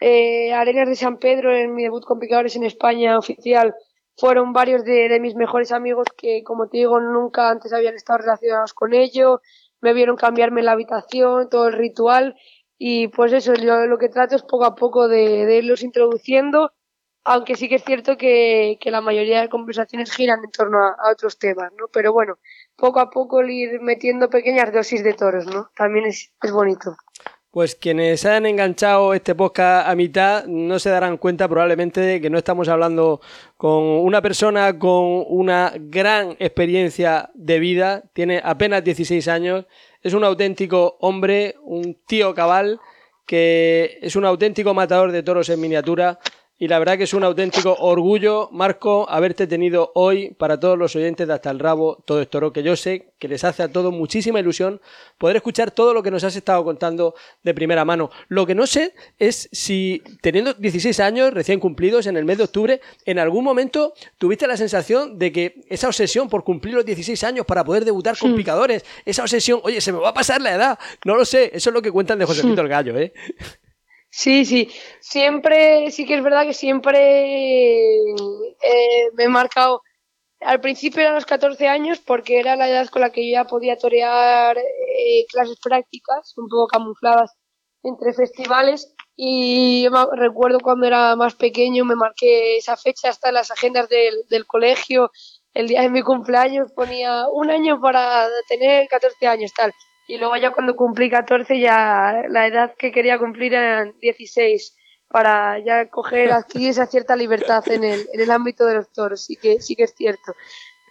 Eh, 0.00 0.52
Arenas 0.52 0.88
de 0.88 0.96
San 0.96 1.18
Pedro, 1.18 1.54
en 1.56 1.74
mi 1.74 1.82
debut 1.82 2.04
con 2.04 2.18
picadores 2.18 2.56
en 2.56 2.64
España 2.64 3.18
oficial, 3.18 3.74
fueron 4.16 4.52
varios 4.52 4.84
de, 4.84 5.08
de, 5.08 5.18
mis 5.18 5.34
mejores 5.34 5.72
amigos 5.72 6.06
que, 6.16 6.44
como 6.44 6.68
te 6.68 6.76
digo, 6.78 7.00
nunca 7.00 7.48
antes 7.48 7.72
habían 7.72 7.94
estado 7.94 8.18
relacionados 8.18 8.74
con 8.74 8.92
ello. 8.92 9.40
Me 9.80 9.94
vieron 9.94 10.16
cambiarme 10.16 10.62
la 10.62 10.72
habitación, 10.72 11.48
todo 11.48 11.68
el 11.68 11.72
ritual. 11.72 12.36
Y 12.76 13.08
pues 13.08 13.32
eso, 13.32 13.54
yo 13.54 13.86
lo 13.86 13.98
que 13.98 14.10
trato 14.10 14.36
es 14.36 14.42
poco 14.42 14.66
a 14.66 14.74
poco 14.74 15.08
de, 15.08 15.46
de 15.46 15.56
irlos 15.58 15.82
introduciendo 15.82 16.72
aunque 17.24 17.56
sí 17.56 17.68
que 17.68 17.76
es 17.76 17.84
cierto 17.84 18.16
que, 18.16 18.78
la 18.84 19.00
mayoría 19.00 19.40
de 19.40 19.48
conversaciones 19.48 20.12
giran 20.12 20.44
en 20.44 20.50
torno 20.50 20.78
a, 20.78 21.10
otros 21.10 21.38
temas, 21.38 21.72
¿no? 21.78 21.88
Pero 21.88 22.12
bueno, 22.12 22.38
poco 22.76 23.00
a 23.00 23.10
poco 23.10 23.42
ir 23.42 23.80
metiendo 23.80 24.28
pequeñas 24.28 24.72
dosis 24.72 25.02
de 25.02 25.14
toros, 25.14 25.46
¿no? 25.46 25.70
También 25.74 26.06
es, 26.06 26.32
es 26.42 26.52
bonito. 26.52 26.96
Pues 27.50 27.76
quienes 27.76 28.26
hayan 28.26 28.46
enganchado 28.46 29.14
este 29.14 29.34
podcast 29.36 29.88
a 29.88 29.94
mitad 29.94 30.44
no 30.46 30.78
se 30.80 30.90
darán 30.90 31.16
cuenta 31.16 31.48
probablemente 31.48 32.00
de 32.00 32.20
que 32.20 32.28
no 32.28 32.36
estamos 32.36 32.68
hablando 32.68 33.20
con 33.56 33.80
una 33.80 34.20
persona 34.20 34.76
con 34.76 35.24
una 35.28 35.72
gran 35.76 36.32
experiencia 36.40 37.30
de 37.32 37.60
vida, 37.60 38.02
tiene 38.12 38.40
apenas 38.44 38.82
16 38.82 39.28
años, 39.28 39.66
es 40.02 40.14
un 40.14 40.24
auténtico 40.24 40.96
hombre, 41.00 41.54
un 41.62 41.96
tío 42.06 42.34
cabal, 42.34 42.80
que 43.24 43.98
es 44.02 44.16
un 44.16 44.24
auténtico 44.24 44.74
matador 44.74 45.12
de 45.12 45.22
toros 45.22 45.48
en 45.48 45.60
miniatura, 45.60 46.18
y 46.56 46.68
la 46.68 46.78
verdad 46.78 46.96
que 46.96 47.04
es 47.04 47.14
un 47.14 47.24
auténtico 47.24 47.74
orgullo, 47.80 48.48
Marco, 48.52 49.06
haberte 49.10 49.48
tenido 49.48 49.90
hoy 49.94 50.30
para 50.30 50.60
todos 50.60 50.78
los 50.78 50.94
oyentes 50.94 51.26
de 51.26 51.34
Hasta 51.34 51.50
el 51.50 51.58
Rabo, 51.58 52.02
todo 52.04 52.22
esto, 52.22 52.52
que 52.52 52.62
yo 52.62 52.76
sé 52.76 53.12
que 53.18 53.26
les 53.26 53.42
hace 53.42 53.64
a 53.64 53.68
todos 53.68 53.92
muchísima 53.92 54.38
ilusión 54.38 54.80
poder 55.18 55.36
escuchar 55.36 55.72
todo 55.72 55.92
lo 55.92 56.02
que 56.02 56.12
nos 56.12 56.22
has 56.22 56.36
estado 56.36 56.62
contando 56.62 57.14
de 57.42 57.54
primera 57.54 57.84
mano. 57.84 58.10
Lo 58.28 58.46
que 58.46 58.54
no 58.54 58.66
sé 58.66 58.94
es 59.18 59.48
si, 59.50 60.02
teniendo 60.20 60.54
16 60.54 61.00
años 61.00 61.34
recién 61.34 61.58
cumplidos 61.58 62.06
en 62.06 62.16
el 62.16 62.24
mes 62.24 62.38
de 62.38 62.44
octubre, 62.44 62.80
en 63.04 63.18
algún 63.18 63.42
momento 63.42 63.94
tuviste 64.18 64.46
la 64.46 64.56
sensación 64.56 65.18
de 65.18 65.32
que 65.32 65.64
esa 65.68 65.88
obsesión 65.88 66.28
por 66.28 66.44
cumplir 66.44 66.74
los 66.74 66.84
16 66.84 67.24
años 67.24 67.46
para 67.46 67.64
poder 67.64 67.84
debutar 67.84 68.16
con 68.16 68.36
picadores, 68.36 68.84
esa 69.04 69.22
obsesión, 69.22 69.60
oye, 69.64 69.80
se 69.80 69.92
me 69.92 69.98
va 69.98 70.10
a 70.10 70.14
pasar 70.14 70.40
la 70.40 70.54
edad, 70.54 70.78
no 71.04 71.16
lo 71.16 71.24
sé, 71.24 71.50
eso 71.52 71.70
es 71.70 71.74
lo 71.74 71.82
que 71.82 71.90
cuentan 71.90 72.18
de 72.18 72.26
José 72.26 72.42
Pito 72.42 72.60
el 72.60 72.68
Gallo, 72.68 72.96
¿eh? 72.96 73.12
Sí, 74.16 74.44
sí, 74.44 74.70
siempre, 75.00 75.90
sí 75.90 76.06
que 76.06 76.14
es 76.14 76.22
verdad 76.22 76.44
que 76.46 76.54
siempre 76.54 77.00
eh, 78.12 79.10
me 79.14 79.24
he 79.24 79.28
marcado, 79.28 79.82
al 80.40 80.60
principio 80.60 81.02
eran 81.02 81.16
los 81.16 81.26
14 81.26 81.68
años 81.68 82.00
porque 82.00 82.40
era 82.40 82.56
la 82.56 82.68
edad 82.68 82.88
con 82.88 83.02
la 83.02 83.10
que 83.10 83.26
yo 83.28 83.32
ya 83.34 83.44
podía 83.46 83.76
torear 83.78 84.58
eh, 84.58 85.26
clases 85.30 85.58
prácticas, 85.62 86.34
un 86.38 86.48
poco 86.48 86.68
camufladas 86.68 87.32
entre 87.82 88.12
festivales. 88.14 88.94
Y 89.16 89.88
recuerdo 90.12 90.60
cuando 90.60 90.86
era 90.86 91.16
más 91.16 91.34
pequeño 91.36 91.84
me 91.84 91.96
marqué 91.96 92.58
esa 92.58 92.76
fecha 92.76 93.10
hasta 93.10 93.28
en 93.28 93.34
las 93.34 93.50
agendas 93.50 93.88
del, 93.88 94.14
del 94.28 94.46
colegio, 94.46 95.10
el 95.54 95.68
día 95.68 95.82
de 95.82 95.90
mi 95.90 96.02
cumpleaños 96.02 96.72
ponía 96.72 97.28
un 97.32 97.50
año 97.50 97.80
para 97.80 98.28
tener 98.48 98.88
14 98.88 99.26
años, 99.28 99.52
tal 99.56 99.72
y 100.06 100.18
luego 100.18 100.36
ya 100.36 100.50
cuando 100.52 100.76
cumplí 100.76 101.10
14 101.10 101.58
ya 101.58 102.24
la 102.28 102.46
edad 102.46 102.74
que 102.76 102.92
quería 102.92 103.18
cumplir 103.18 103.54
era 103.54 103.84
16 104.00 104.76
para 105.08 105.58
ya 105.64 105.88
coger 105.88 106.32
aquí 106.32 106.68
esa 106.68 106.86
cierta 106.86 107.16
libertad 107.16 107.66
en 107.68 107.84
el, 107.84 108.08
en 108.12 108.20
el 108.20 108.30
ámbito 108.30 108.66
de 108.66 108.74
los 108.74 108.92
toros, 108.92 109.24
sí 109.24 109.36
que, 109.36 109.60
sí 109.60 109.76
que 109.76 109.84
es 109.84 109.94
cierto. 109.94 110.34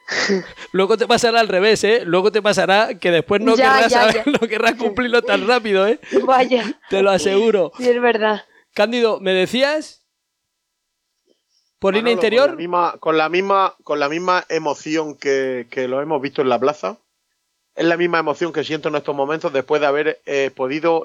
Luego 0.72 0.98
te 0.98 1.08
pasará 1.08 1.40
al 1.40 1.48
revés, 1.48 1.84
¿eh? 1.84 2.04
Luego 2.06 2.32
te 2.32 2.42
pasará 2.42 2.98
que 3.00 3.12
después 3.12 3.42
no, 3.42 3.56
querrás, 3.56 3.94
no 4.26 4.40
querrás 4.48 4.76
cumplirlo 4.76 5.22
tan 5.22 5.48
rápido, 5.48 5.88
¿eh? 5.88 6.00
Vaya. 6.26 6.80
Te 6.90 7.02
lo 7.02 7.12
aseguro. 7.12 7.72
Sí, 7.78 7.90
es 7.90 8.02
verdad. 8.02 8.44
Cándido, 8.74 9.20
¿me 9.20 9.34
decías? 9.34 10.06
¿Por 11.80 11.94
línea 11.94 12.14
interior? 12.14 12.48
Con 12.48 12.56
la, 12.56 12.62
misma, 12.62 12.96
con 13.00 13.18
la 13.18 13.30
misma, 13.30 13.76
con 13.84 14.00
la 14.00 14.10
misma 14.10 14.46
emoción 14.48 15.18
que, 15.18 15.68
que 15.70 15.90
lo 15.90 16.02
hemos 16.02 16.22
visto 16.22 16.42
en 16.42 16.50
la 16.50 16.60
plaza, 16.60 16.98
es 17.76 17.86
la 17.86 17.98
misma 17.98 18.20
emoción 18.20 18.54
que 18.54 18.64
siento 18.64 18.90
en 18.90 18.96
estos 18.96 19.16
momentos 19.16 19.52
después 19.52 19.82
de 19.82 19.88
haber 19.88 20.22
eh, 20.26 20.52
podido 20.56 21.04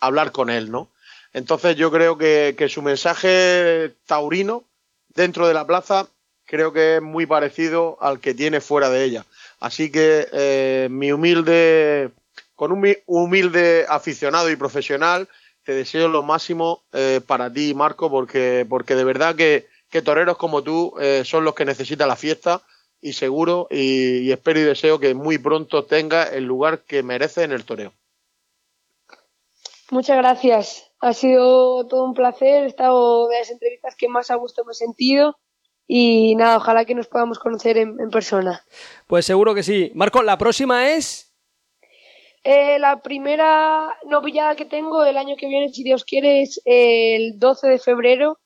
hablar 0.00 0.32
con 0.32 0.50
él, 0.50 0.70
¿no? 0.70 0.88
Entonces 1.32 1.76
yo 1.76 1.90
creo 1.90 2.18
que, 2.18 2.54
su 2.68 2.82
mensaje 2.82 3.92
taurino 4.06 4.64
dentro 5.14 5.46
de 5.48 5.54
la 5.54 5.66
plaza 5.66 6.08
creo 6.46 6.72
que 6.72 6.96
es 6.96 7.02
muy 7.02 7.26
parecido 7.26 7.96
al 8.00 8.20
que 8.20 8.34
tiene 8.34 8.60
fuera 8.60 8.90
de 8.90 9.04
ella. 9.04 9.24
Así 9.60 9.90
que 9.90 10.28
eh, 10.32 10.88
mi 10.90 11.12
humilde, 11.12 12.10
con 12.54 12.72
un 12.72 12.96
humilde 13.06 13.86
aficionado 13.88 14.50
y 14.50 14.56
profesional, 14.56 15.28
te 15.64 15.72
deseo 15.72 16.08
lo 16.08 16.22
máximo 16.22 16.82
eh, 16.92 17.20
para 17.26 17.52
ti, 17.52 17.72
Marco, 17.74 18.10
porque, 18.10 18.66
porque 18.68 18.94
de 18.94 19.04
verdad 19.04 19.36
que, 19.36 19.66
toreros 20.04 20.38
como 20.38 20.62
tú 20.62 20.94
son 21.22 21.44
los 21.44 21.54
que 21.54 21.66
necesita 21.66 22.06
la 22.06 22.16
fiesta 22.16 22.62
y 23.02 23.12
seguro 23.12 23.66
y, 23.68 24.30
espero 24.30 24.60
y 24.60 24.62
deseo 24.62 24.98
que 24.98 25.12
muy 25.14 25.36
pronto 25.36 25.84
tenga 25.84 26.22
el 26.22 26.44
lugar 26.44 26.84
que 26.84 27.02
merece 27.02 27.42
en 27.42 27.52
el 27.52 27.64
toreo. 27.64 27.92
Muchas 29.90 30.16
gracias. 30.16 30.90
Ha 31.00 31.12
sido 31.12 31.86
todo 31.88 32.04
un 32.04 32.14
placer. 32.14 32.64
He 32.64 32.68
estado 32.68 33.28
de 33.28 33.40
las 33.40 33.50
entrevistas 33.50 33.96
que 33.96 34.08
más 34.08 34.30
a 34.30 34.36
gusto 34.36 34.64
me 34.64 34.72
he 34.72 34.74
sentido. 34.74 35.36
Y 35.86 36.36
nada, 36.36 36.56
ojalá 36.56 36.84
que 36.84 36.94
nos 36.94 37.08
podamos 37.08 37.38
conocer 37.38 37.76
en, 37.76 37.96
persona. 38.10 38.64
Pues 39.08 39.26
seguro 39.26 39.54
que 39.54 39.64
sí. 39.64 39.90
Marco, 39.94 40.22
la 40.22 40.38
próxima 40.38 40.92
es. 40.92 41.34
Eh, 42.44 42.78
la 42.78 43.02
primera 43.02 43.98
novillada 44.04 44.56
que 44.56 44.64
tengo 44.64 45.04
el 45.04 45.18
año 45.18 45.36
que 45.36 45.48
viene, 45.48 45.68
si 45.68 45.82
Dios 45.82 46.04
quiere, 46.04 46.42
es 46.42 46.62
el 46.64 47.38
12 47.38 47.68
de 47.68 47.78
febrero 47.78 48.38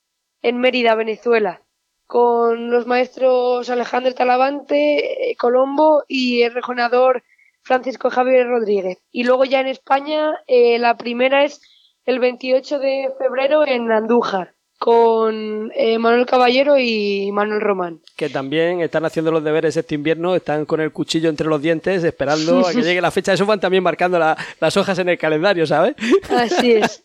en 0.42 0.58
Mérida, 0.58 0.94
Venezuela, 0.94 1.62
con 2.06 2.70
los 2.70 2.86
maestros 2.86 3.68
Alejandro 3.70 4.14
Talavante, 4.14 5.30
eh, 5.30 5.36
Colombo 5.36 6.04
y 6.08 6.42
el 6.42 6.54
rejonador 6.54 7.22
Francisco 7.62 8.10
Javier 8.10 8.46
Rodríguez. 8.46 8.98
Y 9.10 9.24
luego 9.24 9.44
ya 9.44 9.60
en 9.60 9.66
España, 9.68 10.32
eh, 10.46 10.78
la 10.78 10.96
primera 10.96 11.44
es 11.44 11.60
el 12.04 12.18
28 12.18 12.78
de 12.78 13.12
febrero 13.18 13.66
en 13.66 13.90
Andújar 13.92 14.55
con 14.78 15.72
eh, 15.74 15.98
Manuel 15.98 16.26
Caballero 16.26 16.78
y 16.78 17.30
Manuel 17.32 17.60
Román. 17.60 18.00
Que 18.14 18.28
también 18.28 18.80
están 18.80 19.04
haciendo 19.04 19.32
los 19.32 19.42
deberes 19.42 19.76
este 19.76 19.94
invierno, 19.94 20.34
están 20.36 20.66
con 20.66 20.80
el 20.80 20.92
cuchillo 20.92 21.30
entre 21.30 21.46
los 21.46 21.62
dientes 21.62 22.04
esperando 22.04 22.66
a 22.66 22.72
que 22.72 22.82
llegue 22.82 23.00
la 23.00 23.10
fecha. 23.10 23.32
Eso 23.32 23.46
van 23.46 23.60
también 23.60 23.82
marcando 23.82 24.18
las 24.18 24.76
hojas 24.76 24.98
en 24.98 25.08
el 25.08 25.18
calendario, 25.18 25.66
¿sabes? 25.66 25.94
Así 26.28 26.72
es. 26.72 27.02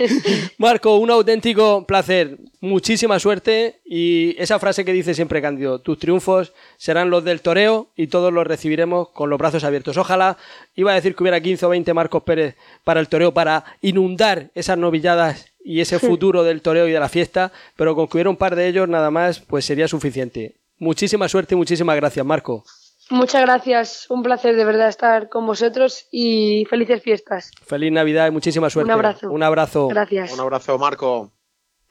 Marco, 0.58 0.96
un 0.96 1.10
auténtico 1.10 1.84
placer. 1.86 2.36
Muchísima 2.60 3.18
suerte 3.18 3.80
y 3.84 4.34
esa 4.38 4.58
frase 4.58 4.86
que 4.86 4.92
dice 4.94 5.12
siempre 5.12 5.42
Cándido, 5.42 5.80
tus 5.80 5.98
triunfos 5.98 6.54
serán 6.78 7.10
los 7.10 7.22
del 7.22 7.42
toreo 7.42 7.88
y 7.94 8.06
todos 8.06 8.32
los 8.32 8.46
recibiremos 8.46 9.10
con 9.10 9.28
los 9.28 9.38
brazos 9.38 9.64
abiertos. 9.64 9.98
Ojalá, 9.98 10.38
iba 10.74 10.92
a 10.92 10.94
decir 10.94 11.14
que 11.14 11.22
hubiera 11.22 11.40
15 11.40 11.66
o 11.66 11.68
20 11.68 11.92
Marcos 11.92 12.22
Pérez 12.22 12.56
para 12.82 13.00
el 13.00 13.08
toreo, 13.08 13.34
para 13.34 13.64
inundar 13.82 14.50
esas 14.54 14.78
novilladas 14.78 15.53
y 15.64 15.80
ese 15.80 15.98
futuro 15.98 16.44
del 16.44 16.62
toreo 16.62 16.86
y 16.86 16.92
de 16.92 17.00
la 17.00 17.08
fiesta, 17.08 17.50
pero 17.74 17.96
con 17.96 18.06
que 18.06 18.18
hubiera 18.18 18.30
un 18.30 18.36
par 18.36 18.54
de 18.54 18.68
ellos 18.68 18.88
nada 18.88 19.10
más, 19.10 19.40
pues 19.40 19.64
sería 19.64 19.88
suficiente. 19.88 20.60
Muchísima 20.78 21.26
suerte 21.28 21.54
y 21.54 21.58
muchísimas 21.58 21.96
gracias, 21.96 22.24
Marco. 22.24 22.64
Muchas 23.10 23.42
gracias, 23.42 24.06
un 24.10 24.22
placer 24.22 24.56
de 24.56 24.64
verdad 24.64 24.88
estar 24.88 25.28
con 25.28 25.46
vosotros 25.46 26.06
y 26.10 26.66
felices 26.70 27.02
fiestas. 27.02 27.50
Feliz 27.66 27.92
Navidad 27.92 28.28
y 28.28 28.30
muchísima 28.30 28.70
suerte. 28.70 28.86
Un 28.86 28.92
abrazo. 28.92 29.30
Un 29.30 29.42
abrazo. 29.42 29.88
Gracias. 29.88 30.32
Un 30.32 30.40
abrazo, 30.40 30.78
Marco. 30.78 31.32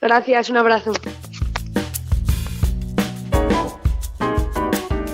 Gracias, 0.00 0.50
un 0.50 0.56
abrazo. 0.56 0.92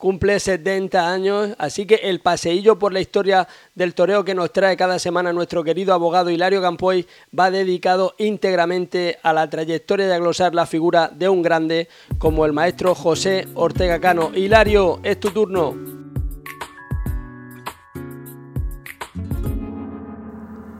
cumple 0.00 0.40
70 0.40 1.12
años, 1.12 1.50
así 1.58 1.86
que 1.86 1.96
el 1.96 2.20
paseillo 2.20 2.78
por 2.78 2.92
la 2.92 3.00
historia 3.00 3.46
del 3.74 3.94
toreo 3.94 4.24
que 4.24 4.34
nos 4.34 4.50
trae 4.50 4.76
cada 4.76 4.98
semana 4.98 5.32
nuestro 5.32 5.62
querido 5.62 5.92
abogado 5.92 6.30
Hilario 6.30 6.62
Campoy 6.62 7.06
va 7.38 7.50
dedicado 7.50 8.14
íntegramente 8.18 9.18
a 9.22 9.34
la 9.34 9.48
trayectoria 9.50 10.08
de 10.08 10.14
aglosar 10.14 10.54
la 10.54 10.66
figura 10.66 11.08
de 11.14 11.28
un 11.28 11.42
grande 11.42 11.88
como 12.18 12.46
el 12.46 12.54
maestro 12.54 12.94
José 12.94 13.46
Ortega 13.54 14.00
Cano. 14.00 14.32
Hilario, 14.34 15.00
es 15.02 15.20
tu 15.20 15.30
turno. 15.30 15.76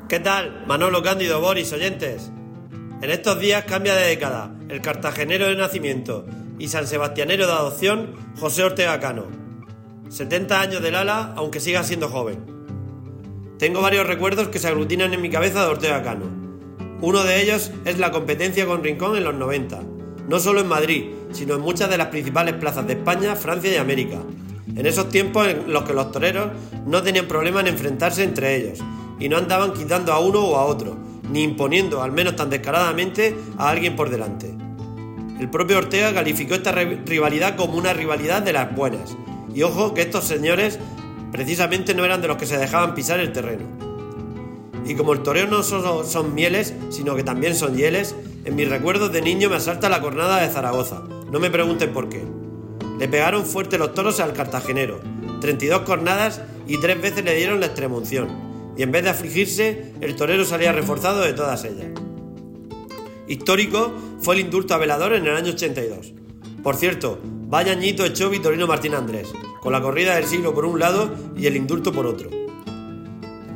¿Qué 0.09 0.18
tal? 0.18 0.64
Manolo 0.66 1.03
Cándido, 1.03 1.41
Boris, 1.41 1.73
oyentes. 1.75 2.33
En 3.03 3.11
estos 3.11 3.39
días 3.39 3.64
cambia 3.64 3.95
de 3.95 4.09
década 4.09 4.57
el 4.71 4.81
cartagenero 4.81 5.47
de 5.47 5.57
nacimiento 5.57 6.25
y 6.61 6.68
San 6.68 6.86
Sebastianero 6.86 7.46
de 7.46 7.52
adopción 7.52 8.11
José 8.38 8.62
Ortega 8.62 9.00
Cano. 9.00 9.24
70 10.11 10.61
años 10.61 10.82
del 10.82 10.94
ala, 10.94 11.32
aunque 11.36 11.58
siga 11.58 11.82
siendo 11.82 12.08
joven. 12.08 12.44
Tengo 13.58 13.80
varios 13.80 14.06
recuerdos 14.06 14.48
que 14.48 14.58
se 14.58 14.68
aglutinan 14.68 15.12
en 15.14 15.22
mi 15.22 15.30
cabeza 15.30 15.62
de 15.62 15.70
Ortega 15.70 16.02
Cano. 16.02 16.26
Uno 17.00 17.24
de 17.24 17.42
ellos 17.42 17.72
es 17.84 17.98
la 17.98 18.11
competencia 18.11 18.66
con 18.66 18.84
Rincón 18.84 19.16
en 19.16 19.24
los 19.24 19.34
90, 19.34 19.80
no 20.28 20.38
solo 20.38 20.61
en 20.61 20.68
Madrid, 20.68 21.06
sino 21.32 21.54
en 21.54 21.62
muchas 21.62 21.88
de 21.88 21.96
las 21.96 22.08
principales 22.08 22.54
plazas 22.54 22.86
de 22.86 22.92
España, 22.92 23.36
Francia 23.36 23.72
y 23.72 23.76
América. 23.76 24.18
En 24.76 24.86
esos 24.86 25.08
tiempos 25.08 25.48
en 25.48 25.72
los 25.72 25.84
que 25.84 25.94
los 25.94 26.12
toreros 26.12 26.48
no 26.86 27.02
tenían 27.02 27.26
problema 27.26 27.61
en 27.61 27.68
enfrentarse 27.68 28.22
entre 28.22 28.56
ellos 28.56 28.80
y 29.18 29.28
no 29.28 29.38
andaban 29.38 29.72
quitando 29.72 30.12
a 30.12 30.20
uno 30.20 30.40
o 30.40 30.56
a 30.56 30.64
otro, 30.64 30.96
ni 31.30 31.42
imponiendo, 31.42 32.02
al 32.02 32.12
menos 32.12 32.36
tan 32.36 32.50
descaradamente, 32.50 33.34
a 33.56 33.70
alguien 33.70 33.96
por 33.96 34.11
delante. 34.11 34.59
El 35.41 35.49
propio 35.49 35.78
Ortega 35.78 36.12
calificó 36.12 36.55
esta 36.55 36.70
rivalidad 36.70 37.57
como 37.57 37.78
una 37.78 37.95
rivalidad 37.95 38.43
de 38.43 38.53
las 38.53 38.76
buenas. 38.76 39.16
Y 39.55 39.62
ojo 39.62 39.95
que 39.95 40.03
estos 40.03 40.24
señores 40.24 40.78
precisamente 41.32 41.95
no 41.95 42.05
eran 42.05 42.20
de 42.20 42.28
los 42.28 42.36
que 42.36 42.45
se 42.45 42.59
dejaban 42.59 42.95
pisar 42.95 43.20
el 43.20 43.32
terreno. 43.32 43.64
Y 44.84 44.95
como 44.97 45.14
el 45.14 45.22
toreo 45.22 45.47
no 45.47 45.62
solo 45.62 46.05
son 46.05 46.34
mieles, 46.34 46.74
sino 46.91 47.16
que 47.16 47.24
también 47.24 47.55
son 47.55 47.74
hieles, 47.74 48.14
en 48.45 48.55
mis 48.55 48.68
recuerdos 48.68 49.12
de 49.12 49.22
niño 49.22 49.49
me 49.49 49.57
asalta 49.57 49.88
la 49.88 50.03
cornada 50.03 50.43
de 50.43 50.51
Zaragoza. 50.51 51.05
No 51.32 51.41
me 51.41 51.51
pregunten 51.51 51.95
por 51.95 52.11
qué. 52.11 52.22
Le 52.99 53.09
pegaron 53.09 53.47
fuerte 53.47 53.78
los 53.78 53.95
toros 53.95 54.20
al 54.20 54.34
cartagenero, 54.34 55.01
32 55.41 55.80
cornadas 55.82 56.43
y 56.66 56.76
tres 56.76 57.01
veces 57.01 57.24
le 57.24 57.34
dieron 57.34 57.61
la 57.61 57.66
extremunción. 57.66 58.28
Y 58.76 58.82
en 58.82 58.93
vez 58.93 59.05
de 59.05 59.11
afligirse, 59.11 59.95
el 60.03 60.16
torero 60.16 60.45
salía 60.45 60.72
reforzado 60.72 61.22
de 61.22 61.32
todas 61.32 61.64
ellas. 61.64 61.86
Histórico 63.31 63.93
fue 64.18 64.35
el 64.35 64.41
indulto 64.41 64.74
a 64.74 64.78
Velador 64.78 65.12
en 65.12 65.24
el 65.24 65.37
año 65.37 65.53
82. 65.53 66.14
Por 66.64 66.74
cierto, 66.74 67.20
vaya 67.22 67.70
añito 67.70 68.05
echó 68.05 68.28
Vitorino 68.28 68.66
Martín 68.66 68.93
Andrés, 68.93 69.28
con 69.61 69.72
la 69.72 69.81
corrida 69.81 70.16
del 70.16 70.24
siglo 70.24 70.53
por 70.53 70.64
un 70.64 70.81
lado 70.81 71.14
y 71.37 71.47
el 71.47 71.55
indulto 71.55 71.93
por 71.93 72.07
otro. 72.07 72.28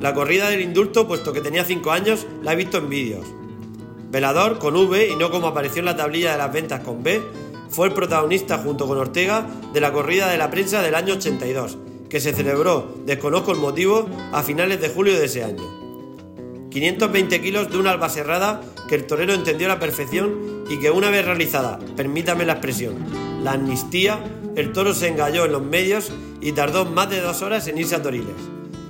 La 0.00 0.14
corrida 0.14 0.48
del 0.48 0.60
indulto, 0.60 1.08
puesto 1.08 1.32
que 1.32 1.40
tenía 1.40 1.64
5 1.64 1.90
años, 1.90 2.24
la 2.40 2.52
he 2.52 2.56
visto 2.56 2.78
en 2.78 2.88
vídeos. 2.88 3.26
Velador, 4.12 4.60
con 4.60 4.76
V 4.76 5.08
y 5.08 5.16
no 5.16 5.32
como 5.32 5.48
apareció 5.48 5.80
en 5.80 5.86
la 5.86 5.96
tablilla 5.96 6.30
de 6.30 6.38
las 6.38 6.52
ventas 6.52 6.78
con 6.84 7.02
B, 7.02 7.20
fue 7.68 7.88
el 7.88 7.94
protagonista 7.94 8.58
junto 8.58 8.86
con 8.86 8.96
Ortega 8.96 9.44
de 9.72 9.80
la 9.80 9.92
corrida 9.92 10.30
de 10.30 10.38
la 10.38 10.52
prensa 10.52 10.82
del 10.82 10.94
año 10.94 11.14
82, 11.14 11.78
que 12.08 12.20
se 12.20 12.32
celebró, 12.32 12.94
desconozco 13.06 13.50
el 13.50 13.58
motivo, 13.58 14.08
a 14.30 14.44
finales 14.44 14.80
de 14.80 14.90
julio 14.90 15.18
de 15.18 15.24
ese 15.24 15.42
año. 15.42 15.83
520 16.74 17.40
kilos 17.40 17.70
de 17.70 17.78
una 17.78 17.92
albacerrada 17.92 18.60
que 18.88 18.96
el 18.96 19.06
torero 19.06 19.32
entendió 19.32 19.68
a 19.68 19.74
la 19.74 19.78
perfección 19.78 20.64
y 20.68 20.80
que 20.80 20.90
una 20.90 21.08
vez 21.08 21.24
realizada, 21.24 21.78
permítame 21.94 22.44
la 22.44 22.54
expresión, 22.54 22.96
la 23.44 23.52
amnistía, 23.52 24.18
el 24.56 24.72
toro 24.72 24.92
se 24.92 25.06
engalló 25.06 25.44
en 25.44 25.52
los 25.52 25.62
medios 25.62 26.10
y 26.40 26.50
tardó 26.50 26.84
más 26.84 27.08
de 27.10 27.20
dos 27.20 27.42
horas 27.42 27.68
en 27.68 27.78
irse 27.78 27.94
a 27.94 28.02
Toriles. 28.02 28.34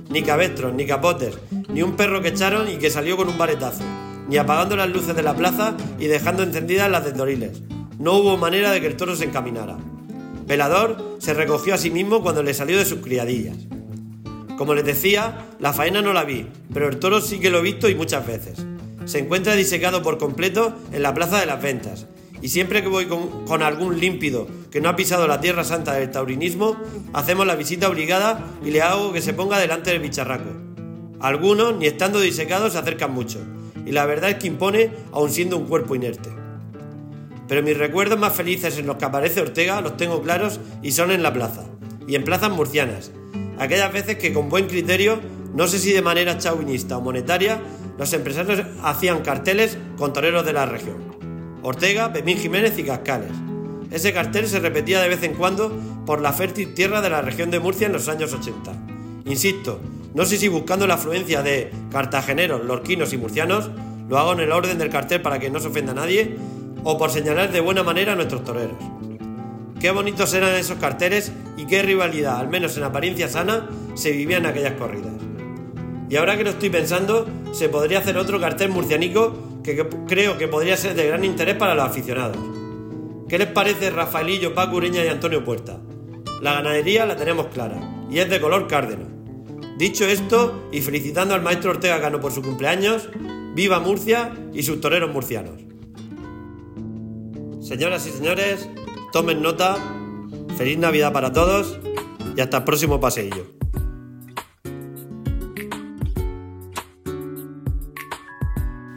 Ni 0.09 0.23
cabestros, 0.23 0.73
ni 0.73 0.87
capotes, 0.87 1.37
ni 1.69 1.83
un 1.83 1.95
perro 1.95 2.23
que 2.23 2.29
echaron 2.29 2.67
y 2.69 2.77
que 2.77 2.89
salió 2.89 3.17
con 3.17 3.29
un 3.29 3.37
baretazo, 3.37 3.83
ni 4.29 4.37
apagando 4.37 4.75
las 4.75 4.89
luces 4.89 5.15
de 5.15 5.21
la 5.21 5.35
plaza 5.35 5.77
y 5.99 6.07
dejando 6.07 6.41
encendidas 6.41 6.89
las 6.89 7.05
de 7.05 7.11
Toriles. 7.11 7.61
No 7.99 8.13
hubo 8.13 8.35
manera 8.35 8.71
de 8.71 8.81
que 8.81 8.87
el 8.87 8.97
toro 8.97 9.15
se 9.15 9.25
encaminara. 9.25 9.77
Velador 10.47 11.17
se 11.19 11.35
recogió 11.35 11.75
a 11.75 11.77
sí 11.77 11.91
mismo 11.91 12.23
cuando 12.23 12.41
le 12.41 12.55
salió 12.55 12.79
de 12.79 12.85
sus 12.85 13.01
criadillas. 13.01 13.57
Como 14.57 14.73
les 14.73 14.85
decía, 14.85 15.47
la 15.59 15.73
faena 15.73 16.01
no 16.01 16.13
la 16.13 16.23
vi, 16.23 16.47
pero 16.73 16.87
el 16.87 16.97
toro 16.97 17.19
sí 17.19 17.39
que 17.39 17.49
lo 17.49 17.59
he 17.59 17.63
visto 17.63 17.89
y 17.89 17.95
muchas 17.95 18.25
veces. 18.25 18.65
Se 19.05 19.19
encuentra 19.19 19.55
disecado 19.55 20.01
por 20.01 20.17
completo 20.17 20.73
en 20.93 21.03
la 21.03 21.13
Plaza 21.13 21.39
de 21.39 21.45
las 21.45 21.61
Ventas, 21.61 22.07
y 22.41 22.49
siempre 22.49 22.81
que 22.81 22.87
voy 22.87 23.07
con, 23.07 23.61
algún 23.61 23.99
límpido 23.99 24.47
que 24.71 24.79
no 24.79 24.89
ha 24.89 24.95
pisado 24.95 25.27
la 25.27 25.41
tierra 25.41 25.63
santa 25.63 25.93
del 25.93 26.11
taurinismo, 26.11 26.77
hacemos 27.13 27.45
la 27.45 27.55
visita 27.55 27.89
obligada 27.89 28.45
y 28.63 28.71
le 28.71 28.81
hago 28.81 29.11
que 29.11 29.21
se 29.21 29.33
ponga 29.33 29.59
delante 29.59 29.91
del 29.91 29.99
bicharraco. 29.99 30.49
Algunos, 31.19 31.75
ni 31.75 31.87
estando 31.87 32.19
disecados, 32.21 32.73
se 32.73 32.79
acercan 32.79 33.13
mucho, 33.13 33.39
y 33.85 33.91
la 33.91 34.05
verdad 34.05 34.29
es 34.29 34.35
que 34.37 34.47
impone 34.47 34.91
aun 35.11 35.31
siendo 35.31 35.57
un 35.57 35.65
cuerpo 35.65 35.95
inerte. 35.95 36.29
Pero 37.47 37.61
mis 37.61 37.77
recuerdos 37.77 38.19
más 38.19 38.33
felices 38.33 38.77
en 38.77 38.87
los 38.87 38.95
que 38.95 39.05
aparece 39.05 39.41
Ortega 39.41 39.81
los 39.81 39.97
tengo 39.97 40.21
claros 40.21 40.59
y 40.81 40.91
son 40.91 41.11
en 41.11 41.23
la 41.23 41.33
plaza, 41.33 41.65
y 42.07 42.15
en 42.15 42.23
plazas 42.23 42.51
murcianas, 42.51 43.11
aquellas 43.59 43.91
veces 43.91 44.17
que 44.17 44.33
con 44.33 44.49
buen 44.49 44.67
criterio, 44.67 45.19
no 45.53 45.67
sé 45.67 45.79
si 45.79 45.93
de 45.93 46.01
manera 46.01 46.37
chauvinista 46.37 46.97
o 46.97 47.01
monetaria, 47.01 47.61
los 47.97 48.11
empresarios 48.13 48.63
hacían 48.83 49.21
carteles 49.21 49.77
con 49.97 50.13
toreros 50.13 50.45
de 50.45 50.53
la 50.53 50.65
región. 50.65 50.97
Ortega, 51.61 52.11
Pemín 52.13 52.37
Jiménez 52.37 52.77
y 52.77 52.83
Cascales. 52.83 53.31
Ese 53.91 54.13
cartel 54.13 54.47
se 54.47 54.59
repetía 54.59 55.01
de 55.01 55.09
vez 55.09 55.23
en 55.23 55.33
cuando 55.33 55.71
por 56.05 56.21
la 56.21 56.33
fértil 56.33 56.73
tierra 56.73 57.01
de 57.01 57.09
la 57.09 57.21
región 57.21 57.49
de 57.51 57.59
Murcia 57.59 57.87
en 57.87 57.93
los 57.93 58.09
años 58.09 58.33
80. 58.33 58.73
Insisto, 59.25 59.79
no 60.13 60.25
sé 60.25 60.37
si 60.37 60.47
buscando 60.47 60.85
la 60.87 60.95
afluencia 60.95 61.41
de 61.41 61.71
cartageneros, 61.91 62.63
lorquinos 62.63 63.13
y 63.13 63.17
murcianos, 63.17 63.71
lo 64.07 64.17
hago 64.19 64.33
en 64.33 64.41
el 64.41 64.51
orden 64.51 64.77
del 64.77 64.89
cartel 64.89 65.21
para 65.21 65.39
que 65.39 65.49
no 65.49 65.59
se 65.59 65.67
ofenda 65.67 65.93
nadie, 65.93 66.37
o 66.83 66.97
por 66.97 67.09
señalar 67.09 67.51
de 67.51 67.59
buena 67.61 67.83
manera 67.83 68.13
a 68.13 68.15
nuestros 68.15 68.43
toreros. 68.43 68.77
Qué 69.79 69.91
bonitos 69.91 70.33
eran 70.33 70.55
esos 70.55 70.77
carteles 70.77 71.31
y 71.57 71.65
qué 71.65 71.81
rivalidad, 71.81 72.39
al 72.39 72.47
menos 72.47 72.77
en 72.77 72.83
apariencia 72.83 73.27
sana, 73.27 73.69
se 73.93 74.11
vivía 74.11 74.37
en 74.37 74.45
aquellas 74.45 74.73
corridas. 74.73 75.13
Y 76.09 76.15
ahora 76.15 76.37
que 76.37 76.43
lo 76.43 76.51
estoy 76.51 76.69
pensando, 76.69 77.27
se 77.51 77.69
podría 77.69 77.99
hacer 77.99 78.17
otro 78.17 78.39
cartel 78.39 78.69
murcianico 78.69 79.61
que, 79.63 79.87
creo 80.07 80.37
que 80.37 80.47
podría 80.47 80.77
ser 80.77 80.95
de 80.95 81.07
gran 81.07 81.25
interés 81.25 81.55
para 81.55 81.75
los 81.75 81.85
aficionados. 81.85 82.37
¿Qué 83.27 83.37
les 83.37 83.47
parece 83.47 83.89
Rafaelillo, 83.89 84.53
Paco 84.53 84.77
Ureña 84.77 85.03
y 85.03 85.07
Antonio 85.07 85.43
Puerta? 85.43 85.79
La 86.41 86.53
ganadería 86.53 87.05
la 87.05 87.15
tenemos 87.15 87.47
clara 87.47 87.79
y 88.09 88.19
es 88.19 88.29
de 88.29 88.39
color 88.39 88.67
cárdeno. 88.67 89.07
Dicho 89.77 90.05
esto, 90.05 90.69
y 90.71 90.81
felicitando 90.81 91.33
al 91.33 91.41
maestro 91.41 91.71
Ortega 91.71 91.99
Cano 91.99 92.21
por 92.21 92.31
su 92.31 92.41
cumpleaños, 92.41 93.09
viva 93.55 93.79
Murcia 93.79 94.31
y 94.53 94.63
sus 94.63 94.79
toreros 94.79 95.11
murcianos. 95.11 95.61
Señoras 97.61 98.05
y 98.05 98.11
señores, 98.11 98.69
tomen 99.15 99.41
nota, 99.41 99.77
feliz 100.57 100.77
Navidad 100.77 101.13
para 101.13 101.31
todos 101.31 101.79
y 102.35 102.41
hasta 102.41 102.57
el 102.57 102.63
próximo 102.65 102.99
paseillo. 102.99 103.45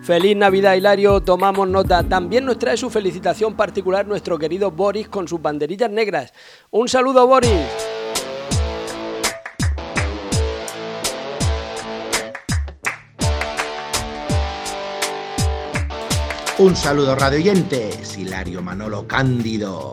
Feliz 0.02 0.36
Navidad, 0.36 0.74
Hilario, 0.74 1.20
tomamos 1.20 1.68
nota. 1.68 2.02
También 2.02 2.46
nos 2.46 2.58
trae 2.58 2.76
su 2.76 2.90
felicitación 2.90 3.54
particular 3.54 4.08
nuestro 4.08 4.40
querido 4.40 4.72
Boris 4.72 5.06
con 5.06 5.28
sus 5.28 5.40
banderillas 5.40 5.88
negras. 5.92 6.32
Un 6.72 6.88
saludo, 6.88 7.24
Boris. 7.24 7.97
Un 16.58 16.74
saludo 16.74 17.14
radioyentes, 17.14 18.18
Hilario 18.18 18.60
Manolo 18.62 19.06
Cándido. 19.06 19.92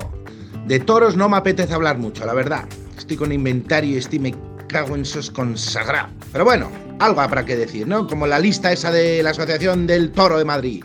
De 0.66 0.80
toros 0.80 1.16
no 1.16 1.30
me 1.30 1.38
apetece 1.38 1.76
hablar 1.76 1.99
mucho, 1.99 2.26
la 2.26 2.34
verdad. 2.34 2.66
Estoy 2.97 3.18
con 3.18 3.32
inventario 3.32 3.93
y 3.93 3.97
estoy 3.97 4.18
me 4.18 4.36
cago 4.68 4.95
en 4.95 5.05
sus 5.05 5.30
consagrados. 5.30 6.09
Pero 6.32 6.43
bueno, 6.43 6.72
algo 6.97 7.22
habrá 7.22 7.45
que 7.45 7.55
decir, 7.55 7.88
¿no? 7.88 8.07
Como 8.07 8.26
la 8.26 8.39
lista 8.39 8.72
esa 8.72 8.91
de 8.91 9.22
la 9.22 9.30
Asociación 9.30 9.86
del 9.86 10.11
Toro 10.11 10.39
de 10.39 10.45
Madrid. 10.45 10.84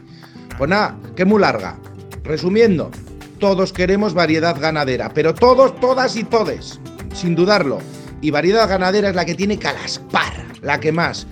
Pues 0.59 0.69
nada, 0.69 0.99
que 1.17 1.25
muy 1.25 1.41
larga. 1.41 1.79
Resumiendo, 2.25 2.91
todos 3.39 3.73
queremos 3.73 4.13
variedad 4.13 4.61
ganadera, 4.61 5.09
pero 5.15 5.35
todos, 5.35 5.81
todas 5.81 6.15
y 6.15 6.25
todes, 6.25 6.79
sin 7.15 7.35
dudarlo. 7.35 7.79
Y 8.21 8.31
variedad 8.31 8.69
ganadera 8.69 9.09
es 9.09 9.15
la 9.15 9.25
que 9.25 9.35
tiene 9.35 9.59
calaspar, 9.59 10.45
la 10.61 10.79
que 10.79 10.93
más. 10.93 11.27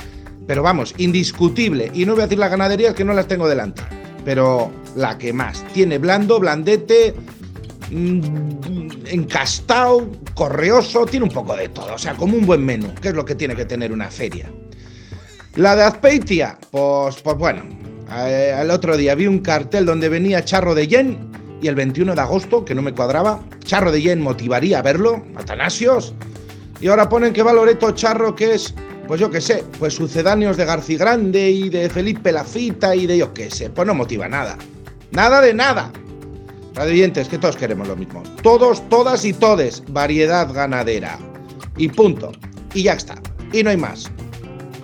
Pero 0.46 0.62
vamos, 0.62 0.94
indiscutible. 0.96 1.90
Y 1.92 2.07
no 2.07 2.12
voy 2.14 2.22
a 2.22 2.24
decir 2.24 2.38
las 2.38 2.51
ganaderías 2.51 2.94
que 2.94 3.05
no 3.05 3.12
las 3.12 3.28
tengo 3.28 3.46
delante. 3.46 3.97
Pero 4.25 4.71
la 4.97 5.16
que 5.19 5.33
más. 5.33 5.64
Tiene 5.73 5.99
blando, 5.99 6.41
blandete, 6.41 7.14
mm, 7.91 8.21
encastado, 9.07 10.09
correoso, 10.35 11.07
tiene 11.07 11.25
un 11.25 11.33
poco 11.33 11.57
de 11.57 11.69
todo. 11.69 11.95
O 11.95 11.99
sea, 11.99 12.14
como 12.14 12.37
un 12.37 12.47
buen 12.47 12.64
menú, 12.64 12.95
que 13.01 13.09
es 13.09 13.14
lo 13.14 13.25
que 13.25 13.35
tiene 13.35 13.55
que 13.57 13.64
tener 13.64 13.93
una 13.93 14.11
feria. 14.11 14.51
La 15.57 15.75
de 15.75 15.83
Azpeitia, 15.83 16.59
pues, 16.71 17.16
pues 17.23 17.37
bueno, 17.37 17.62
eh, 18.16 18.57
el 18.61 18.71
otro 18.71 18.97
día 18.97 19.14
vi 19.14 19.27
un 19.27 19.41
cartel 19.41 19.85
donde 19.87 20.09
venía 20.09 20.45
Charro 20.45 20.75
de 20.75 20.87
Yen 20.87 21.19
y 21.61 21.69
el 21.69 21.75
21 21.75 22.14
de 22.14 22.21
agosto, 22.21 22.64
que 22.64 22.75
no 22.75 22.83
me 22.83 22.95
cuadraba, 22.95 23.41
Charro 23.64 23.91
de 23.91 24.01
Yen 24.01 24.21
motivaría 24.21 24.79
a 24.79 24.83
verlo, 24.83 25.25
Atanasios, 25.37 26.14
y 26.81 26.89
ahora 26.89 27.09
ponen 27.09 27.33
que 27.33 27.43
va 27.43 27.53
Loreto 27.53 27.91
Charro, 27.93 28.35
que 28.35 28.55
es, 28.55 28.75
pues 29.09 29.20
yo 29.20 29.30
qué 29.30 29.40
sé, 29.40 29.64
pues 29.78 29.94
sucedáneos 29.94 30.56
de 30.56 30.64
Garci 30.64 30.96
Grande 30.96 31.50
y 31.50 31.68
de 31.68 31.90
Felipe 31.90 32.30
Lafita 32.30 32.94
y 32.94 33.06
de 33.06 33.18
yo 33.18 33.34
qué 33.34 33.50
sé, 33.50 33.70
pues 33.70 33.86
no 33.86 33.94
motiva 33.94 34.28
nada. 34.28 34.56
Nada 35.11 35.40
de 35.40 35.54
nada. 35.54 35.90
Radioyentes, 36.74 37.28
que 37.28 37.38
todos 37.38 37.56
queremos 37.56 37.88
lo 37.88 37.96
mismo. 37.96 38.22
Todos, 38.42 38.88
todas 38.88 39.24
y 39.24 39.32
todes, 39.32 39.82
variedad 39.88 40.52
ganadera. 40.52 41.18
Y 41.76 41.88
punto. 41.88 42.30
Y 42.74 42.84
ya 42.84 42.92
está. 42.92 43.16
Y 43.52 43.64
no 43.64 43.70
hay 43.70 43.78
más 43.78 44.09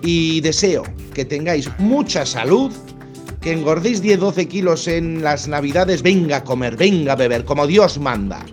y 0.05 0.39
deseo 0.41 0.83
que 1.13 1.25
tengáis 1.25 1.69
mucha 1.79 2.25
salud, 2.25 2.71
que 3.41 3.51
engordéis 3.51 4.03
10-12 4.03 4.47
kilos 4.47 4.87
en 4.87 5.23
las 5.23 5.47
navidades, 5.47 6.01
venga 6.01 6.37
a 6.37 6.43
comer, 6.43 6.77
venga 6.77 7.13
a 7.13 7.15
beber, 7.15 7.43
como 7.43 7.67
Dios 7.67 7.99
manda. 7.99 8.45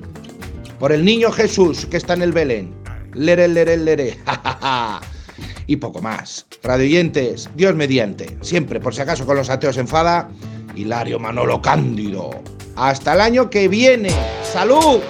Por 0.79 0.93
el 0.93 1.05
niño 1.05 1.31
Jesús 1.31 1.87
que 1.87 1.99
está 1.99 2.15
en 2.15 2.23
el 2.23 2.33
Belén. 2.33 2.75
Lere, 3.15 3.47
lere, 3.49 3.77
lere. 3.77 4.19
y 5.67 5.77
poco 5.77 6.01
más. 6.01 6.47
Radioyentes, 6.63 7.51
Dios 7.55 7.75
mediante. 7.75 8.37
Siempre, 8.41 8.81
por 8.81 8.95
si 8.95 9.03
acaso 9.03 9.27
con 9.27 9.37
los 9.37 9.51
ateos 9.51 9.77
enfada, 9.77 10.29
Hilario 10.75 11.19
Manolo 11.19 11.61
Cándido. 11.61 12.31
Hasta 12.77 13.15
el 13.15 13.21
año 13.21 13.51
que 13.51 13.69
viene. 13.69 14.11
¡Salud! 14.53 15.01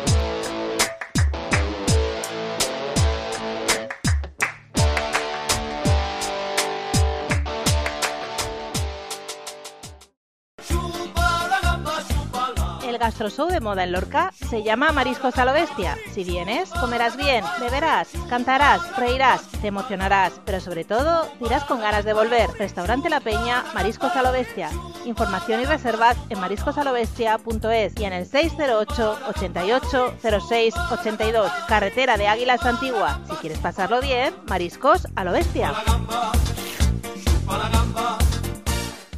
Gastroshow 13.23 13.53
de 13.53 13.61
moda 13.61 13.85
en 13.85 13.93
Lorca 13.93 14.33
se 14.51 14.64
llama 14.64 14.91
Mariscos 14.91 15.39
a 15.39 15.45
lo 15.45 15.53
Bestia. 15.53 15.97
Si 16.12 16.25
vienes, 16.25 16.70
comerás 16.70 17.16
bien, 17.16 17.45
beberás, 17.61 18.09
cantarás, 18.29 18.97
reirás, 18.97 19.47
te 19.61 19.68
emocionarás, 19.68 20.33
pero 20.45 20.61
sobre 20.61 20.85
todo, 20.85 21.29
irás 21.41 21.62
con 21.64 21.81
ganas 21.81 22.05
de 22.05 22.14
volver. 22.14 22.51
Restaurante 22.59 23.09
La 23.09 23.20
Peña, 23.20 23.64
Mariscos 23.75 24.16
a 24.16 24.23
lo 24.23 24.33
Bestia. 24.33 24.70
Información 25.05 25.61
y 25.61 25.66
reservas 25.66 26.16
en 26.31 26.41
mariscosalobestia.es 26.41 28.01
y 28.01 28.05
en 28.05 28.12
el 28.12 28.27
608 28.27 29.18
88 29.29 30.14
06 30.49 30.75
82. 30.91 31.53
Carretera 31.68 32.16
de 32.16 32.27
Águilas 32.27 32.64
Antigua. 32.64 33.20
Si 33.31 33.37
quieres 33.37 33.59
pasarlo 33.59 34.01
bien, 34.01 34.35
Mariscos 34.49 35.07
a 35.14 35.23
lo 35.23 35.31
Bestia. 35.31 35.73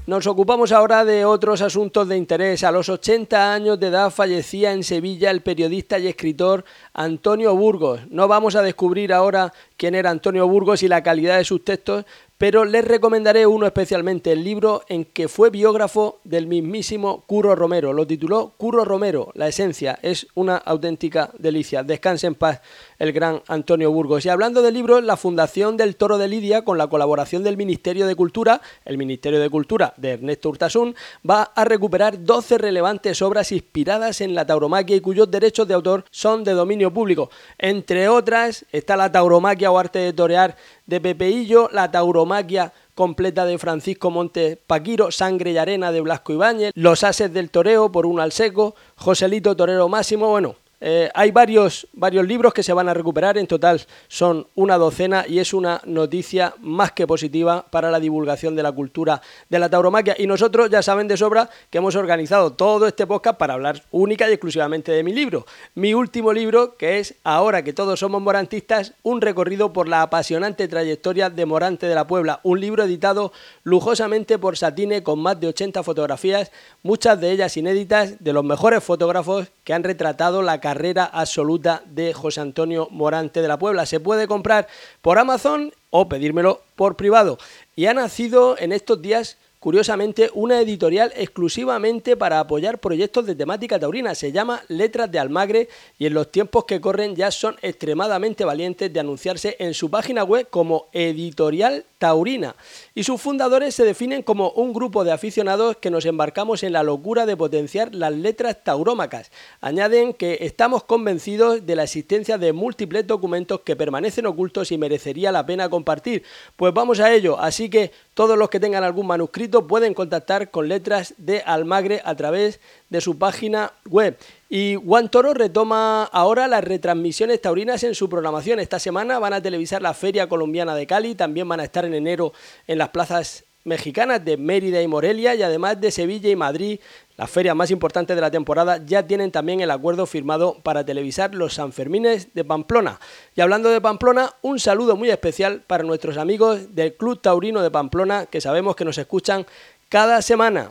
Nos 0.06 0.26
ocupamos 0.26 0.70
ahora 0.70 1.02
de 1.06 1.24
otros 1.24 1.62
asuntos 1.62 2.06
de 2.08 2.18
interés. 2.18 2.62
A 2.62 2.70
los 2.70 2.90
80 2.90 3.54
años 3.54 3.80
de 3.80 3.86
edad 3.86 4.10
fallecía 4.10 4.72
en 4.72 4.84
Sevilla 4.84 5.30
el 5.30 5.40
periodista 5.40 5.98
y 5.98 6.08
escritor 6.08 6.66
Antonio 6.92 7.56
Burgos. 7.56 8.02
No 8.10 8.28
vamos 8.28 8.54
a 8.54 8.60
descubrir 8.60 9.14
ahora 9.14 9.54
quién 9.78 9.94
era 9.94 10.10
Antonio 10.10 10.46
Burgos 10.46 10.82
y 10.82 10.88
la 10.88 11.02
calidad 11.02 11.38
de 11.38 11.46
sus 11.46 11.64
textos, 11.64 12.04
pero 12.44 12.66
les 12.66 12.84
recomendaré 12.84 13.46
uno 13.46 13.64
especialmente, 13.64 14.30
el 14.30 14.44
libro 14.44 14.82
en 14.90 15.06
que 15.06 15.28
fue 15.28 15.48
biógrafo 15.48 16.20
del 16.24 16.46
mismísimo 16.46 17.24
Curro 17.26 17.54
Romero. 17.54 17.94
Lo 17.94 18.06
tituló 18.06 18.52
Curro 18.58 18.84
Romero, 18.84 19.30
la 19.32 19.48
esencia. 19.48 19.98
Es 20.02 20.26
una 20.34 20.58
auténtica 20.58 21.30
delicia. 21.38 21.82
Descanse 21.82 22.26
en 22.26 22.34
paz 22.34 22.60
el 22.98 23.12
gran 23.14 23.40
Antonio 23.48 23.90
Burgos. 23.90 24.26
Y 24.26 24.28
hablando 24.28 24.60
de 24.60 24.72
libros, 24.72 25.02
la 25.02 25.16
Fundación 25.16 25.78
del 25.78 25.96
Toro 25.96 26.18
de 26.18 26.28
Lidia, 26.28 26.66
con 26.66 26.76
la 26.76 26.86
colaboración 26.86 27.42
del 27.42 27.56
Ministerio 27.56 28.06
de 28.06 28.14
Cultura, 28.14 28.60
el 28.84 28.98
Ministerio 28.98 29.40
de 29.40 29.48
Cultura 29.48 29.94
de 29.96 30.10
Ernesto 30.10 30.50
Urtasun, 30.50 30.94
va 31.26 31.44
a 31.44 31.64
recuperar 31.64 32.24
12 32.24 32.58
relevantes 32.58 33.22
obras 33.22 33.52
inspiradas 33.52 34.20
en 34.20 34.34
la 34.34 34.44
tauromaquia 34.44 34.96
y 34.96 35.00
cuyos 35.00 35.30
derechos 35.30 35.66
de 35.66 35.72
autor 35.72 36.04
son 36.10 36.44
de 36.44 36.52
dominio 36.52 36.92
público. 36.92 37.30
Entre 37.56 38.06
otras 38.06 38.66
está 38.70 38.98
la 38.98 39.10
tauromaquia 39.10 39.70
o 39.70 39.78
arte 39.78 40.00
de 40.00 40.12
torear 40.12 40.58
de 40.86 41.00
Pepeillo, 41.00 41.68
la 41.72 41.90
tauromaquia 41.90 42.72
completa 42.94 43.44
de 43.44 43.58
Francisco 43.58 44.10
Montes 44.10 44.58
Paquiro, 44.66 45.10
Sangre 45.10 45.52
y 45.52 45.58
Arena 45.58 45.92
de 45.92 46.00
Blasco 46.00 46.32
Ibáñez, 46.32 46.72
Los 46.74 47.04
Ases 47.04 47.32
del 47.32 47.50
Toreo 47.50 47.90
por 47.90 48.06
un 48.06 48.20
al 48.20 48.32
seco, 48.32 48.74
Joselito 48.96 49.56
Torero 49.56 49.88
Máximo, 49.88 50.28
bueno, 50.28 50.56
eh, 50.86 51.08
hay 51.14 51.30
varios, 51.30 51.88
varios 51.94 52.26
libros 52.26 52.52
que 52.52 52.62
se 52.62 52.74
van 52.74 52.90
a 52.90 52.92
recuperar, 52.92 53.38
en 53.38 53.46
total 53.46 53.80
son 54.06 54.46
una 54.54 54.76
docena 54.76 55.24
y 55.26 55.38
es 55.38 55.54
una 55.54 55.80
noticia 55.86 56.52
más 56.60 56.92
que 56.92 57.06
positiva 57.06 57.64
para 57.70 57.90
la 57.90 57.98
divulgación 57.98 58.54
de 58.54 58.62
la 58.62 58.70
cultura 58.70 59.22
de 59.48 59.58
la 59.58 59.70
tauromaquia. 59.70 60.14
Y 60.18 60.26
nosotros 60.26 60.68
ya 60.68 60.82
saben 60.82 61.08
de 61.08 61.16
sobra 61.16 61.48
que 61.70 61.78
hemos 61.78 61.96
organizado 61.96 62.52
todo 62.52 62.86
este 62.86 63.06
podcast 63.06 63.38
para 63.38 63.54
hablar 63.54 63.82
única 63.92 64.28
y 64.28 64.34
exclusivamente 64.34 64.92
de 64.92 65.02
mi 65.02 65.14
libro. 65.14 65.46
Mi 65.74 65.94
último 65.94 66.34
libro, 66.34 66.76
que 66.76 66.98
es 66.98 67.14
Ahora 67.24 67.64
que 67.64 67.72
todos 67.72 68.00
somos 68.00 68.20
morantistas, 68.20 68.92
un 69.02 69.22
recorrido 69.22 69.72
por 69.72 69.88
la 69.88 70.02
apasionante 70.02 70.68
trayectoria 70.68 71.30
de 71.30 71.46
Morante 71.46 71.86
de 71.86 71.94
la 71.94 72.06
Puebla. 72.06 72.40
Un 72.42 72.60
libro 72.60 72.82
editado 72.82 73.32
lujosamente 73.62 74.38
por 74.38 74.58
Satine 74.58 75.02
con 75.02 75.18
más 75.18 75.40
de 75.40 75.46
80 75.46 75.82
fotografías, 75.82 76.52
muchas 76.82 77.18
de 77.18 77.30
ellas 77.30 77.56
inéditas, 77.56 78.22
de 78.22 78.34
los 78.34 78.44
mejores 78.44 78.84
fotógrafos 78.84 79.48
que 79.64 79.72
han 79.72 79.82
retratado 79.82 80.42
la 80.42 80.60
carrera 80.60 81.04
absoluta 81.04 81.82
de 81.86 82.12
José 82.12 82.40
Antonio 82.40 82.88
Morante 82.90 83.42
de 83.42 83.48
la 83.48 83.58
Puebla. 83.58 83.86
Se 83.86 84.00
puede 84.00 84.28
comprar 84.28 84.68
por 85.02 85.18
Amazon 85.18 85.72
o 85.90 86.08
pedírmelo 86.08 86.62
por 86.76 86.96
privado. 86.96 87.38
Y 87.74 87.86
ha 87.86 87.94
nacido 87.94 88.56
en 88.58 88.72
estos 88.72 89.00
días 89.02 89.38
curiosamente, 89.64 90.28
una 90.34 90.60
editorial 90.60 91.10
exclusivamente 91.16 92.18
para 92.18 92.38
apoyar 92.38 92.80
proyectos 92.80 93.24
de 93.24 93.34
temática 93.34 93.78
taurina. 93.78 94.14
Se 94.14 94.30
llama 94.30 94.62
Letras 94.68 95.10
de 95.10 95.18
Almagre 95.18 95.70
y 95.98 96.04
en 96.04 96.12
los 96.12 96.30
tiempos 96.30 96.66
que 96.66 96.82
corren 96.82 97.16
ya 97.16 97.30
son 97.30 97.56
extremadamente 97.62 98.44
valientes 98.44 98.92
de 98.92 99.00
anunciarse 99.00 99.56
en 99.58 99.72
su 99.72 99.88
página 99.88 100.22
web 100.22 100.48
como 100.50 100.88
editorial 100.92 101.86
taurina. 101.96 102.54
Y 102.96 103.02
sus 103.02 103.20
fundadores 103.20 103.74
se 103.74 103.84
definen 103.84 104.22
como 104.22 104.50
un 104.50 104.72
grupo 104.72 105.02
de 105.02 105.10
aficionados 105.10 105.76
que 105.78 105.90
nos 105.90 106.06
embarcamos 106.06 106.62
en 106.62 106.72
la 106.72 106.84
locura 106.84 107.26
de 107.26 107.36
potenciar 107.36 107.92
las 107.92 108.12
letras 108.12 108.62
taurómacas. 108.62 109.32
Añaden 109.60 110.12
que 110.12 110.38
estamos 110.42 110.84
convencidos 110.84 111.66
de 111.66 111.74
la 111.74 111.82
existencia 111.82 112.38
de 112.38 112.52
múltiples 112.52 113.04
documentos 113.04 113.62
que 113.62 113.74
permanecen 113.74 114.26
ocultos 114.26 114.70
y 114.70 114.78
merecería 114.78 115.32
la 115.32 115.44
pena 115.44 115.68
compartir. 115.68 116.22
Pues 116.54 116.72
vamos 116.72 117.00
a 117.00 117.12
ello, 117.12 117.36
así 117.40 117.68
que 117.68 117.90
todos 118.14 118.38
los 118.38 118.48
que 118.48 118.60
tengan 118.60 118.84
algún 118.84 119.08
manuscrito 119.08 119.66
pueden 119.66 119.92
contactar 119.92 120.52
con 120.52 120.68
letras 120.68 121.14
de 121.18 121.40
Almagre 121.40 122.00
a 122.04 122.14
través 122.14 122.60
de 122.94 123.00
su 123.00 123.18
página 123.18 123.72
web. 123.90 124.16
Y 124.48 124.76
Juan 124.76 125.10
Toro 125.10 125.34
retoma 125.34 126.04
ahora 126.04 126.46
las 126.46 126.62
retransmisiones 126.62 127.40
taurinas 127.40 127.82
en 127.82 127.96
su 127.96 128.08
programación. 128.08 128.60
Esta 128.60 128.78
semana 128.78 129.18
van 129.18 129.32
a 129.32 129.42
televisar 129.42 129.82
la 129.82 129.94
Feria 129.94 130.28
Colombiana 130.28 130.76
de 130.76 130.86
Cali, 130.86 131.16
también 131.16 131.48
van 131.48 131.58
a 131.58 131.64
estar 131.64 131.84
en 131.84 131.94
enero 131.94 132.32
en 132.68 132.78
las 132.78 132.90
plazas 132.90 133.44
mexicanas 133.64 134.24
de 134.24 134.36
Mérida 134.36 134.80
y 134.80 134.86
Morelia 134.86 135.34
y 135.34 135.42
además 135.42 135.80
de 135.80 135.90
Sevilla 135.90 136.30
y 136.30 136.36
Madrid, 136.36 136.78
las 137.16 137.28
ferias 137.28 137.56
más 137.56 137.72
importantes 137.72 138.14
de 138.14 138.20
la 138.20 138.30
temporada, 138.30 138.78
ya 138.86 139.04
tienen 139.04 139.32
también 139.32 139.60
el 139.60 139.72
acuerdo 139.72 140.06
firmado 140.06 140.60
para 140.62 140.84
televisar 140.84 141.34
los 141.34 141.54
Sanfermines 141.54 142.32
de 142.32 142.44
Pamplona. 142.44 143.00
Y 143.34 143.40
hablando 143.40 143.70
de 143.70 143.80
Pamplona, 143.80 144.30
un 144.42 144.60
saludo 144.60 144.94
muy 144.94 145.10
especial 145.10 145.62
para 145.66 145.82
nuestros 145.82 146.16
amigos 146.16 146.76
del 146.76 146.94
Club 146.94 147.20
Taurino 147.20 147.60
de 147.60 147.72
Pamplona 147.72 148.26
que 148.26 148.40
sabemos 148.40 148.76
que 148.76 148.84
nos 148.84 148.98
escuchan 148.98 149.46
cada 149.88 150.22
semana. 150.22 150.70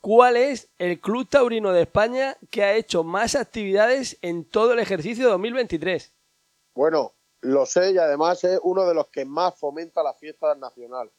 cuál 0.00 0.36
es 0.36 0.68
el 0.78 1.00
Club 1.00 1.28
Taurino 1.28 1.72
de 1.72 1.82
España 1.82 2.36
que 2.50 2.64
ha 2.64 2.74
hecho 2.74 3.04
más 3.04 3.34
actividades 3.34 4.18
en 4.22 4.44
todo 4.44 4.72
el 4.72 4.78
ejercicio 4.78 5.28
2023. 5.28 6.12
Bueno, 6.74 7.12
lo 7.42 7.66
sé 7.66 7.92
y 7.92 7.98
además 7.98 8.42
es 8.44 8.58
uno 8.62 8.86
de 8.86 8.94
los 8.94 9.08
que 9.08 9.24
más 9.24 9.58
fomenta 9.58 10.02
la 10.02 10.14
fiesta 10.14 10.54
nacional. 10.54 11.10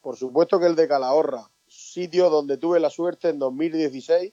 Por 0.00 0.16
supuesto 0.16 0.60
que 0.60 0.66
el 0.66 0.76
de 0.76 0.88
Calahorra, 0.88 1.50
sitio 1.66 2.30
donde 2.30 2.56
tuve 2.56 2.80
la 2.80 2.90
suerte 2.90 3.28
en 3.28 3.38
2016 3.38 4.32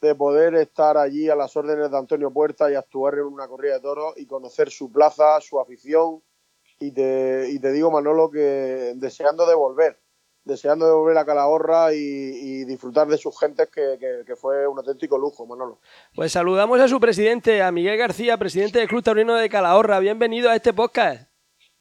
de 0.00 0.14
poder 0.14 0.54
estar 0.54 0.96
allí 0.96 1.28
a 1.28 1.36
las 1.36 1.54
órdenes 1.56 1.90
de 1.90 1.98
Antonio 1.98 2.30
Puerta 2.30 2.70
y 2.70 2.74
actuar 2.74 3.14
en 3.14 3.24
una 3.24 3.48
corrida 3.48 3.74
de 3.74 3.80
toros 3.80 4.14
y 4.16 4.26
conocer 4.26 4.70
su 4.70 4.90
plaza, 4.90 5.40
su 5.40 5.60
afición. 5.60 6.22
Y 6.78 6.92
te, 6.92 7.50
y 7.50 7.58
te 7.58 7.72
digo, 7.72 7.90
Manolo, 7.90 8.30
que 8.30 8.94
deseando 8.96 9.46
de 9.46 9.54
volver 9.54 9.98
deseando 10.44 10.86
de 10.86 10.92
volver 10.92 11.18
a 11.18 11.24
Calahorra 11.24 11.92
y, 11.94 12.64
disfrutar 12.64 13.08
de 13.08 13.18
sus 13.18 13.38
gentes, 13.38 13.68
que, 13.68 13.98
que, 14.26 14.36
fue 14.36 14.66
un 14.66 14.78
auténtico 14.78 15.18
lujo, 15.18 15.46
Manolo. 15.46 15.78
Pues 16.14 16.32
saludamos 16.32 16.80
a 16.80 16.88
su 16.88 17.00
presidente, 17.00 17.62
a 17.62 17.72
Miguel 17.72 17.98
García, 17.98 18.36
presidente 18.38 18.78
del 18.78 18.88
Club 18.88 19.02
Taurino 19.02 19.34
de 19.34 19.48
Calahorra. 19.48 19.98
Bienvenido 19.98 20.50
a 20.50 20.56
este 20.56 20.72
podcast. 20.72 21.29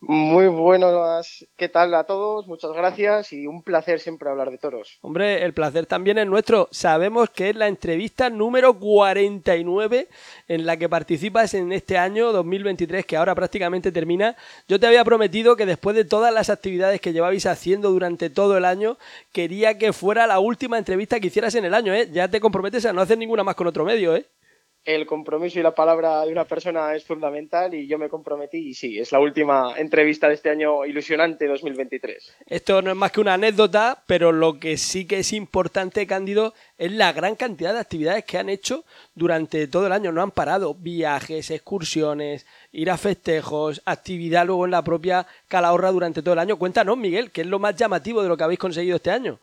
Muy 0.01 0.47
buenas, 0.47 1.45
¿qué 1.57 1.67
tal 1.67 1.93
a 1.93 2.05
todos? 2.05 2.47
Muchas 2.47 2.71
gracias 2.71 3.33
y 3.33 3.47
un 3.47 3.63
placer 3.63 3.99
siempre 3.99 4.29
hablar 4.29 4.49
de 4.49 4.57
toros. 4.57 4.97
Hombre, 5.01 5.43
el 5.43 5.53
placer 5.53 5.85
también 5.87 6.17
es 6.17 6.25
nuestro. 6.25 6.69
Sabemos 6.71 7.29
que 7.29 7.49
es 7.49 7.55
la 7.57 7.67
entrevista 7.67 8.29
número 8.29 8.79
49 8.79 10.07
en 10.47 10.65
la 10.65 10.77
que 10.77 10.87
participas 10.87 11.53
en 11.53 11.73
este 11.73 11.97
año 11.97 12.31
2023 12.31 13.05
que 13.05 13.17
ahora 13.17 13.35
prácticamente 13.35 13.91
termina. 13.91 14.37
Yo 14.69 14.79
te 14.79 14.87
había 14.87 15.03
prometido 15.03 15.57
que 15.57 15.65
después 15.65 15.97
de 15.97 16.05
todas 16.05 16.33
las 16.33 16.49
actividades 16.49 17.01
que 17.01 17.11
llevabais 17.11 17.45
haciendo 17.45 17.91
durante 17.91 18.29
todo 18.29 18.57
el 18.57 18.63
año, 18.63 18.97
quería 19.33 19.77
que 19.77 19.91
fuera 19.91 20.27
la 20.27 20.39
última 20.39 20.77
entrevista 20.77 21.19
que 21.19 21.27
hicieras 21.27 21.55
en 21.55 21.65
el 21.65 21.73
año, 21.73 21.93
¿eh? 21.93 22.09
Ya 22.09 22.29
te 22.29 22.39
comprometes 22.39 22.85
a 22.85 22.93
no 22.93 23.01
hacer 23.01 23.17
ninguna 23.17 23.43
más 23.43 23.55
con 23.55 23.67
otro 23.67 23.83
medio, 23.83 24.15
¿eh? 24.15 24.25
El 24.85 25.05
compromiso 25.05 25.59
y 25.59 25.63
la 25.63 25.75
palabra 25.75 26.25
de 26.25 26.31
una 26.31 26.45
persona 26.45 26.95
es 26.95 27.03
fundamental 27.03 27.73
y 27.73 27.87
yo 27.87 27.97
me 27.97 28.09
comprometí 28.09 28.69
y 28.69 28.73
sí, 28.73 28.97
es 28.97 29.11
la 29.11 29.19
última 29.19 29.73
entrevista 29.77 30.27
de 30.27 30.35
este 30.35 30.49
año 30.49 30.85
ilusionante 30.85 31.47
2023. 31.47 32.37
Esto 32.47 32.81
no 32.81 32.91
es 32.91 32.95
más 32.95 33.11
que 33.11 33.21
una 33.21 33.35
anécdota, 33.35 34.03
pero 34.07 34.31
lo 34.31 34.59
que 34.59 34.77
sí 34.77 35.05
que 35.05 35.19
es 35.19 35.33
importante, 35.33 36.07
Cándido, 36.07 36.53
es 36.77 36.91
la 36.91 37.11
gran 37.13 37.35
cantidad 37.35 37.73
de 37.73 37.79
actividades 37.79 38.25
que 38.25 38.37
han 38.37 38.49
hecho 38.49 38.85
durante 39.13 39.67
todo 39.67 39.87
el 39.87 39.93
año. 39.93 40.11
No 40.11 40.21
han 40.21 40.31
parado 40.31 40.73
viajes, 40.73 41.51
excursiones, 41.51 42.47
ir 42.71 42.89
a 42.89 42.97
festejos, 42.97 43.81
actividad 43.85 44.45
luego 44.45 44.65
en 44.65 44.71
la 44.71 44.83
propia 44.83 45.27
Calahorra 45.47 45.91
durante 45.91 46.21
todo 46.21 46.33
el 46.33 46.39
año. 46.39 46.57
Cuéntanos, 46.57 46.97
Miguel, 46.97 47.31
¿qué 47.31 47.41
es 47.41 47.47
lo 47.47 47.59
más 47.59 47.75
llamativo 47.75 48.23
de 48.23 48.29
lo 48.29 48.37
que 48.37 48.43
habéis 48.43 48.59
conseguido 48.59 48.95
este 48.95 49.11
año? 49.11 49.39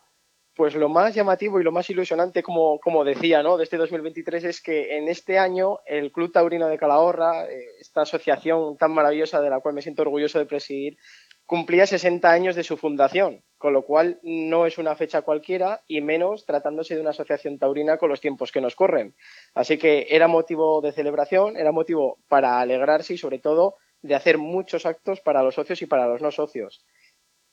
Pues 0.57 0.73
lo 0.73 0.89
más 0.89 1.13
llamativo 1.13 1.61
y 1.61 1.63
lo 1.63 1.71
más 1.71 1.87
ilusionante, 1.91 2.41
como, 2.41 2.79
como 2.79 3.03
decía, 3.03 3.43
¿no? 3.43 3.57
de 3.57 3.63
este 3.63 3.77
2023 3.77 4.43
es 4.43 4.59
que 4.59 4.97
en 4.97 5.07
este 5.07 5.37
año 5.37 5.81
el 5.85 6.11
Club 6.11 6.31
Taurino 6.31 6.67
de 6.67 6.79
Calahorra, 6.79 7.45
eh, 7.45 7.63
esta 7.79 8.01
asociación 8.01 8.75
tan 8.75 8.91
maravillosa 8.91 9.39
de 9.39 9.51
la 9.51 9.59
cual 9.59 9.75
me 9.75 9.83
siento 9.83 10.01
orgulloso 10.01 10.39
de 10.39 10.47
presidir, 10.47 10.97
cumplía 11.45 11.85
60 11.85 12.31
años 12.31 12.55
de 12.55 12.63
su 12.63 12.75
fundación, 12.75 13.43
con 13.59 13.71
lo 13.71 13.83
cual 13.83 14.19
no 14.23 14.65
es 14.65 14.79
una 14.79 14.95
fecha 14.95 15.21
cualquiera 15.21 15.83
y 15.87 16.01
menos 16.01 16.47
tratándose 16.47 16.95
de 16.95 17.01
una 17.01 17.11
asociación 17.11 17.59
taurina 17.59 17.99
con 17.99 18.09
los 18.09 18.19
tiempos 18.19 18.51
que 18.51 18.59
nos 18.59 18.75
corren. 18.75 19.15
Así 19.53 19.77
que 19.77 20.07
era 20.09 20.27
motivo 20.27 20.81
de 20.81 20.91
celebración, 20.91 21.55
era 21.55 21.71
motivo 21.71 22.17
para 22.27 22.59
alegrarse 22.59 23.13
y 23.13 23.19
sobre 23.19 23.37
todo 23.37 23.75
de 24.01 24.15
hacer 24.15 24.39
muchos 24.39 24.87
actos 24.87 25.21
para 25.21 25.43
los 25.43 25.53
socios 25.53 25.83
y 25.83 25.85
para 25.85 26.07
los 26.07 26.23
no 26.23 26.31
socios. 26.31 26.83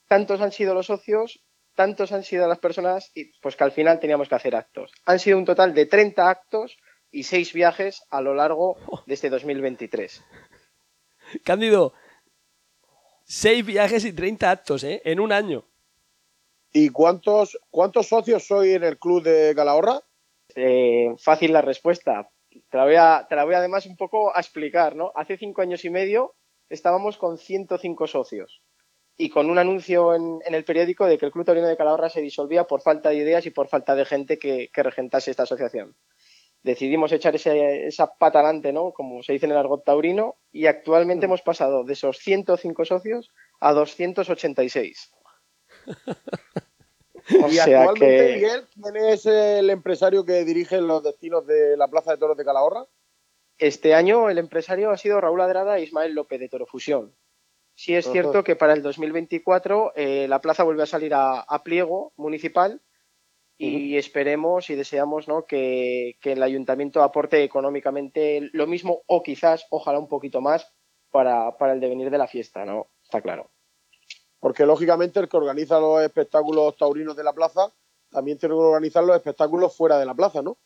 Tantos 0.09 0.41
han 0.41 0.53
sido 0.53 0.73
los 0.73 0.87
socios 0.87 1.45
tantos 1.75 2.13
han 2.13 2.23
sido 2.23 2.49
las 2.49 2.59
personas 2.59 3.11
y 3.15 3.33
pues 3.41 3.57
que 3.57 3.65
al 3.65 3.73
final 3.73 4.01
teníamos 4.01 4.29
que 4.29 4.35
hacer 4.35 4.55
actos. 4.57 4.93
Han 5.05 5.19
sido 5.19 5.39
un 5.39 5.45
total 5.45 5.75
de 5.75 5.87
30 5.87 6.29
actos 6.29 6.77
y 7.11 7.25
6 7.25 7.53
viajes 7.53 8.03
a 8.11 8.21
lo 8.21 8.35
largo 8.35 8.77
de 9.07 9.15
este 9.15 9.31
2023. 9.31 10.25
Cándido, 11.45 11.95
6 13.25 13.65
viajes 13.65 14.05
y 14.05 14.13
30 14.13 14.51
actos, 14.51 14.85
¿eh? 14.85 15.03
En 15.05 15.21
un 15.21 15.33
año. 15.33 15.65
¿Y 16.73 16.91
cuántos, 16.91 17.59
cuántos 17.71 18.09
socios 18.09 18.47
soy 18.47 18.73
en 18.73 18.85
el 18.85 18.99
club 18.99 19.23
de 19.23 19.55
Calahorra? 19.55 20.01
Eh, 20.55 21.15
fácil 21.19 21.53
la 21.53 21.63
respuesta. 21.63 22.29
Te 22.51 22.77
la, 22.77 22.85
voy 22.85 22.97
a, 22.97 23.27
te 23.29 23.37
la 23.37 23.45
voy 23.45 23.55
además 23.55 23.87
un 23.87 23.97
poco 23.97 24.37
a 24.37 24.41
explicar, 24.41 24.95
¿no? 24.95 25.13
Hace 25.15 25.37
cinco 25.37 25.63
años 25.63 25.85
y 25.85 25.91
medio 25.91 26.35
estábamos 26.69 27.17
con 27.17 27.39
105 27.39 28.07
socios 28.07 28.63
y 29.17 29.31
con 29.31 29.49
un 29.49 29.59
anuncio 29.59 30.15
en, 30.15 30.41
el 30.45 30.65
periódico 30.65 31.07
de 31.07 31.19
que 31.19 31.27
el 31.27 31.33
Club 31.33 31.45
Taurino 31.45 31.69
de 31.69 31.77
Calahorra 31.77 32.09
se 32.09 32.21
disolvía 32.21 32.65
por 32.65 32.81
falta 32.81 33.11
de 33.11 33.17
ideas 33.17 33.47
y 33.47 33.51
por 33.51 33.69
falta 33.69 33.95
de 33.95 34.05
gente 34.05 34.39
que, 34.39 34.71
regentase 34.75 35.31
esta 35.31 35.45
asociación. 35.45 35.97
Decidimos 36.63 37.13
echar 37.13 37.37
esa 37.37 38.15
pata 38.17 38.41
adelante, 38.41 38.73
¿no? 38.73 38.93
Como 38.93 39.23
se 39.23 39.35
dice 39.35 39.47
en 39.47 39.53
el 39.53 39.59
argot 39.59 39.85
taurino, 39.85 40.37
y 40.51 40.67
actualmente 40.67 41.27
mm. 41.27 41.29
hemos 41.31 41.43
pasado 41.43 41.85
de 41.85 41.93
esos 41.93 42.19
105 42.19 42.85
socios 42.87 43.31
a 43.61 43.73
286. 43.73 45.13
y 47.29 47.59
actualmente, 47.59 48.35
Miguel, 48.35 48.67
¿quién 48.73 48.97
es 48.97 49.27
el 49.27 49.71
empresario 49.71 50.25
que 50.25 50.45
dirige 50.45 50.81
los 50.81 51.03
destinos 51.03 51.47
de 51.47 51.77
la 51.77 51.89
Plaza 51.89 52.13
de 52.13 52.19
Toros 52.19 52.37
de 52.37 52.45
Calahorra? 52.45 52.87
Este 53.59 53.95
año 53.95 54.31
el 54.31 54.39
empresario 54.39 54.91
ha 54.91 54.97
sido 54.97 55.21
Raúl 55.21 55.41
Adrada 55.41 55.79
e 55.79 55.83
Ismael 55.83 56.15
López 56.15 56.41
de 56.41 56.49
Torofusión. 56.49 57.15
Sí 57.75 57.95
es 57.95 58.11
cierto 58.11 58.45
que 58.45 58.55
para 58.57 58.73
el 58.73 58.83
2024 58.83 59.93
eh, 59.97 60.29
la 60.29 60.41
plaza 60.41 60.63
vuelve 60.63 60.85
a 60.85 60.87
salir 60.87 61.13
a, 61.15 61.45
pliego 61.65 62.13
municipal 62.17 62.81
y 63.57 63.97
esperemos 63.97 64.69
y 64.71 64.75
deseamos 64.75 65.29
¿no? 65.29 65.45
que, 65.47 66.17
el 66.23 66.43
ayuntamiento 66.43 67.03
aporte 67.03 67.43
económicamente 67.43 68.51
lo 68.53 68.67
mismo 68.67 69.03
o 69.07 69.23
quizás, 69.23 69.67
ojalá 69.71 69.99
un 69.99 70.09
poquito 70.09 70.41
más 70.41 70.73
para, 71.11 71.57
para 71.57 71.73
el 71.73 71.81
devenir 71.81 72.11
de 72.11 72.19
la 72.19 72.27
fiesta, 72.27 72.65
¿no? 72.65 72.89
Está 73.03 73.23
claro. 73.23 73.51
Porque 74.41 74.67
lógicamente 74.67 75.21
el 75.21 75.29
que 75.29 75.37
organiza 75.37 75.81
los 75.81 76.03
espectáculos 76.03 76.77
taurinos 76.77 77.17
de 77.17 77.25
la 77.25 77.33
plaza 77.33 77.73
también 78.11 78.39
tiene 78.39 78.55
que 78.55 78.61
organizar 78.61 79.03
los 79.03 79.17
espectáculos 79.17 79.77
fuera 79.77 79.99
de 79.99 80.07
la 80.07 80.15
plaza, 80.15 80.43
¿no? 80.43 80.59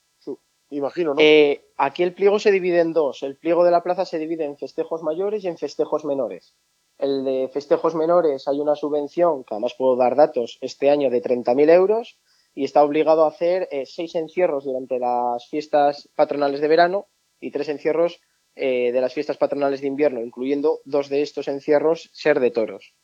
Imagino, 0.70 1.14
¿no? 1.14 1.20
Eh, 1.20 1.64
aquí 1.78 2.02
el 2.02 2.14
pliego 2.14 2.38
se 2.38 2.50
divide 2.50 2.80
en 2.80 2.92
dos. 2.92 3.22
El 3.22 3.36
pliego 3.36 3.64
de 3.64 3.70
la 3.70 3.82
plaza 3.82 4.04
se 4.04 4.18
divide 4.18 4.44
en 4.44 4.58
festejos 4.58 5.02
mayores 5.02 5.44
y 5.44 5.48
en 5.48 5.56
festejos 5.56 6.04
menores. 6.04 6.54
El 6.98 7.24
de 7.24 7.48
festejos 7.52 7.94
menores 7.94 8.48
hay 8.48 8.60
una 8.60 8.74
subvención, 8.74 9.44
que 9.44 9.54
además 9.54 9.74
puedo 9.78 9.96
dar 9.96 10.16
datos, 10.16 10.58
este 10.60 10.90
año 10.90 11.10
de 11.10 11.22
30.000 11.22 11.70
euros 11.70 12.18
y 12.54 12.64
está 12.64 12.82
obligado 12.82 13.24
a 13.24 13.28
hacer 13.28 13.68
eh, 13.70 13.86
seis 13.86 14.14
encierros 14.16 14.64
durante 14.64 14.98
las 14.98 15.46
fiestas 15.48 16.08
patronales 16.16 16.60
de 16.60 16.68
verano 16.68 17.06
y 17.40 17.52
tres 17.52 17.68
encierros 17.68 18.20
eh, 18.56 18.90
de 18.90 19.00
las 19.00 19.14
fiestas 19.14 19.36
patronales 19.36 19.80
de 19.80 19.86
invierno, 19.86 20.20
incluyendo 20.20 20.80
dos 20.84 21.08
de 21.08 21.22
estos 21.22 21.46
encierros 21.46 22.10
ser 22.12 22.40
de 22.40 22.50
toros. 22.50 22.96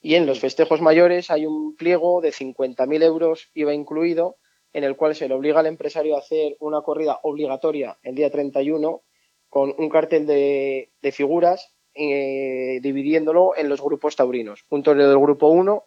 Y 0.00 0.14
en 0.14 0.26
los 0.26 0.38
festejos 0.38 0.80
mayores 0.80 1.30
hay 1.30 1.46
un 1.46 1.74
pliego 1.74 2.20
de 2.20 2.30
50.000 2.30 3.02
euros, 3.02 3.50
IVA 3.54 3.74
incluido, 3.74 4.36
en 4.72 4.84
el 4.84 4.96
cual 4.96 5.16
se 5.16 5.28
le 5.28 5.34
obliga 5.34 5.60
al 5.60 5.66
empresario 5.66 6.14
a 6.14 6.20
hacer 6.20 6.56
una 6.60 6.82
corrida 6.82 7.18
obligatoria 7.24 7.98
el 8.02 8.14
día 8.14 8.30
31 8.30 9.02
con 9.48 9.74
un 9.76 9.88
cartel 9.88 10.26
de, 10.26 10.90
figuras 11.12 11.74
eh, 12.00 12.80
dividiéndolo 12.80 13.56
en 13.56 13.68
los 13.68 13.80
grupos 13.80 14.16
taurinos. 14.16 14.64
Un 14.70 14.82
torero 14.82 15.08
del 15.08 15.18
grupo 15.18 15.48
1, 15.48 15.84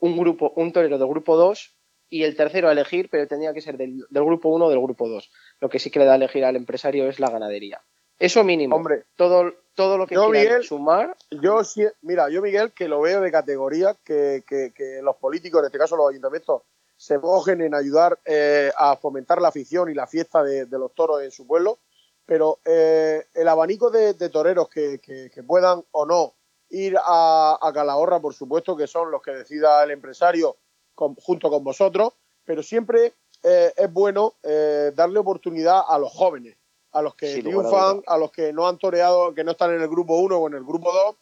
un, 0.00 0.18
grupo, 0.18 0.52
un 0.56 0.72
torero 0.72 0.98
del 0.98 1.08
grupo 1.08 1.36
2 1.36 1.76
y 2.10 2.24
el 2.24 2.36
tercero 2.36 2.68
a 2.68 2.72
elegir, 2.72 3.08
pero 3.10 3.26
tendría 3.26 3.54
que 3.54 3.60
ser 3.60 3.76
del, 3.76 4.04
grupo 4.10 4.48
1 4.48 4.66
o 4.66 4.70
del 4.70 4.80
grupo 4.80 5.08
2. 5.08 5.30
Lo 5.60 5.68
que 5.68 5.78
sí 5.78 5.90
que 5.90 5.98
le 5.98 6.04
da 6.04 6.12
a 6.12 6.16
elegir 6.16 6.44
al 6.44 6.56
empresario 6.56 7.08
es 7.08 7.20
la 7.20 7.30
ganadería. 7.30 7.82
Eso 8.18 8.44
mínimo. 8.44 8.76
Hombre, 8.76 9.04
todo, 9.16 9.52
todo 9.74 9.98
lo 9.98 10.06
que 10.06 10.14
yo, 10.14 10.28
Miguel, 10.28 10.62
sumar. 10.62 11.16
Yo, 11.30 11.60
mira, 12.02 12.28
yo, 12.30 12.42
Miguel, 12.42 12.72
que 12.72 12.88
lo 12.88 13.00
veo 13.00 13.20
de 13.20 13.32
categoría, 13.32 13.96
que, 14.04 14.44
que, 14.46 14.72
que 14.74 15.00
los 15.02 15.16
políticos, 15.16 15.60
en 15.60 15.66
este 15.66 15.78
caso 15.78 15.96
los 15.96 16.10
ayuntamientos, 16.10 16.62
se 16.96 17.18
mojen 17.18 17.60
en 17.60 17.74
ayudar 17.74 18.18
eh, 18.24 18.70
a 18.76 18.96
fomentar 18.96 19.40
la 19.40 19.48
afición 19.48 19.90
y 19.90 19.94
la 19.94 20.06
fiesta 20.06 20.42
de, 20.42 20.66
los 20.70 20.94
toros 20.94 21.22
en 21.22 21.30
su 21.30 21.46
pueblo, 21.46 21.78
pero 22.26 22.58
eh, 22.64 23.26
el 23.34 23.48
abanico 23.48 23.90
de, 23.90 24.14
toreros 24.30 24.68
que, 24.68 25.30
puedan 25.46 25.84
o 25.92 26.06
no 26.06 26.34
ir 26.70 26.96
a, 26.98 27.58
Calahorra, 27.72 28.20
por 28.20 28.34
supuesto, 28.34 28.76
que 28.76 28.86
son 28.86 29.10
los 29.10 29.22
que 29.22 29.32
decida 29.32 29.82
el 29.84 29.90
empresario 29.90 30.56
junto 30.94 31.50
con 31.50 31.64
vosotros, 31.64 32.12
pero 32.44 32.62
siempre 32.62 33.14
eh, 33.42 33.72
es 33.76 33.92
bueno 33.92 34.34
darle 34.42 35.18
oportunidad 35.18 35.82
a 35.86 35.98
los 35.98 36.12
jóvenes, 36.12 36.56
a 36.92 37.02
los 37.02 37.14
que 37.14 37.42
triunfan, 37.42 38.02
a 38.06 38.16
los 38.16 38.30
que 38.30 38.52
no 38.52 38.66
han 38.66 38.78
toreado, 38.78 39.34
que 39.34 39.44
no 39.44 39.52
están 39.52 39.74
en 39.74 39.82
el 39.82 39.88
grupo 39.88 40.16
1 40.16 40.36
o 40.36 40.46
en 40.48 40.54
el 40.54 40.64
grupo 40.64 40.92
2, 40.92 41.16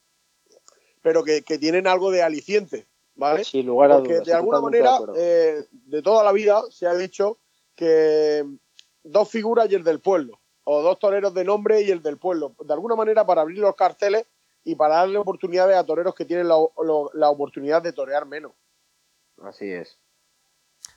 pero 1.00 1.24
que, 1.24 1.42
que 1.42 1.58
tienen 1.58 1.86
algo 1.86 2.10
de 2.10 2.22
aliciente 2.22 2.86
¿vale? 3.14 3.42
lugar 3.62 3.92
a 3.92 3.98
Porque 3.98 4.20
de 4.20 4.34
alguna 4.34 4.60
manera, 4.60 4.98
eh, 5.16 5.64
de, 5.70 6.02
toda 6.02 6.24
la 6.24 6.32
vida 6.32 6.62
se 6.70 6.86
ha 6.86 6.94
dicho 6.94 7.38
que 7.74 8.44
dos 9.02 9.28
figuras 9.28 9.70
y 9.70 9.74
el 9.74 9.84
del 9.84 10.00
pueblo, 10.00 10.40
o 10.64 10.82
dos 10.82 10.98
toreros 10.98 11.34
de 11.34 11.44
nombre 11.44 11.82
y 11.82 11.90
el 11.90 12.02
del 12.02 12.18
pueblo, 12.18 12.54
de 12.58 12.72
alguna 12.72 12.96
manera 12.96 13.24
para 13.26 13.42
abrir 13.42 13.58
los 13.58 13.74
carteles 13.74 14.26
y 14.64 14.74
para 14.76 14.96
darle 14.96 15.18
oportunidades 15.18 15.76
a 15.76 15.84
toreros 15.84 16.14
que 16.14 16.24
tienen 16.24 16.48
la 16.48 17.28
oportunidad 17.28 17.82
de 17.82 17.92
torear 17.92 18.26
menos. 18.26 18.52
Así 19.42 19.70
es. 19.70 19.98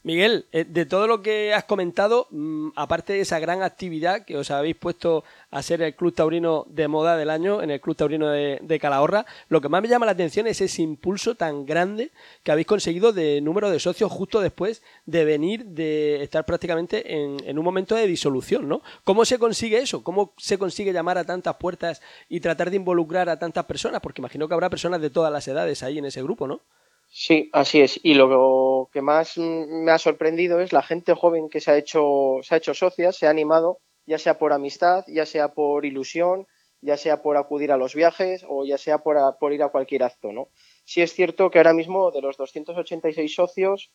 Miguel, 0.06 0.46
eh, 0.52 0.66
de 0.66 0.86
todo 0.86 1.08
lo 1.08 1.24
que 1.24 1.52
has 1.56 1.64
comentado, 1.64 2.28
mm, 2.30 2.74
aparte 2.76 3.14
de 3.14 3.22
esa 3.22 3.40
gran 3.40 3.64
actividad 3.64 4.24
que 4.24 4.38
os 4.38 4.52
habéis 4.52 4.76
puesto 4.76 5.24
a 5.50 5.64
ser 5.64 5.82
el 5.82 5.96
Club 5.96 6.14
Taurino 6.14 6.68
de 6.70 6.88
Moda 6.88 7.18
del 7.18 7.32
año, 7.32 7.64
en 7.64 7.72
el 7.72 7.82
Club 7.82 7.96
Taurino 7.96 8.30
de, 8.30 8.80
Calahorra, 8.80 9.26
lo 9.50 9.62
que 9.62 9.68
más 9.68 9.82
me 9.82 9.88
llama 9.88 10.06
la 10.06 10.12
atención 10.12 10.46
es 10.46 10.62
ese 10.62 10.84
impulso 10.84 11.34
tan 11.34 11.66
grande 11.66 12.12
que 12.44 12.52
habéis 12.52 12.68
conseguido 12.68 13.14
de 13.14 13.42
número 13.42 13.72
de 13.72 13.80
socios 13.80 14.12
justo 14.12 14.42
después 14.42 14.84
de 15.08 15.26
venir 15.26 15.66
de 15.66 16.22
estar 16.22 16.46
prácticamente 16.46 17.16
en, 17.16 17.38
en 17.44 17.58
un 17.58 17.66
momento 17.66 17.96
de 17.96 18.06
disolución, 18.06 18.70
¿no? 18.70 18.84
¿Cómo 19.06 19.26
se 19.26 19.40
consigue 19.40 19.80
eso? 19.80 20.04
¿Cómo 20.04 20.34
se 20.38 20.60
consigue 20.60 20.94
llamar 20.94 21.18
a 21.18 21.24
tantas 21.24 21.56
puertas 21.56 22.04
y 22.30 22.42
tratar 22.42 22.70
de 22.70 22.76
involucrar 22.76 23.28
a 23.28 23.40
tantas 23.40 23.66
personas? 23.66 24.02
Porque 24.02 24.22
imagino 24.22 24.48
que 24.48 24.54
habrá 24.54 24.70
personas 24.70 25.02
de 25.02 25.10
todas 25.10 25.34
las 25.34 25.48
edades 25.48 25.82
ahí 25.82 25.98
en 25.98 26.06
ese 26.06 26.22
grupo, 26.22 26.48
¿no? 26.48 26.62
Sí, 27.08 27.50
así 27.54 27.82
es. 27.82 28.00
Y 28.04 28.14
lo 28.16 28.90
que 28.92 29.02
más 29.02 29.38
me 29.38 29.92
ha 29.92 29.98
sorprendido 29.98 30.60
es 30.60 30.74
la 30.74 30.82
gente 30.84 31.14
joven 31.14 31.50
que 31.50 31.62
se 31.62 31.72
ha 31.72 31.78
hecho, 31.78 32.38
se 32.42 32.56
ha 32.56 32.58
hecho 32.58 32.74
socia, 32.74 33.12
se 33.12 33.28
ha 33.28 33.30
animado, 33.30 33.80
ya 34.06 34.18
sea 34.20 34.38
por 34.38 34.52
amistad, 34.54 35.06
ya 35.08 35.26
sea 35.26 35.54
por 35.54 35.86
ilusión, 35.86 36.46
ya 36.82 36.98
sea 36.98 37.22
por 37.22 37.38
acudir 37.38 37.72
a 37.72 37.78
los 37.78 37.96
viajes 37.96 38.46
o 38.48 38.66
ya 38.66 38.78
sea 38.78 39.00
por, 39.00 39.18
por 39.40 39.54
ir 39.54 39.64
a 39.64 39.70
cualquier 39.70 40.04
acto, 40.04 40.32
¿no? 40.34 40.50
Sí 40.84 41.02
es 41.02 41.14
cierto 41.14 41.50
que 41.50 41.60
ahora 41.60 41.74
mismo 41.74 42.12
de 42.12 42.22
los 42.22 42.38
286 42.38 43.34
socios, 43.34 43.92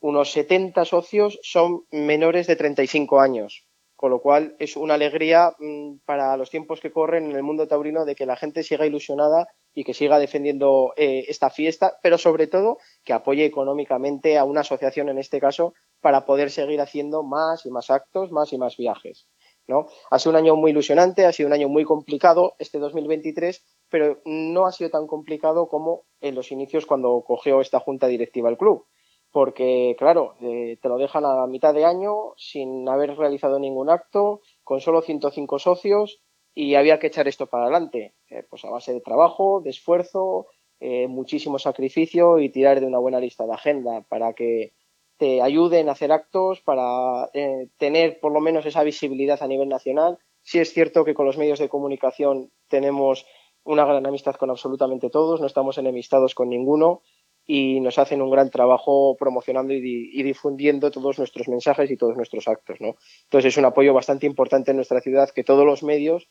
unos 0.00 0.30
70 0.32 0.84
socios 0.84 1.38
son 1.42 1.84
menores 1.90 2.46
de 2.46 2.56
35 2.56 3.20
años, 3.20 3.66
con 3.96 4.10
lo 4.10 4.20
cual 4.20 4.54
es 4.58 4.76
una 4.76 4.94
alegría 4.94 5.52
mm, 5.58 5.98
para 6.04 6.36
los 6.36 6.50
tiempos 6.50 6.80
que 6.80 6.92
corren 6.92 7.30
en 7.30 7.36
el 7.36 7.42
mundo 7.42 7.66
taurino 7.66 8.04
de 8.04 8.14
que 8.14 8.26
la 8.26 8.36
gente 8.36 8.62
siga 8.62 8.86
ilusionada 8.86 9.48
y 9.78 9.84
que 9.84 9.94
siga 9.94 10.18
defendiendo 10.18 10.92
eh, 10.96 11.26
esta 11.28 11.50
fiesta, 11.50 12.00
pero 12.02 12.18
sobre 12.18 12.48
todo 12.48 12.78
que 13.04 13.12
apoye 13.12 13.44
económicamente 13.44 14.36
a 14.36 14.42
una 14.42 14.62
asociación 14.62 15.08
en 15.08 15.18
este 15.18 15.38
caso 15.38 15.72
para 16.00 16.24
poder 16.24 16.50
seguir 16.50 16.80
haciendo 16.80 17.22
más 17.22 17.64
y 17.64 17.70
más 17.70 17.88
actos, 17.88 18.32
más 18.32 18.52
y 18.52 18.58
más 18.58 18.76
viajes. 18.76 19.28
¿no? 19.68 19.86
Ha 20.10 20.18
sido 20.18 20.30
un 20.30 20.38
año 20.38 20.56
muy 20.56 20.72
ilusionante, 20.72 21.26
ha 21.26 21.32
sido 21.32 21.46
un 21.46 21.52
año 21.52 21.68
muy 21.68 21.84
complicado 21.84 22.56
este 22.58 22.80
2023, 22.80 23.64
pero 23.88 24.20
no 24.24 24.66
ha 24.66 24.72
sido 24.72 24.90
tan 24.90 25.06
complicado 25.06 25.68
como 25.68 26.06
en 26.20 26.34
los 26.34 26.50
inicios 26.50 26.84
cuando 26.84 27.22
cogió 27.24 27.60
esta 27.60 27.78
junta 27.78 28.08
directiva 28.08 28.50
el 28.50 28.58
club. 28.58 28.88
Porque, 29.30 29.94
claro, 29.96 30.34
eh, 30.40 30.76
te 30.82 30.88
lo 30.88 30.96
dejan 30.96 31.24
a 31.24 31.46
mitad 31.46 31.72
de 31.72 31.84
año 31.84 32.32
sin 32.36 32.88
haber 32.88 33.16
realizado 33.16 33.60
ningún 33.60 33.90
acto, 33.90 34.40
con 34.64 34.80
solo 34.80 35.02
105 35.02 35.60
socios, 35.60 36.20
y 36.60 36.74
había 36.74 36.98
que 36.98 37.06
echar 37.06 37.28
esto 37.28 37.46
para 37.46 37.66
adelante, 37.66 38.14
eh, 38.30 38.42
pues 38.50 38.64
a 38.64 38.70
base 38.70 38.92
de 38.92 39.00
trabajo, 39.00 39.60
de 39.62 39.70
esfuerzo, 39.70 40.48
eh, 40.80 41.06
muchísimo 41.06 41.56
sacrificio 41.60 42.40
y 42.40 42.48
tirar 42.48 42.80
de 42.80 42.86
una 42.86 42.98
buena 42.98 43.20
lista 43.20 43.46
de 43.46 43.52
agenda 43.52 44.04
para 44.08 44.32
que 44.32 44.72
te 45.18 45.40
ayuden 45.40 45.88
a 45.88 45.92
hacer 45.92 46.10
actos, 46.10 46.60
para 46.62 47.30
eh, 47.32 47.68
tener 47.76 48.18
por 48.18 48.32
lo 48.32 48.40
menos 48.40 48.66
esa 48.66 48.82
visibilidad 48.82 49.40
a 49.40 49.46
nivel 49.46 49.68
nacional. 49.68 50.18
Sí 50.42 50.58
es 50.58 50.72
cierto 50.72 51.04
que 51.04 51.14
con 51.14 51.26
los 51.26 51.38
medios 51.38 51.60
de 51.60 51.68
comunicación 51.68 52.50
tenemos 52.66 53.24
una 53.62 53.84
gran 53.84 54.04
amistad 54.04 54.34
con 54.34 54.50
absolutamente 54.50 55.10
todos, 55.10 55.40
no 55.40 55.46
estamos 55.46 55.78
enemistados 55.78 56.34
con 56.34 56.48
ninguno 56.48 57.02
y 57.46 57.78
nos 57.78 58.00
hacen 58.00 58.20
un 58.20 58.30
gran 58.30 58.50
trabajo 58.50 59.16
promocionando 59.16 59.74
y, 59.74 60.10
y, 60.12 60.22
difundiendo 60.24 60.90
todos 60.90 61.18
nuestros 61.18 61.48
mensajes 61.48 61.88
y 61.88 61.96
todos 61.96 62.16
nuestros 62.16 62.48
actos. 62.48 62.80
¿no? 62.80 62.96
Entonces 63.24 63.54
es 63.54 63.56
un 63.56 63.64
apoyo 63.64 63.94
bastante 63.94 64.26
importante 64.26 64.72
en 64.72 64.76
nuestra 64.76 65.00
ciudad 65.00 65.30
que 65.30 65.44
todos 65.44 65.64
los 65.64 65.84
medios 65.84 66.28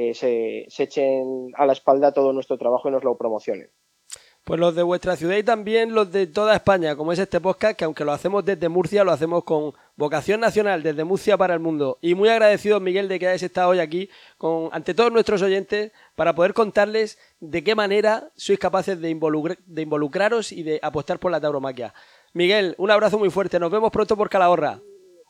eh, 0.00 0.14
se, 0.14 0.68
echen 0.84 1.50
a 1.56 1.66
la 1.66 1.72
espalda 1.72 2.12
todo 2.12 2.32
nuestro 2.32 2.56
trabajo 2.56 2.88
y 2.88 2.92
nos 2.92 3.02
lo 3.02 3.18
promocionen. 3.18 3.68
Pues 4.44 4.60
los 4.60 4.76
de 4.76 4.84
vuestra 4.84 5.16
ciudad 5.16 5.36
y 5.36 5.42
también 5.42 5.92
los 5.92 6.12
de 6.12 6.28
toda 6.28 6.54
España, 6.54 6.94
como 6.94 7.12
es 7.12 7.18
este 7.18 7.40
podcast, 7.40 7.76
que 7.76 7.84
aunque 7.84 8.04
lo 8.04 8.12
hacemos 8.12 8.44
desde 8.44 8.68
Murcia, 8.68 9.02
lo 9.02 9.10
hacemos 9.10 9.42
con 9.42 9.72
vocación 9.96 10.38
nacional, 10.38 10.84
desde 10.84 11.02
Murcia 11.02 11.36
para 11.36 11.52
el 11.52 11.58
mundo. 11.58 11.98
Y 12.00 12.14
muy 12.14 12.28
agradecido, 12.28 12.78
Miguel, 12.78 13.08
de 13.08 13.18
que 13.18 13.26
hayáis 13.26 13.42
estado 13.42 13.70
hoy 13.70 13.80
aquí 13.80 14.08
con, 14.38 14.68
ante 14.70 14.94
todos 14.94 15.10
nuestros 15.10 15.42
oyentes 15.42 15.90
para 16.14 16.32
poder 16.32 16.54
contarles 16.54 17.18
de 17.40 17.64
qué 17.64 17.74
manera 17.74 18.30
sois 18.36 18.60
capaces 18.60 19.00
de, 19.00 19.08
de 19.66 19.82
involucraros 19.82 20.52
y 20.52 20.62
de 20.62 20.78
apostar 20.80 21.18
por 21.18 21.32
la 21.32 21.40
tauromaquia. 21.40 21.92
Miguel, 22.34 22.76
un 22.78 22.92
abrazo 22.92 23.18
muy 23.18 23.30
fuerte. 23.30 23.58
Nos 23.58 23.72
vemos 23.72 23.90
pronto 23.90 24.16
por 24.16 24.30
Calahorra. 24.30 24.80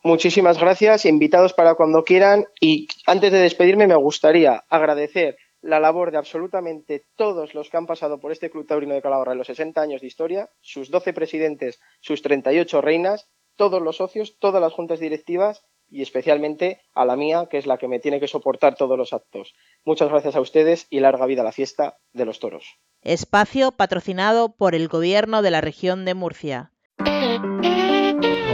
Muchísimas 0.05 0.59
gracias, 0.59 1.05
invitados 1.05 1.53
para 1.53 1.75
cuando 1.75 2.05
quieran. 2.05 2.47
Y 2.61 2.89
antes 3.07 3.33
de 3.33 3.39
despedirme, 3.39 3.87
me 3.87 3.97
gustaría 3.97 4.65
agradecer 4.69 5.37
la 5.61 5.81
labor 5.81 6.11
de 6.11 6.19
absolutamente 6.19 7.05
todos 7.17 7.55
los 7.55 7.69
que 7.69 7.77
han 7.77 7.87
pasado 7.87 8.21
por 8.21 8.33
este 8.33 8.51
Club 8.51 8.67
Taurino 8.67 8.95
de 8.95 9.03
Calahorra 9.03 9.33
en 9.33 9.39
los 9.39 9.49
60 9.49 9.81
años 9.81 10.01
de 10.01 10.07
historia, 10.07 10.51
sus 10.61 10.91
12 10.91 11.13
presidentes, 11.13 11.81
sus 12.01 12.23
38 12.23 12.81
reinas, 12.81 13.29
todos 13.57 13.83
los 13.83 13.97
socios, 13.97 14.39
todas 14.39 14.63
las 14.63 14.73
juntas 14.73 15.01
directivas 15.01 15.65
y 15.91 16.03
especialmente 16.03 16.83
a 16.95 17.05
la 17.05 17.17
mía, 17.17 17.49
que 17.51 17.59
es 17.59 17.67
la 17.67 17.79
que 17.79 17.89
me 17.89 17.99
tiene 17.99 18.21
que 18.21 18.29
soportar 18.29 18.77
todos 18.77 18.97
los 18.97 19.13
actos. 19.13 19.55
Muchas 19.85 20.11
gracias 20.11 20.37
a 20.37 20.41
ustedes 20.41 20.87
y 20.91 21.01
larga 21.01 21.27
vida 21.27 21.41
a 21.41 21.45
la 21.45 21.53
fiesta 21.53 21.99
de 22.13 22.25
los 22.25 22.39
toros. 22.39 22.79
Espacio 23.03 23.73
patrocinado 23.73 24.55
por 24.55 24.75
el 24.75 24.89
Gobierno 24.89 25.43
de 25.43 25.51
la 25.51 25.61
región 25.61 26.05
de 26.05 26.15
Murcia. 26.15 26.73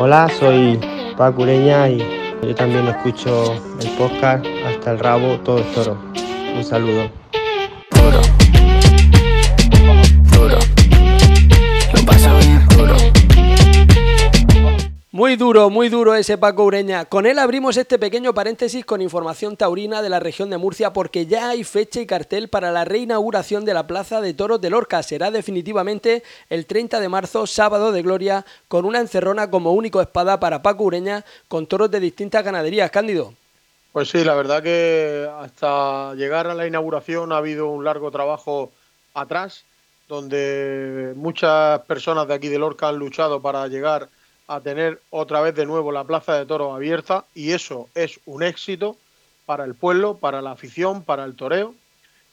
Hola, 0.00 0.28
soy 0.38 0.78
Paco 1.16 1.42
Ureña 1.42 1.88
y 1.88 1.98
yo 2.42 2.54
también 2.54 2.86
escucho 2.88 3.54
el 3.80 3.88
podcast 3.96 4.44
hasta 4.66 4.92
el 4.92 4.98
rabo, 4.98 5.38
todo 5.40 5.58
el 5.58 5.64
toro. 5.72 5.96
Un 6.56 6.64
saludo. 6.64 7.10
Muy 15.14 15.36
duro, 15.36 15.70
muy 15.70 15.90
duro 15.90 16.16
ese 16.16 16.38
Paco 16.38 16.64
Ureña. 16.64 17.04
Con 17.04 17.24
él 17.24 17.38
abrimos 17.38 17.76
este 17.76 18.00
pequeño 18.00 18.34
paréntesis 18.34 18.84
con 18.84 19.00
información 19.00 19.56
taurina 19.56 20.02
de 20.02 20.08
la 20.08 20.18
región 20.18 20.50
de 20.50 20.58
Murcia 20.58 20.92
porque 20.92 21.26
ya 21.26 21.50
hay 21.50 21.62
fecha 21.62 22.00
y 22.00 22.06
cartel 22.06 22.48
para 22.48 22.72
la 22.72 22.84
reinauguración 22.84 23.64
de 23.64 23.74
la 23.74 23.86
Plaza 23.86 24.20
de 24.20 24.34
Toros 24.34 24.60
de 24.60 24.70
Lorca. 24.70 25.04
Será 25.04 25.30
definitivamente 25.30 26.24
el 26.50 26.66
30 26.66 26.98
de 26.98 27.08
marzo, 27.08 27.46
sábado 27.46 27.92
de 27.92 28.02
gloria, 28.02 28.44
con 28.66 28.84
una 28.84 28.98
encerrona 28.98 29.50
como 29.50 29.72
único 29.74 30.00
espada 30.00 30.40
para 30.40 30.62
Paco 30.62 30.82
Ureña 30.82 31.24
con 31.46 31.68
toros 31.68 31.92
de 31.92 32.00
distintas 32.00 32.42
ganaderías. 32.42 32.90
Cándido. 32.90 33.34
Pues 33.92 34.08
sí, 34.10 34.24
la 34.24 34.34
verdad 34.34 34.64
que 34.64 35.30
hasta 35.38 36.14
llegar 36.16 36.48
a 36.48 36.54
la 36.54 36.66
inauguración 36.66 37.30
ha 37.30 37.36
habido 37.36 37.68
un 37.68 37.84
largo 37.84 38.10
trabajo 38.10 38.72
atrás, 39.14 39.64
donde 40.08 41.12
muchas 41.14 41.82
personas 41.82 42.26
de 42.26 42.34
aquí 42.34 42.48
de 42.48 42.58
Lorca 42.58 42.88
han 42.88 42.96
luchado 42.96 43.40
para 43.40 43.68
llegar 43.68 44.02
a 44.02 44.08
tener 44.62 45.00
otra 45.10 45.40
vez 45.40 45.54
de 45.54 45.66
nuevo 45.66 45.92
la 45.92 46.04
Plaza 46.04 46.34
de 46.34 46.46
Toros 46.46 46.74
abierta 46.74 47.24
y 47.34 47.52
eso 47.52 47.88
es 47.94 48.20
un 48.26 48.42
éxito 48.42 48.96
para 49.46 49.64
el 49.64 49.74
pueblo, 49.74 50.16
para 50.16 50.42
la 50.42 50.52
afición, 50.52 51.02
para 51.02 51.24
el 51.24 51.36
toreo, 51.36 51.74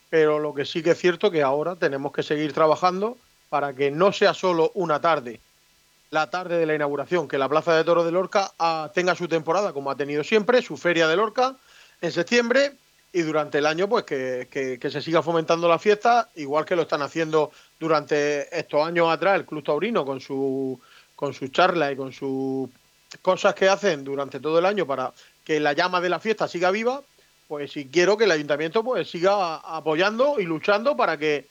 pero 0.09 0.39
lo 0.39 0.53
que 0.53 0.65
sí 0.65 0.83
que 0.83 0.91
es 0.91 0.99
cierto 0.99 1.31
que 1.31 1.41
ahora 1.41 1.75
tenemos 1.75 2.11
que 2.11 2.23
seguir 2.23 2.53
trabajando 2.53 3.17
para 3.49 3.73
que 3.73 3.91
no 3.91 4.11
sea 4.11 4.33
solo 4.33 4.71
una 4.75 5.01
tarde, 5.01 5.39
la 6.09 6.29
tarde 6.29 6.57
de 6.57 6.65
la 6.65 6.75
inauguración, 6.75 7.27
que 7.27 7.37
la 7.37 7.49
Plaza 7.49 7.75
de 7.75 7.83
Toros 7.83 8.05
de 8.05 8.11
Lorca 8.11 8.51
ah, 8.59 8.91
tenga 8.93 9.15
su 9.15 9.27
temporada 9.27 9.73
como 9.73 9.91
ha 9.91 9.95
tenido 9.95 10.23
siempre, 10.23 10.61
su 10.61 10.77
feria 10.77 11.07
de 11.07 11.15
Lorca 11.15 11.55
en 12.01 12.11
septiembre 12.11 12.73
y 13.13 13.21
durante 13.21 13.57
el 13.57 13.65
año 13.65 13.89
pues 13.89 14.03
que, 14.03 14.47
que, 14.49 14.89
se 14.89 15.01
siga 15.01 15.21
fomentando 15.21 15.67
la 15.67 15.79
fiesta, 15.79 16.29
igual 16.35 16.65
que 16.65 16.75
lo 16.75 16.83
están 16.83 17.01
haciendo 17.01 17.51
durante 17.79 18.57
estos 18.57 18.85
años 18.85 19.09
atrás 19.09 19.35
el 19.35 19.45
Club 19.45 19.63
Taurino 19.63 20.05
con 20.05 20.21
su 20.21 20.79
con 21.21 21.35
sus 21.35 21.51
charlas 21.51 21.93
y 21.93 21.95
con 21.95 22.11
sus 22.11 22.67
cosas 23.21 23.53
que 23.53 23.69
hacen 23.69 24.03
durante 24.03 24.39
todo 24.39 24.57
el 24.57 24.65
año 24.65 24.87
para 24.87 25.13
que 25.43 25.59
la 25.59 25.73
llama 25.73 26.01
de 26.01 26.09
la 26.09 26.19
fiesta 26.19 26.47
siga 26.47 26.71
viva, 26.71 27.03
pues 27.47 27.73
si 27.73 27.89
quiero 27.89 28.17
que 28.17 28.23
el 28.23 28.31
ayuntamiento 28.31 28.83
pues 28.83 29.11
siga 29.11 29.57
apoyando 29.57 30.39
y 30.39 30.45
luchando 30.45 30.97
para 30.97 31.19
que 31.19 31.45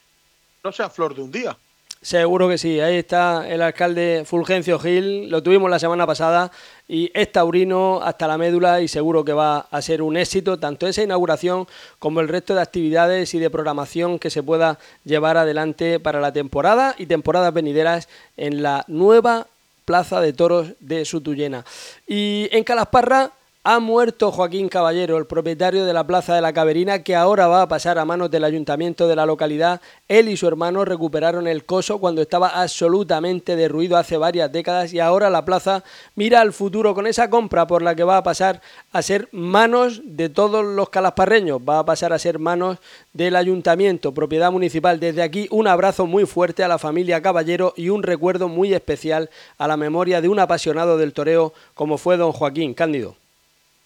no 0.64 0.73
sea 0.73 0.91
flor 0.91 1.14
de 1.14 1.23
un 1.23 1.31
día. 1.31 1.57
Seguro 2.03 2.49
que 2.49 2.59
sí, 2.59 2.81
ahí 2.81 2.97
está 2.97 3.49
el 3.49 3.62
alcalde 3.62 4.25
Fulgencio 4.27 4.81
Gil, 4.81 5.31
lo 5.31 5.41
tuvimos 5.41 5.71
la 5.71 5.79
semana 5.79 6.05
pasada 6.05 6.51
y 6.89 7.12
es 7.14 7.31
taurino 7.31 8.01
hasta 8.03 8.27
la 8.27 8.39
médula 8.39 8.81
y 8.81 8.89
seguro 8.89 9.25
que 9.25 9.35
va 9.35 9.68
a 9.71 9.83
ser 9.83 10.03
un 10.03 10.16
éxito 10.16 10.59
tanto 10.59 10.89
esa 10.89 11.05
inauguración 11.05 11.68
como 12.01 12.21
el 12.21 12.27
resto 12.27 12.57
de 12.57 12.62
actividades 12.62 13.35
y 13.35 13.39
de 13.39 13.51
programación 13.51 14.18
que 14.18 14.31
se 14.31 14.43
pueda 14.43 14.81
llevar 15.05 15.37
adelante 15.37 16.01
para 16.01 16.21
la 16.21 16.33
temporada 16.33 16.97
y 16.99 17.07
temporadas 17.07 17.55
venideras 17.55 18.09
en 18.37 18.64
la 18.64 18.85
nueva 18.89 19.47
Plaza 19.85 20.20
de 20.20 20.33
Toros 20.33 20.74
de 20.81 21.05
Sutuyena. 21.05 21.64
Y 22.07 22.49
en 22.53 22.64
Calasparra 22.64 23.33
ha 23.63 23.79
muerto 23.79 24.33
Joaquín 24.33 24.71
Caballero, 24.71 25.19
el 25.19 25.27
propietario 25.27 25.85
de 25.85 25.93
la 25.93 26.07
Plaza 26.07 26.35
de 26.35 26.41
la 26.41 26.55
Caberina, 26.55 27.03
que 27.03 27.15
ahora 27.15 27.47
va 27.47 27.61
a 27.61 27.69
pasar 27.69 27.99
a 27.99 28.07
manos 28.07 28.31
del 28.31 28.45
ayuntamiento 28.45 29.07
de 29.07 29.15
la 29.15 29.27
localidad. 29.27 29.83
Él 30.09 30.31
y 30.31 30.39
su 30.39 30.49
hermano 30.49 30.87
recuperaron 30.87 31.47
el 31.47 31.67
coso 31.67 31.99
cuando 31.99 32.23
estaba 32.23 32.49
absolutamente 32.49 33.57
derruido 33.57 33.99
hace 33.99 34.17
varias 34.17 34.51
décadas 34.51 34.95
y 34.95 34.99
ahora 34.99 35.29
la 35.29 35.45
plaza 35.45 35.85
mira 36.15 36.41
al 36.41 36.55
futuro 36.55 36.95
con 36.95 37.07
esa 37.07 37.29
compra 37.29 37.67
por 37.67 37.83
la 37.83 37.95
que 37.95 38.03
va 38.03 38.17
a 38.17 38.23
pasar 38.23 38.63
a 38.93 39.03
ser 39.03 39.29
manos 39.31 40.01
de 40.05 40.31
todos 40.31 40.65
los 40.65 40.89
calasparreños, 40.89 41.61
va 41.61 41.81
a 41.81 41.85
pasar 41.85 42.15
a 42.15 42.19
ser 42.19 42.39
manos 42.39 42.79
del 43.13 43.37
ayuntamiento, 43.37 44.15
propiedad 44.15 44.51
municipal. 44.51 44.99
Desde 44.99 45.21
aquí 45.21 45.49
un 45.51 45.67
abrazo 45.67 46.07
muy 46.07 46.25
fuerte 46.25 46.65
a 46.65 46.69
la 46.69 46.79
familia 46.79 47.21
Caballero 47.21 47.75
y 47.77 47.91
un 47.91 48.05
recuerdo 48.05 48.49
muy 48.49 48.73
especial 48.73 49.29
a 49.59 49.69
la 49.69 49.77
memoria 49.77 50.23
de 50.23 50.29
un 50.29 50.39
apasionado 50.39 50.97
del 50.97 51.13
toreo 51.13 51.53
como 51.75 51.99
fue 51.99 52.17
don 52.17 52.33
Joaquín 52.33 52.73
Cándido. 52.73 53.17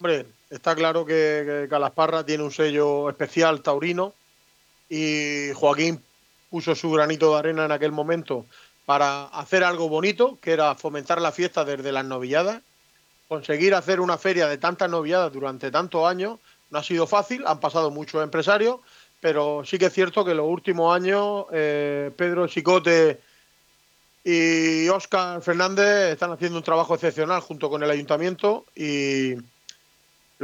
Hombre, 0.04 0.26
está 0.50 0.74
claro 0.74 1.06
que, 1.06 1.66
Calasparra 1.70 2.26
tiene 2.26 2.44
un 2.44 2.50
sello 2.50 3.08
especial 3.08 3.62
taurino 3.62 4.12
y 4.90 5.50
Joaquín 5.54 5.98
puso 6.50 6.74
su 6.74 6.90
granito 6.90 7.32
de 7.32 7.38
arena 7.38 7.64
en 7.64 7.72
aquel 7.72 7.90
momento 7.90 8.44
para 8.84 9.24
hacer 9.28 9.64
algo 9.64 9.88
bonito, 9.88 10.38
que 10.42 10.52
era 10.52 10.74
fomentar 10.74 11.22
la 11.22 11.32
fiesta 11.32 11.64
desde 11.64 11.90
las 11.90 12.04
novilladas. 12.04 12.60
Conseguir 13.28 13.74
hacer 13.74 13.98
una 13.98 14.18
feria 14.18 14.46
de 14.46 14.58
tantas 14.58 14.90
novilladas 14.90 15.32
durante 15.32 15.70
tantos 15.70 16.06
años 16.06 16.38
no 16.68 16.80
ha 16.80 16.82
sido 16.82 17.06
fácil, 17.06 17.42
han 17.46 17.60
pasado 17.60 17.90
muchos 17.90 18.22
empresarios, 18.22 18.80
pero 19.20 19.62
sí 19.64 19.78
que 19.78 19.86
es 19.86 19.94
cierto 19.94 20.22
que 20.22 20.34
los 20.34 20.46
últimos 20.46 20.94
años 20.94 21.46
eh, 21.50 22.10
Pedro 22.14 22.46
Chicote 22.46 23.22
y 24.22 24.86
Óscar 24.90 25.40
Fernández 25.40 26.12
están 26.12 26.30
haciendo 26.30 26.58
un 26.58 26.64
trabajo 26.64 26.94
excepcional 26.94 27.40
junto 27.40 27.70
con 27.70 27.82
el 27.82 27.90
ayuntamiento 27.90 28.66
y, 28.76 29.36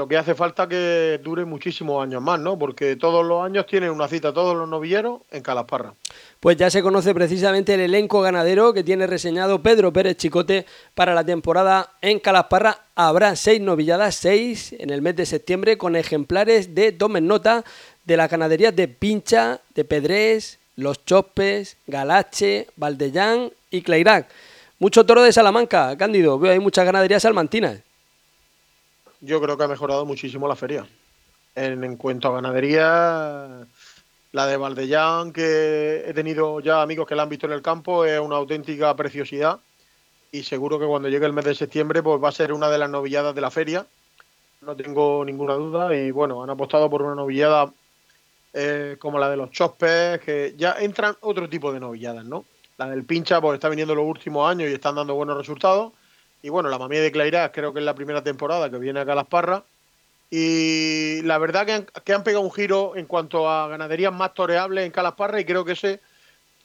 lo 0.01 0.09
que 0.09 0.17
hace 0.17 0.35
falta 0.35 0.67
que 0.67 1.21
dure 1.23 1.45
muchísimos 1.45 2.03
años 2.03 2.23
más, 2.23 2.41
¿no? 2.41 2.59
Porque 2.59 2.97
todos 2.97 3.23
los 3.23 3.45
años 3.45 3.67
tienen 3.67 3.91
una 3.91 4.09
cita 4.09 4.33
todos 4.33 4.57
los 4.57 4.67
novilleros 4.67 5.21
en 5.31 5.43
Calasparra. 5.43 5.93
Pues 6.41 6.57
ya 6.57 6.71
se 6.71 6.81
conoce 6.81 7.13
precisamente 7.13 7.75
el 7.75 7.81
elenco 7.81 8.23
ganadero 8.23 8.73
que 8.73 8.83
tiene 8.83 9.07
reseñado 9.07 9.63
Pedro 9.63 9.93
Pérez 9.93 10.17
Chicote 10.17 10.65
para 10.95 11.15
la 11.15 11.23
temporada 11.23 11.91
en 12.01 12.19
Calasparra. 12.19 12.79
Habrá 12.95 13.37
seis 13.37 13.61
novilladas, 13.61 14.15
seis 14.15 14.75
en 14.79 14.89
el 14.89 15.03
mes 15.03 15.17
de 15.17 15.27
septiembre, 15.27 15.77
con 15.77 15.95
ejemplares 15.97 16.75
de, 16.75 16.93
tomen 16.93 17.27
nota, 17.27 17.63
de 18.07 18.17
las 18.17 18.31
ganaderías 18.31 18.75
de 18.75 18.89
Pincha, 18.89 19.61
de 19.75 19.85
Pedrés, 19.85 20.61
Los 20.77 21.05
Chopes, 21.05 21.77
Galache, 21.87 22.69
Valdellán 22.77 23.53
y 23.71 23.83
Clairac. 23.83 24.31
Mucho 24.79 25.05
toro 25.05 25.23
de 25.23 25.35
Salamanca, 25.35 25.95
Cándido. 25.99 26.39
Veo 26.39 26.53
hay 26.53 26.59
muchas 26.59 26.87
ganaderías 26.87 27.21
salmantinas 27.23 27.81
yo 29.21 29.41
creo 29.41 29.57
que 29.57 29.65
ha 29.65 29.69
mejorado 29.69 30.07
muchísimo 30.07 30.49
la 30.49 30.57
feria. 30.57 30.87
En, 31.55 31.97
cuanto 31.97 32.29
a 32.29 32.35
ganadería, 32.35 33.67
la 34.33 34.47
de 34.47 34.57
Valdellán, 34.57 35.33
que 35.33 36.05
he 36.07 36.15
tenido 36.15 36.61
ya 36.61 36.83
amigos 36.83 37.07
que 37.07 37.15
la 37.15 37.25
han 37.25 37.29
visto 37.29 37.47
en 37.47 37.53
el 37.53 37.63
campo, 37.63 38.05
es 38.05 38.21
una 38.21 38.37
auténtica 38.37 38.95
preciosidad. 38.95 39.61
Y 40.33 40.45
seguro 40.45 40.79
que 40.79 40.87
cuando 40.87 41.09
llegue 41.09 41.27
el 41.27 41.33
mes 41.33 41.45
de 41.45 41.55
septiembre, 41.55 42.03
pues 42.03 42.23
va 42.23 42.29
a 42.29 42.33
ser 42.33 42.53
una 42.53 42.69
de 42.69 42.79
las 42.79 42.89
novilladas 42.89 43.35
de 43.35 43.41
la 43.41 43.51
feria. 43.51 43.87
No 44.61 44.77
tengo 44.77 45.25
ninguna 45.25 45.55
duda. 45.55 45.95
Y 45.95 46.13
bueno, 46.13 46.43
han 46.43 46.51
apostado 46.51 46.89
por 46.89 47.03
una 47.03 47.17
novillada 47.17 47.73
eh, 48.53 48.97
como 48.99 49.19
la 49.19 49.29
de 49.29 49.37
los 49.37 49.51
chospes, 49.51 50.21
que 50.21 50.55
ya 50.57 50.77
entran 50.79 51.17
otro 51.21 51.49
tipo 51.49 51.73
de 51.73 51.81
novilladas, 51.81 52.25
¿no? 52.25 52.45
La 52.79 52.89
del 52.89 53.05
pincha, 53.05 53.41
pues 53.41 53.55
está 53.55 53.69
viniendo 53.69 53.95
los 53.95 54.07
últimos 54.07 54.49
años 54.49 54.71
y 54.71 54.75
están 54.75 54.95
dando 54.95 55.15
buenos 55.15 55.37
resultados. 55.37 55.93
Y 56.43 56.49
bueno, 56.49 56.69
la 56.69 56.79
mamía 56.79 57.03
de 57.03 57.13
Clairás 57.13 57.51
creo 57.53 57.73
que 57.73 57.81
es 57.81 57.85
la 57.85 57.95
primera 57.95 58.23
temporada 58.23 58.71
que 58.71 58.79
viene 58.79 59.01
a 59.01 59.05
Las 59.05 59.27
Parras. 59.27 59.63
Y 60.31 61.23
la 61.23 61.39
verdad 61.39 61.67
que 61.67 61.73
han, 61.73 61.87
que 62.05 62.13
han 62.13 62.23
pegado 62.23 62.45
un 62.45 62.53
giro 62.53 62.95
en 62.95 63.07
cuanto 63.07 63.51
a 63.51 63.67
ganaderías 63.67 64.13
más 64.13 64.33
toreables 64.33 64.87
en 64.87 64.93
Calasparra 64.93 65.41
y 65.41 65.45
creo 65.45 65.65
que 65.65 65.73
ese 65.73 66.01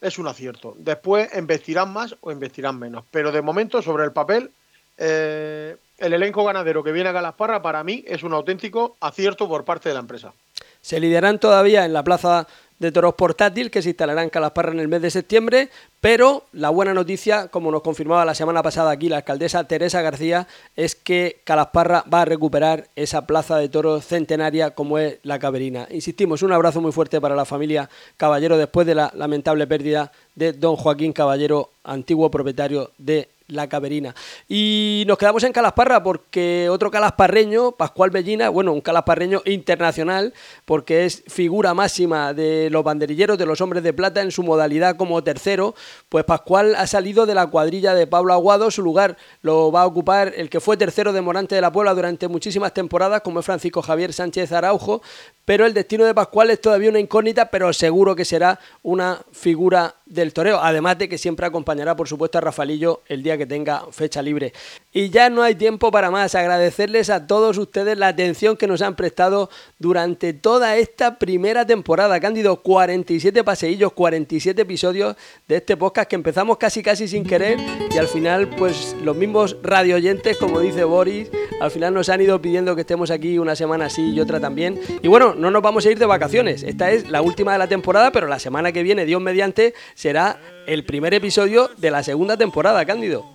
es 0.02 0.20
un 0.20 0.28
acierto. 0.28 0.76
Después 0.78 1.36
investirán 1.36 1.92
más 1.92 2.16
o 2.22 2.32
investirán 2.32 2.78
menos. 2.78 3.06
Pero 3.10 3.32
de 3.32 3.42
momento, 3.42 3.82
sobre 3.82 4.06
el 4.06 4.12
papel, 4.12 4.52
eh, 4.98 5.76
el 5.98 6.14
elenco 6.14 6.46
ganadero 6.46 6.84
que 6.84 6.92
viene 6.92 7.10
a 7.10 7.14
Calasparra 7.14 7.64
para 7.64 7.84
mí 7.84 8.04
es 8.08 8.22
un 8.22 8.34
auténtico 8.34 8.98
acierto 9.00 9.48
por 9.48 9.66
parte 9.66 9.90
de 9.90 9.96
la 9.96 10.02
empresa. 10.02 10.34
Se 10.82 11.00
lideran 11.00 11.40
todavía 11.40 11.86
en 11.86 11.94
la 11.94 12.04
plaza 12.04 12.48
de 12.86 12.92
toros 12.92 13.16
portátil 13.16 13.72
que 13.72 13.82
se 13.82 13.90
instalará 13.90 14.22
en 14.22 14.30
Calasparra 14.30 14.72
en 14.72 14.80
el 14.80 14.88
mes 14.88 15.02
de 15.02 15.10
septiembre, 15.10 15.70
pero 16.02 16.46
la 16.54 16.70
buena 16.70 16.94
noticia, 16.94 17.48
como 17.48 17.72
nos 17.72 17.82
confirmaba 17.82 18.24
la 18.26 18.36
semana 18.36 18.62
pasada 18.62 18.92
aquí 18.92 19.10
la 19.10 19.18
alcaldesa 19.18 19.64
Teresa 19.64 20.04
García, 20.04 20.48
es 20.76 20.94
que 20.94 21.42
Calasparra 21.44 22.04
va 22.14 22.22
a 22.22 22.26
recuperar 22.26 22.90
esa 22.96 23.26
plaza 23.26 23.58
de 23.58 23.70
toros 23.70 24.06
centenaria 24.06 24.76
como 24.76 25.00
es 25.00 25.18
la 25.24 25.40
Caberina. 25.40 25.88
Insistimos, 25.90 26.44
un 26.44 26.52
abrazo 26.52 26.80
muy 26.80 26.92
fuerte 26.92 27.20
para 27.20 27.36
la 27.36 27.46
familia 27.46 27.90
Caballero 28.18 28.56
después 28.56 28.86
de 28.86 28.94
la 28.94 29.12
lamentable 29.16 29.66
pérdida 29.66 30.12
de 30.36 30.54
don 30.54 30.76
Joaquín 30.76 31.12
Caballero, 31.12 31.72
antiguo 31.84 32.30
propietario 32.30 32.92
de 33.00 33.30
la 33.48 33.70
Caberina. 33.70 34.16
Y 34.48 35.04
nos 35.08 35.18
quedamos 35.18 35.44
en 35.44 35.54
Calasparra 35.54 36.02
porque 36.04 36.68
otro 36.70 36.90
calasparreño, 36.92 37.74
Pascual 37.74 38.10
Bellina, 38.10 38.50
bueno, 38.50 38.74
un 38.74 38.82
calasparreño 38.82 39.42
internacional 39.46 40.34
porque 40.66 41.06
es 41.06 41.24
figura 41.28 41.74
máxima 41.74 42.34
de 42.34 42.70
los 42.72 42.84
banderilleros 42.84 43.38
de 43.38 43.46
los 43.46 43.62
hombres 43.62 43.84
de 43.84 43.94
plata 43.94 44.22
en 44.22 44.32
su 44.32 44.44
modalidad 44.44 44.96
como 44.98 45.24
tercero, 45.24 45.76
pues 46.10 46.26
Pascual 46.26 46.76
ha 46.76 46.88
salido 46.88 47.26
de 47.26 47.36
la 47.36 47.48
cuadrilla 47.48 47.94
de 47.94 48.08
Pablo 48.08 48.34
Aguado, 48.34 48.72
su 48.72 48.82
lugar 48.82 49.18
lo 49.42 49.72
va 49.72 49.82
a 49.82 49.86
ocupar 49.86 50.34
el 50.36 50.50
que 50.50 50.60
fue 50.60 50.78
tercero 50.78 51.14
de 51.14 51.22
Morante 51.22 51.56
de 51.56 51.62
la 51.62 51.72
Puebla 51.72 51.94
durante 51.94 52.28
muchísimas 52.28 52.74
temporadas 52.74 53.22
como 53.22 53.40
es 53.40 53.46
Francisco 53.46 53.82
Javier 53.82 54.14
Sánchez 54.14 54.52
Araujo, 54.52 55.02
pero 55.46 55.66
el 55.66 55.74
destino 55.74 56.06
de 56.06 56.14
Pascual 56.14 56.50
es 56.50 56.60
todavía 56.60 56.90
una 56.90 57.00
incógnita, 57.00 57.52
pero 57.52 57.72
seguro 57.74 58.16
que 58.16 58.26
será 58.26 58.60
una 58.82 59.22
figura 59.32 59.96
del 60.06 60.34
toreo, 60.34 60.60
además 60.60 60.98
de 60.98 61.08
que 61.08 61.18
siempre 61.18 61.46
acompañará 61.46 61.96
por 61.96 62.08
supuesto 62.08 62.38
a 62.38 62.42
Rafalillo 62.42 63.02
el 63.08 63.22
día 63.22 63.35
que 63.38 63.46
tenga 63.46 63.88
fecha 63.92 64.22
libre. 64.22 64.54
Y 64.98 65.10
ya 65.10 65.30
no 65.30 65.44
hay 65.44 65.56
tiempo 65.56 65.92
para 65.92 66.10
más, 66.10 66.36
agradecerles 66.36 67.10
a 67.10 67.28
todos 67.28 67.58
ustedes 67.58 67.98
la 67.98 68.08
atención 68.08 68.56
que 68.56 68.66
nos 68.66 68.82
han 68.82 68.96
prestado 68.96 69.50
durante 69.78 70.32
toda 70.32 70.78
esta 70.78 71.20
primera 71.20 71.68
temporada, 71.68 72.18
Cándido, 72.22 72.62
47 72.62 73.44
paseillos, 73.44 73.92
47 73.92 74.62
episodios 74.62 75.18
de 75.50 75.58
este 75.58 75.76
podcast 75.76 76.10
que 76.10 76.16
empezamos 76.16 76.58
casi 76.58 76.82
casi 76.82 77.10
sin 77.10 77.26
querer 77.26 77.60
y 77.94 77.98
al 77.98 78.08
final 78.08 78.48
pues 78.56 78.96
los 79.04 79.18
mismos 79.18 79.58
radio 79.62 79.98
oyentes, 79.98 80.38
como 80.38 80.62
dice 80.62 80.86
Boris, 80.86 81.30
al 81.60 81.72
final 81.72 81.94
nos 81.94 82.08
han 82.08 82.22
ido 82.22 82.42
pidiendo 82.42 82.74
que 82.74 82.82
estemos 82.82 83.12
aquí 83.12 83.38
una 83.38 83.58
semana 83.58 83.88
así 83.88 84.14
y 84.14 84.22
otra 84.22 84.40
también. 84.40 84.80
Y 85.02 85.10
bueno, 85.10 85.36
no 85.36 85.52
nos 85.52 85.62
vamos 85.62 85.86
a 85.86 85.92
ir 85.92 86.00
de 86.00 86.06
vacaciones, 86.06 86.64
esta 86.64 86.92
es 86.92 87.10
la 87.10 87.22
última 87.22 87.52
de 87.52 87.58
la 87.58 87.68
temporada, 87.68 88.14
pero 88.14 88.28
la 88.28 88.40
semana 88.40 88.72
que 88.72 88.82
viene, 88.82 89.04
Dios 89.04 89.22
mediante, 89.22 89.74
será 89.94 90.40
el 90.68 90.86
primer 90.86 91.14
episodio 91.14 91.70
de 91.76 91.92
la 91.92 92.02
segunda 92.02 92.38
temporada, 92.38 92.86
Cándido. 92.86 93.35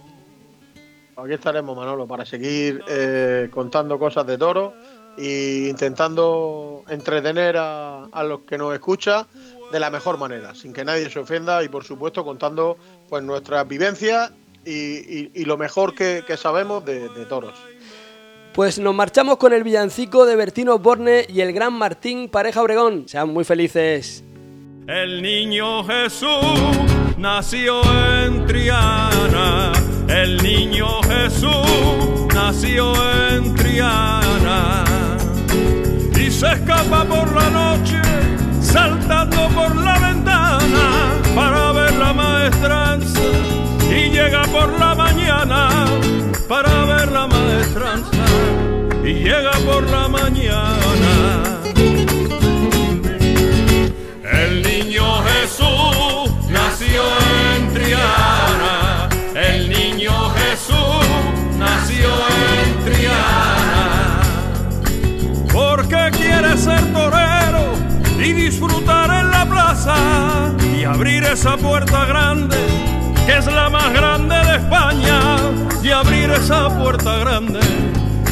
Aquí 1.24 1.34
estaremos, 1.34 1.76
Manolo, 1.76 2.06
para 2.06 2.24
seguir 2.24 2.82
eh, 2.88 3.48
contando 3.50 3.98
cosas 3.98 4.26
de 4.26 4.38
toro 4.38 4.74
e 5.18 5.66
intentando 5.68 6.84
entretener 6.88 7.56
a, 7.58 8.08
los 8.24 8.40
que 8.40 8.56
nos 8.56 8.72
escuchan 8.72 9.26
de 9.72 9.80
la 9.80 9.90
mejor 9.90 10.18
manera, 10.18 10.54
sin 10.54 10.72
que 10.72 10.84
nadie 10.84 11.10
se 11.10 11.18
ofenda 11.18 11.62
y 11.62 11.68
por 11.68 11.84
supuesto 11.84 12.24
contando 12.24 12.76
pues 13.08 13.22
nuestras 13.22 13.66
vivencias 13.68 14.32
y, 14.64 15.44
lo 15.44 15.56
mejor 15.56 15.94
que, 15.94 16.22
sabemos 16.36 16.84
de, 16.84 17.08
de, 17.08 17.26
toros. 17.26 17.54
Pues 18.54 18.78
nos 18.78 18.94
marchamos 18.94 19.36
con 19.36 19.52
el 19.52 19.62
villancico 19.62 20.26
de 20.26 20.36
Bertino 20.36 20.78
Borne 20.78 21.26
y 21.28 21.40
el 21.40 21.52
gran 21.52 21.72
Martín 21.72 22.28
Pareja 22.28 22.62
Obregón. 22.62 23.08
Sean 23.08 23.30
muy 23.30 23.44
felices. 23.44 24.24
El 24.86 25.22
niño 25.22 25.84
Jesús 25.84 26.28
nació 27.16 27.80
en 28.24 28.46
Triana. 28.46 29.69
El 30.10 30.42
niño 30.42 31.00
Jesús 31.02 32.26
nació 32.34 32.92
en 33.28 33.54
Triana. 33.54 34.84
Y 36.18 36.30
se 36.30 36.52
escapa 36.52 37.04
por 37.04 37.32
la 37.32 37.48
noche 37.50 38.02
saltando 38.60 39.48
por 39.50 39.74
la 39.76 39.98
ventana 39.98 41.12
para 41.34 41.72
ver 41.72 41.94
la 41.96 42.12
maestranza 42.12 43.20
y 43.88 44.10
llega 44.10 44.42
por 44.44 44.78
la 44.78 44.94
mañana 44.94 45.68
para 46.48 46.84
ver 46.84 47.12
la 47.12 47.26
maestranza 47.26 48.24
y 49.04 49.12
llega 49.14 49.52
por 49.64 49.88
la 49.90 50.08
mañana. 50.08 50.79
Ser 66.60 66.92
torero 66.92 67.72
y 68.18 68.32
disfrutar 68.34 69.08
en 69.18 69.30
la 69.30 69.46
plaza 69.46 69.94
y 70.76 70.84
abrir 70.84 71.24
esa 71.24 71.56
puerta 71.56 72.04
grande 72.04 72.58
que 73.26 73.38
es 73.38 73.46
la 73.46 73.70
más 73.70 73.90
grande 73.94 74.34
de 74.34 74.56
España 74.56 75.38
y 75.82 75.88
abrir 75.88 76.30
esa 76.30 76.68
puerta 76.68 77.16
grande 77.16 77.60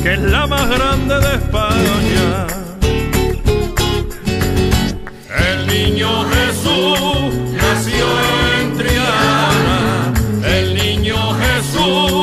que 0.02 0.12
es 0.12 0.20
la 0.20 0.46
más 0.46 0.68
grande 0.68 1.14
de 1.20 1.34
España. 1.36 2.46
El 5.50 5.66
niño 5.66 6.10
Jesús 6.28 7.34
nació 7.56 8.06
en 8.60 8.76
Triana, 8.76 10.12
el 10.44 10.74
niño 10.74 11.16
Jesús 11.40 12.17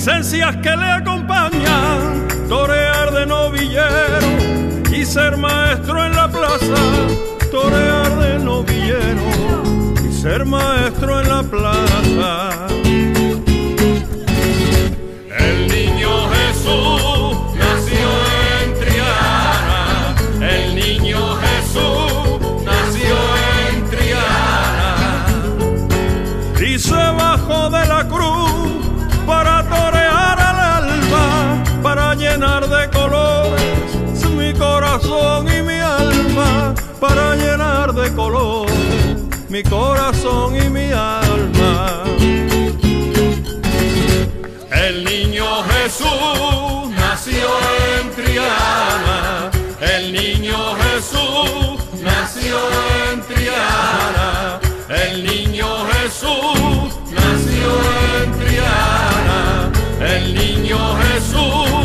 esencias 0.00 0.56
que 0.62 0.74
le 0.74 0.90
acompañan, 0.92 2.26
torear 2.48 3.12
de 3.12 3.26
novillero 3.26 4.30
y 4.90 5.04
ser 5.04 5.36
maestro 5.36 6.06
en 6.06 6.16
la 6.16 6.26
plaza, 6.26 6.80
torear 7.50 8.18
de 8.18 8.38
novillero 8.38 9.22
y 10.08 10.10
ser 10.10 10.46
maestro 10.46 11.20
en 11.20 11.28
la 11.28 11.42
plaza. 11.42 13.19
Para 37.00 37.34
llenar 37.34 37.94
de 37.94 38.14
colores 38.14 38.76
mi 39.48 39.62
corazón 39.62 40.54
y 40.54 40.68
mi 40.68 40.92
alma. 40.92 42.04
El 44.70 45.04
niño 45.04 45.46
Jesús 45.64 46.90
nació 46.96 47.48
en 47.98 48.10
Triana, 48.14 49.50
el 49.80 50.12
niño 50.12 50.56
Jesús 50.76 51.80
nació 52.02 52.58
en 53.10 53.20
Triana, 53.22 54.60
el 54.88 55.24
niño 55.24 55.66
Jesús 55.92 56.94
nació 57.10 57.70
en 58.22 58.32
Triana, 58.38 59.72
el 60.00 60.34
niño 60.34 60.78
Jesús, 61.02 61.79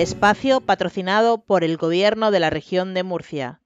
Espacio 0.00 0.62
patrocinado 0.62 1.44
por 1.44 1.62
el 1.62 1.76
Gobierno 1.76 2.30
de 2.30 2.40
la 2.40 2.48
región 2.48 2.94
de 2.94 3.02
Murcia. 3.02 3.60